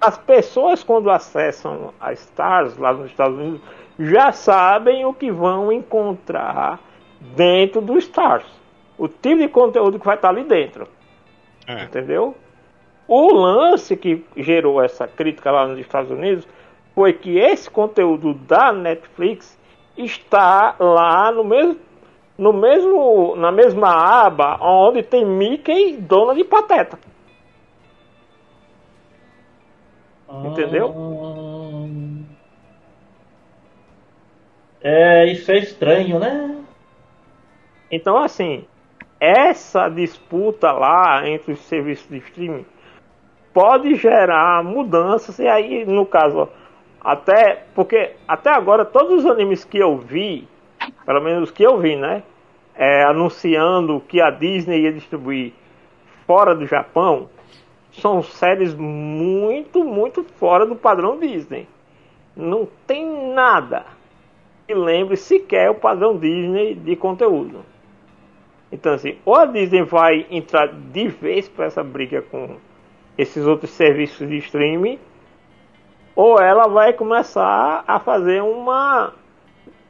as 0.02 0.18
pessoas 0.18 0.84
quando 0.84 1.10
acessam 1.10 1.94
a 2.00 2.12
Stars 2.14 2.78
lá 2.78 2.94
nos 2.94 3.08
Estados 3.12 3.38
Unidos 3.38 3.62
já 4.00 4.32
sabem 4.32 5.06
o 5.06 5.14
que 5.14 5.32
vão 5.32 5.72
encontrar 5.72 6.80
dentro 7.36 7.82
do 7.82 7.98
Stars. 7.98 8.46
O 8.98 9.08
tipo 9.08 9.38
de 9.42 9.48
conteúdo 9.48 10.00
que 10.00 10.06
vai 10.06 10.16
estar 10.16 10.30
ali 10.30 10.44
dentro. 10.44 10.88
É. 11.68 11.84
Entendeu? 11.84 12.36
O 13.07 13.32
lance 13.34 13.95
que 13.95 14.26
gerou 14.36 14.82
essa 14.82 15.07
crítica 15.07 15.52
lá 15.52 15.68
nos 15.68 15.80
Estados 15.80 16.10
Unidos 16.10 16.48
foi 16.94 17.14
que 17.14 17.38
esse 17.38 17.69
conteúdo 17.69 18.34
da 18.34 18.72
Netflix 18.72 19.60
está 19.98 20.76
lá 20.80 21.32
no 21.32 21.44
mesmo, 21.44 21.80
no 22.38 22.52
mesmo 22.53 23.36
na 23.36 23.52
mesma 23.52 23.90
aba 24.26 24.57
onde 24.61 25.03
tem 25.03 25.26
Mickey 25.26 25.94
e 25.94 25.98
Donald 25.98 26.40
e 26.40 26.44
Pateta. 26.44 26.98
Entendeu? 30.44 30.90
Hum. 30.90 32.26
É, 34.82 35.32
isso 35.32 35.52
é 35.52 35.57
estranho, 35.57 36.19
né? 36.19 36.64
Então, 37.91 38.18
assim, 38.18 38.65
essa 39.19 39.88
disputa 39.90 40.72
lá 40.72 41.27
entre 41.27 41.53
os 41.53 41.60
serviços 41.61 42.07
de 42.10 42.18
streaming 42.18 42.65
pode 43.56 43.95
gerar 43.95 44.64
mudanças, 44.64 45.40
e 45.40 45.48
aí, 45.48 45.84
no 45.84 46.06
caso, 46.06 46.48
até. 47.02 47.64
Porque 47.73 48.11
até 48.27 48.52
agora, 48.52 48.86
todos 48.86 49.23
os 49.23 49.26
animes 49.26 49.65
que 49.65 49.80
eu 49.80 49.98
vi, 49.98 50.48
pelo 51.03 51.22
menos 51.22 51.49
os 51.49 51.52
que 51.52 51.64
eu 51.64 51.80
vi, 51.80 51.95
né? 51.95 52.22
é, 52.76 53.03
anunciando 53.03 54.02
que 54.02 54.22
a 54.22 54.30
Disney 54.30 54.82
ia 54.82 54.91
distribuir 54.91 55.53
fora 56.27 56.53
do 56.53 56.65
Japão, 56.65 57.30
são 57.91 58.22
séries 58.22 58.76
muito, 58.76 59.84
muito 59.84 60.23
fora 60.23 60.65
do 60.65 60.76
padrão 60.76 61.18
Disney. 61.18 61.68
Não 62.36 62.68
tem 62.86 63.34
nada 63.34 63.86
que 64.68 64.73
lembre 64.73 65.15
sequer 65.15 65.69
o 65.69 65.76
padrão 65.76 66.18
Disney 66.18 66.76
de 66.76 66.95
conteúdo. 66.98 67.64
Então, 68.72 68.94
assim, 68.94 69.18
ou 69.23 69.36
a 69.36 69.45
Disney 69.45 69.84
vai 69.84 70.26
entrar 70.30 70.68
de 70.68 71.07
vez 71.07 71.48
para 71.48 71.65
essa 71.65 71.84
briga 71.84 72.22
com 72.23 72.57
esses 73.18 73.46
outros 73.46 73.72
serviços 73.72 74.28
de 74.28 74.38
streaming, 74.38 75.00
ou 76.16 76.40
ela 76.40 76.68
vai 76.68 76.94
começar 76.94 77.84
a 77.88 78.00
fazer 78.00 78.42
uma 78.42 79.14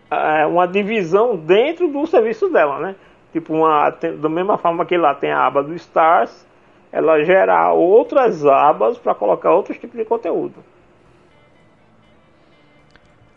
é, 0.09 0.45
uma 0.45 0.67
divisão 0.67 1.35
dentro 1.35 1.87
do 1.87 2.05
serviço 2.07 2.49
dela, 2.49 2.79
né? 2.79 2.95
Tipo, 3.31 3.53
uma, 3.53 3.91
tem, 3.91 4.17
da 4.17 4.29
mesma 4.29 4.57
forma 4.57 4.85
que 4.85 4.97
lá 4.97 5.13
tem 5.13 5.31
a 5.31 5.45
aba 5.45 5.61
do 5.61 5.73
Stars, 5.75 6.45
ela 6.91 7.23
gera 7.23 7.73
outras 7.73 8.45
abas 8.45 8.97
para 8.97 9.13
colocar 9.13 9.51
outros 9.53 9.77
tipos 9.77 9.97
de 9.97 10.05
conteúdo. 10.05 10.63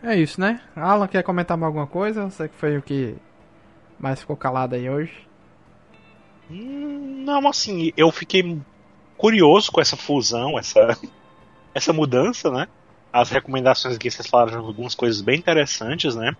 É 0.01 0.15
isso, 0.15 0.39
né? 0.39 0.61
Alan, 0.75 1.07
quer 1.07 1.23
comentar 1.23 1.57
mais 1.57 1.67
alguma 1.67 1.85
coisa? 1.85 2.29
Você 2.29 2.47
que 2.47 2.55
foi 2.55 2.77
o 2.77 2.81
que 2.81 3.17
mais 3.99 4.21
ficou 4.21 4.37
calado 4.37 4.75
aí 4.75 4.89
hoje. 4.89 5.27
Hum, 6.49 7.23
Não, 7.25 7.45
assim, 7.49 7.91
eu 7.97 8.09
fiquei 8.09 8.57
curioso 9.19 9.69
com 9.69 9.81
essa 9.81 9.97
fusão, 9.97 10.57
essa, 10.57 10.97
essa 11.75 11.91
mudança, 11.91 12.49
né? 12.49 12.67
As 13.11 13.29
recomendações 13.29 13.95
aqui, 13.95 14.09
vocês 14.09 14.27
falaram 14.27 14.65
algumas 14.65 14.95
coisas 14.95 15.21
bem 15.21 15.37
interessantes, 15.37 16.15
né? 16.15 16.31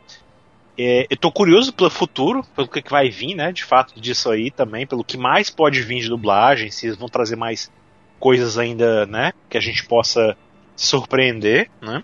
É, 0.77 1.05
eu 1.09 1.17
tô 1.17 1.29
curioso 1.29 1.73
pelo 1.73 1.89
futuro, 1.89 2.41
pelo 2.55 2.69
que, 2.69 2.81
que 2.81 2.89
vai 2.89 3.09
vir, 3.09 3.35
né? 3.35 3.51
De 3.51 3.65
fato, 3.65 3.99
disso 3.99 4.31
aí 4.31 4.49
também, 4.49 4.87
pelo 4.87 5.03
que 5.03 5.17
mais 5.17 5.49
pode 5.49 5.81
vir 5.81 5.99
de 5.99 6.07
dublagem, 6.07 6.71
se 6.71 6.87
eles 6.87 6.97
vão 6.97 7.09
trazer 7.09 7.35
mais 7.35 7.69
coisas 8.17 8.57
ainda, 8.57 9.05
né? 9.05 9.33
Que 9.49 9.57
a 9.57 9.61
gente 9.61 9.85
possa 9.85 10.37
surpreender, 10.73 11.69
né? 11.81 12.01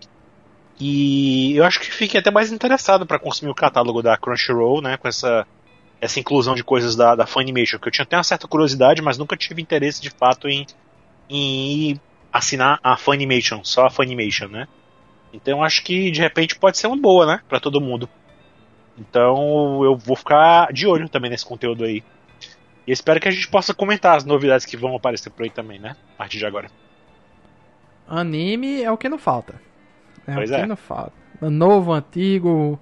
E 0.77 1.55
eu 1.55 1.63
acho 1.63 1.79
que 1.79 1.89
fiquei 1.89 2.19
até 2.19 2.29
mais 2.29 2.51
interessado 2.51 3.05
para 3.05 3.17
consumir 3.17 3.49
o 3.49 3.55
catálogo 3.55 4.01
da 4.01 4.17
Crunchyroll, 4.17 4.81
né? 4.81 4.97
Com 4.97 5.07
essa, 5.07 5.47
essa 5.99 6.19
inclusão 6.19 6.55
de 6.55 6.63
coisas 6.63 6.95
da, 6.95 7.15
da 7.15 7.25
Funimation, 7.25 7.79
que 7.79 7.87
eu 7.87 7.91
tinha 7.91 8.03
até 8.03 8.17
uma 8.17 8.23
certa 8.23 8.47
curiosidade, 8.47 9.01
mas 9.01 9.17
nunca 9.17 9.37
tive 9.37 9.61
interesse 9.61 10.01
de 10.01 10.09
fato 10.09 10.47
em, 10.47 10.65
em 11.29 11.99
assinar 12.31 12.79
a 12.83 12.97
Funimation, 12.97 13.63
só 13.63 13.85
a 13.85 13.89
Funimation, 13.89 14.47
né? 14.47 14.67
Então 15.33 15.63
acho 15.63 15.83
que 15.83 16.11
de 16.11 16.21
repente 16.21 16.57
pode 16.57 16.77
ser 16.77 16.87
uma 16.87 16.97
boa, 16.97 17.25
né? 17.25 17.41
Pra 17.49 17.59
todo 17.59 17.81
mundo. 17.81 18.09
Então 18.97 19.83
eu 19.83 19.95
vou 19.95 20.15
ficar 20.15 20.71
de 20.71 20.87
olho 20.87 21.09
também 21.09 21.29
nesse 21.29 21.45
conteúdo 21.45 21.83
aí. 21.83 22.03
E 22.87 22.91
espero 22.91 23.19
que 23.19 23.27
a 23.27 23.31
gente 23.31 23.47
possa 23.47 23.73
comentar 23.73 24.15
as 24.15 24.23
novidades 24.23 24.65
que 24.65 24.77
vão 24.77 24.95
aparecer 24.95 25.29
por 25.31 25.43
aí 25.43 25.49
também, 25.49 25.79
né? 25.79 25.95
A 26.13 26.17
partir 26.17 26.37
de 26.37 26.45
agora. 26.45 26.69
Anime 28.07 28.83
é 28.83 28.91
o 28.91 28.97
que 28.97 29.09
não 29.09 29.17
falta. 29.17 29.59
É 30.27 30.33
Pois 30.33 30.49
o 30.49 30.53
que 30.53 30.61
é. 30.61 30.65
não 30.65 30.75
falta. 30.75 31.13
Novo, 31.41 31.91
antigo, 31.91 32.79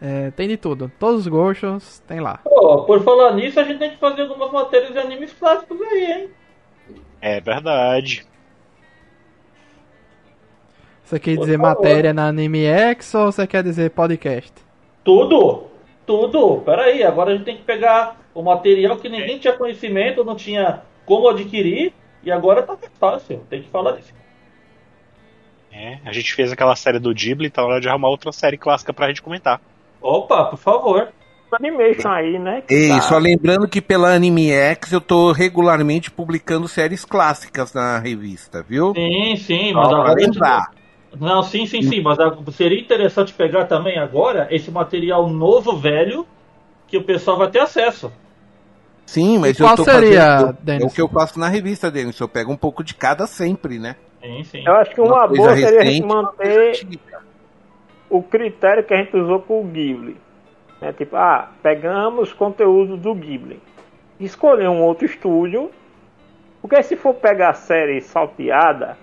é, 0.00 0.30
tem 0.30 0.48
de 0.48 0.56
tudo. 0.56 0.90
Todos 0.98 1.20
os 1.20 1.28
gostos 1.28 1.98
tem 2.00 2.20
lá. 2.20 2.38
Pô, 2.38 2.84
por 2.84 3.02
falar 3.02 3.34
nisso, 3.34 3.60
a 3.60 3.64
gente 3.64 3.78
tem 3.78 3.90
que 3.90 3.98
fazer 3.98 4.22
algumas 4.22 4.50
matérias 4.50 4.92
de 4.92 4.98
animes 4.98 5.32
clássicos 5.32 5.80
aí, 5.82 6.12
hein? 6.12 6.30
É 7.20 7.40
verdade. 7.40 8.26
Você 11.04 11.18
quer 11.18 11.34
Por 11.34 11.40
dizer 11.40 11.58
favor. 11.58 11.74
matéria 11.74 12.14
na 12.14 12.28
Anime 12.28 12.64
X 12.64 13.14
ou 13.14 13.32
você 13.32 13.46
quer 13.46 13.62
dizer 13.62 13.90
podcast? 13.90 14.52
Tudo! 15.04 15.66
Tudo! 16.06 16.62
Peraí, 16.64 17.02
agora 17.02 17.32
a 17.32 17.34
gente 17.34 17.44
tem 17.44 17.56
que 17.56 17.64
pegar 17.64 18.16
o 18.32 18.42
material 18.42 18.96
que 18.96 19.08
ninguém 19.08 19.38
tinha 19.38 19.52
conhecimento, 19.52 20.24
não 20.24 20.36
tinha 20.36 20.82
como 21.04 21.28
adquirir, 21.28 21.92
e 22.22 22.30
agora 22.30 22.62
tá 22.62 22.76
mais 22.80 22.92
fácil. 22.98 23.44
Tem 23.50 23.62
que 23.62 23.68
falar 23.68 23.92
disso. 23.92 24.14
É, 25.72 25.98
a 26.04 26.12
gente 26.12 26.32
fez 26.34 26.50
aquela 26.52 26.74
série 26.74 26.98
do 26.98 27.12
Ghibli, 27.12 27.50
tá 27.50 27.62
na 27.62 27.68
hora 27.68 27.80
de 27.80 27.88
arrumar 27.88 28.08
outra 28.08 28.32
série 28.32 28.56
clássica 28.56 28.92
pra 28.92 29.08
gente 29.08 29.22
comentar. 29.22 29.60
Opa, 30.02 30.46
por 30.46 30.58
favor. 30.58 31.08
Animation 31.52 32.10
aí, 32.12 32.38
né? 32.38 32.60
que 32.62 32.74
Ei, 32.74 32.88
tá- 32.88 33.00
só 33.02 33.18
lembrando 33.18 33.68
que 33.68 33.80
pela 33.82 34.14
Anime 34.14 34.52
X 34.52 34.92
eu 34.92 35.00
tô 35.00 35.32
regularmente 35.32 36.10
publicando 36.10 36.68
séries 36.68 37.04
clássicas 37.04 37.72
na 37.72 37.98
revista, 37.98 38.62
viu? 38.62 38.92
Sim, 38.94 39.36
sim, 39.36 39.72
mas 39.72 39.90
agora. 39.92 40.14
lembrar. 40.14 40.70
Não, 41.18 41.42
sim, 41.42 41.66
sim, 41.66 41.82
sim, 41.82 42.00
mas 42.00 42.18
seria 42.54 42.80
interessante 42.80 43.32
pegar 43.34 43.64
também 43.64 43.98
agora 43.98 44.46
esse 44.50 44.70
material 44.70 45.28
novo, 45.28 45.76
velho, 45.76 46.24
que 46.86 46.96
o 46.96 47.02
pessoal 47.02 47.36
vai 47.36 47.50
ter 47.50 47.58
acesso. 47.58 48.12
Sim, 49.06 49.38
mas 49.38 49.56
E 49.56 49.60
qual 49.60 49.72
eu 49.72 49.76
tô 49.76 49.84
seria, 49.84 50.36
fazendo. 50.36 50.82
É 50.82 50.84
o 50.86 50.90
que 50.90 51.00
eu 51.00 51.08
faço 51.08 51.38
na 51.38 51.48
revista, 51.48 51.90
Denis. 51.90 52.18
Eu 52.20 52.28
pego 52.28 52.52
um 52.52 52.56
pouco 52.56 52.84
de 52.84 52.94
cada 52.94 53.26
sempre, 53.26 53.78
né? 53.78 53.96
Sim, 54.22 54.44
sim. 54.44 54.62
Eu 54.66 54.74
acho 54.76 54.94
que 54.94 55.00
uma, 55.00 55.26
coisa 55.26 55.42
boa 55.42 55.56
seria 55.56 55.80
a 55.80 55.84
gente 55.84 56.02
recente, 56.02 56.06
uma 56.06 56.22
manter. 56.22 56.80
O 58.10 58.22
critério 58.22 58.84
que 58.84 58.92
a 58.92 58.96
gente 58.96 59.16
usou 59.16 59.40
com 59.40 59.60
o 59.60 59.64
Ghibli. 59.64 60.16
Né? 60.80 60.92
Tipo, 60.92 61.16
ah, 61.16 61.50
pegamos 61.62 62.32
conteúdo 62.32 62.96
do 62.96 63.14
Ghibli. 63.14 63.60
Escolher 64.18 64.68
um 64.68 64.82
outro 64.82 65.06
estúdio. 65.06 65.70
Porque 66.60 66.82
se 66.82 66.96
for 66.96 67.14
pegar 67.14 67.50
a 67.50 67.54
série 67.54 68.02
salteada, 68.02 68.98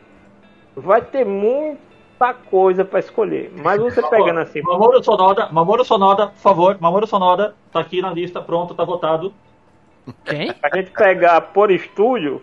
vai 0.76 1.02
ter 1.02 1.26
muita 1.26 2.34
coisa 2.52 2.86
para 2.86 3.00
escolher. 3.00 3.52
Mas 3.64 3.82
você 3.82 4.08
pegando 4.10 4.42
assim, 4.42 4.62
Mamoru 4.62 5.04
Sonoda, 5.04 5.50
Mamoru 5.52 5.84
Sonoda, 5.84 6.28
por 6.28 6.38
favor, 6.38 6.78
Mamoru 6.80 7.08
Sonoda, 7.08 7.56
tá 7.72 7.80
aqui 7.80 8.00
na 8.00 8.12
lista, 8.14 8.40
pronto, 8.42 8.76
tá 8.76 8.84
votado. 8.84 9.34
Quem? 10.24 10.54
a 10.62 10.78
gente 10.78 10.92
pegar 10.92 11.42
por 11.42 11.72
estúdio, 11.72 12.42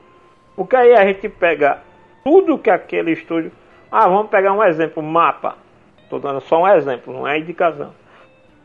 porque 0.56 0.74
aí 0.74 0.94
a 0.94 1.06
gente 1.06 1.28
pega 1.28 1.80
tudo 2.24 2.58
que 2.58 2.68
aquele 2.68 3.12
estúdio. 3.12 3.52
Ah, 3.90 4.08
vamos 4.08 4.30
pegar 4.30 4.52
um 4.52 4.64
exemplo, 4.64 5.00
mapa. 5.00 5.56
Tô 6.08 6.18
dando 6.18 6.40
só 6.40 6.62
um 6.62 6.68
exemplo, 6.68 7.12
não 7.12 7.26
é 7.26 7.38
indicação. 7.38 7.92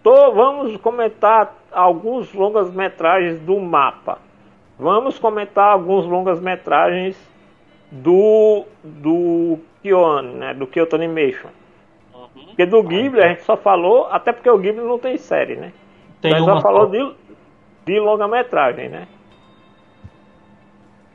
Tô, 0.03 0.32
vamos 0.32 0.78
comentar 0.78 1.53
alguns 1.72 2.34
longas 2.34 2.74
metragens 2.74 3.40
do 3.41 3.60
mapa. 3.60 4.18
Vamos 4.78 5.20
comentar 5.20 5.74
alguns 5.74 6.06
longas 6.06 6.40
metragens 6.40 7.18
do 7.91 8.66
do 8.84 9.60
Kyoane, 9.82 10.34
né, 10.36 10.53
do 10.53 10.68
Kyoto 10.68 10.95
Animation. 10.95 11.49
Porque 12.34 12.66
do 12.66 12.84
Ghibli 12.84 13.22
a 13.22 13.30
gente 13.30 13.44
só 13.44 13.57
falou, 13.57 14.07
até 14.11 14.32
porque 14.32 14.49
o 14.49 14.57
Ghibli 14.57 14.84
não 14.84 14.99
tem 14.99 15.18
série, 15.18 15.56
né? 15.56 15.72
Tem 16.22 16.32
Mas 16.32 16.45
já 16.45 16.61
falou 16.61 16.88
de, 16.88 17.16
de 17.86 17.99
longa-metragem, 17.99 18.90
né? 18.90 19.07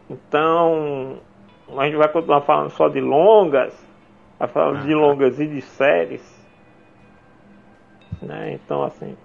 Então, 0.09 1.19
a 1.77 1.85
gente 1.85 1.97
vai 1.97 2.09
continuar 2.09 2.43
falando 2.43 2.71
só 2.71 2.89
de 2.89 3.01
longas, 3.01 3.75
vai 4.39 4.49
falando 4.49 4.83
de 4.85 4.95
longas 4.95 5.39
e 5.41 5.47
de 5.47 5.61
séries. 5.63 6.45
Né? 8.23 8.53
Então, 8.55 8.83
assim, 8.85 9.17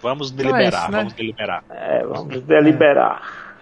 Vamos 0.00 0.30
Então 0.30 0.44
é 0.44 0.52
deliberar, 0.52 0.82
isso, 0.82 0.90
né? 0.92 0.98
vamos 0.98 1.12
deliberar. 1.14 1.64
é, 1.70 2.02
vamos 2.06 2.42
deliberar. 2.42 3.54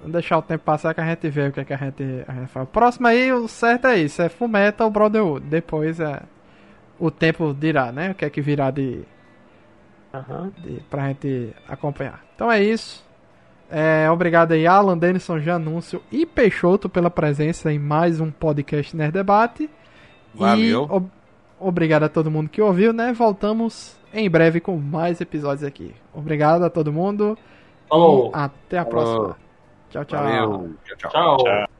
Vamos 0.00 0.12
deixar 0.12 0.36
o 0.38 0.42
tempo 0.42 0.62
passar 0.64 0.92
que 0.92 1.00
a 1.00 1.06
gente 1.06 1.28
vê 1.30 1.48
o 1.48 1.52
que, 1.52 1.60
é 1.60 1.64
que 1.64 1.72
a, 1.72 1.76
gente, 1.78 2.02
a 2.28 2.32
gente 2.34 2.48
fala. 2.48 2.66
Próximo 2.66 3.06
aí, 3.06 3.32
o 3.32 3.48
certo 3.48 3.86
é 3.86 3.96
isso: 3.98 4.20
é 4.20 4.28
Fullmetal 4.28 4.90
Brotherhood. 4.90 5.46
Depois 5.46 5.98
é. 5.98 6.22
O 6.98 7.10
tempo 7.10 7.54
dirá, 7.54 7.92
né? 7.92 8.10
O 8.10 8.14
que 8.14 8.24
é 8.24 8.30
que 8.30 8.40
virá 8.42 8.70
de, 8.70 9.02
Aham. 10.12 10.52
de, 10.58 10.80
pra 10.90 11.08
gente 11.08 11.54
acompanhar. 11.68 12.22
Então 12.34 12.50
é 12.52 12.62
isso. 12.62 13.05
É, 13.70 14.08
obrigado 14.10 14.52
aí, 14.52 14.66
Alan, 14.66 14.96
Denison, 14.96 15.40
Janúncio 15.40 16.00
e 16.12 16.24
Peixoto 16.24 16.88
pela 16.88 17.10
presença 17.10 17.72
em 17.72 17.78
mais 17.78 18.20
um 18.20 18.30
podcast 18.30 18.96
Nerd 18.96 19.12
Debate. 19.12 19.68
Valeu. 20.34 20.86
E 20.88 20.92
ob- 20.94 21.10
obrigado 21.58 22.04
a 22.04 22.08
todo 22.08 22.30
mundo 22.30 22.48
que 22.48 22.62
ouviu, 22.62 22.92
né? 22.92 23.12
Voltamos 23.12 23.98
em 24.14 24.30
breve 24.30 24.60
com 24.60 24.76
mais 24.76 25.20
episódios 25.20 25.64
aqui. 25.64 25.94
Obrigado 26.14 26.64
a 26.64 26.70
todo 26.70 26.92
mundo. 26.92 27.36
Falou. 27.88 28.28
E 28.28 28.38
até 28.38 28.78
a 28.78 28.84
Falou. 28.84 29.04
próxima. 29.04 29.36
Tchau, 29.90 30.04
tchau. 30.04 30.22
Valeu. 30.22 30.70
Tchau, 30.84 30.96
tchau. 30.96 31.10
Tchau. 31.10 31.36
Tchau. 31.38 31.75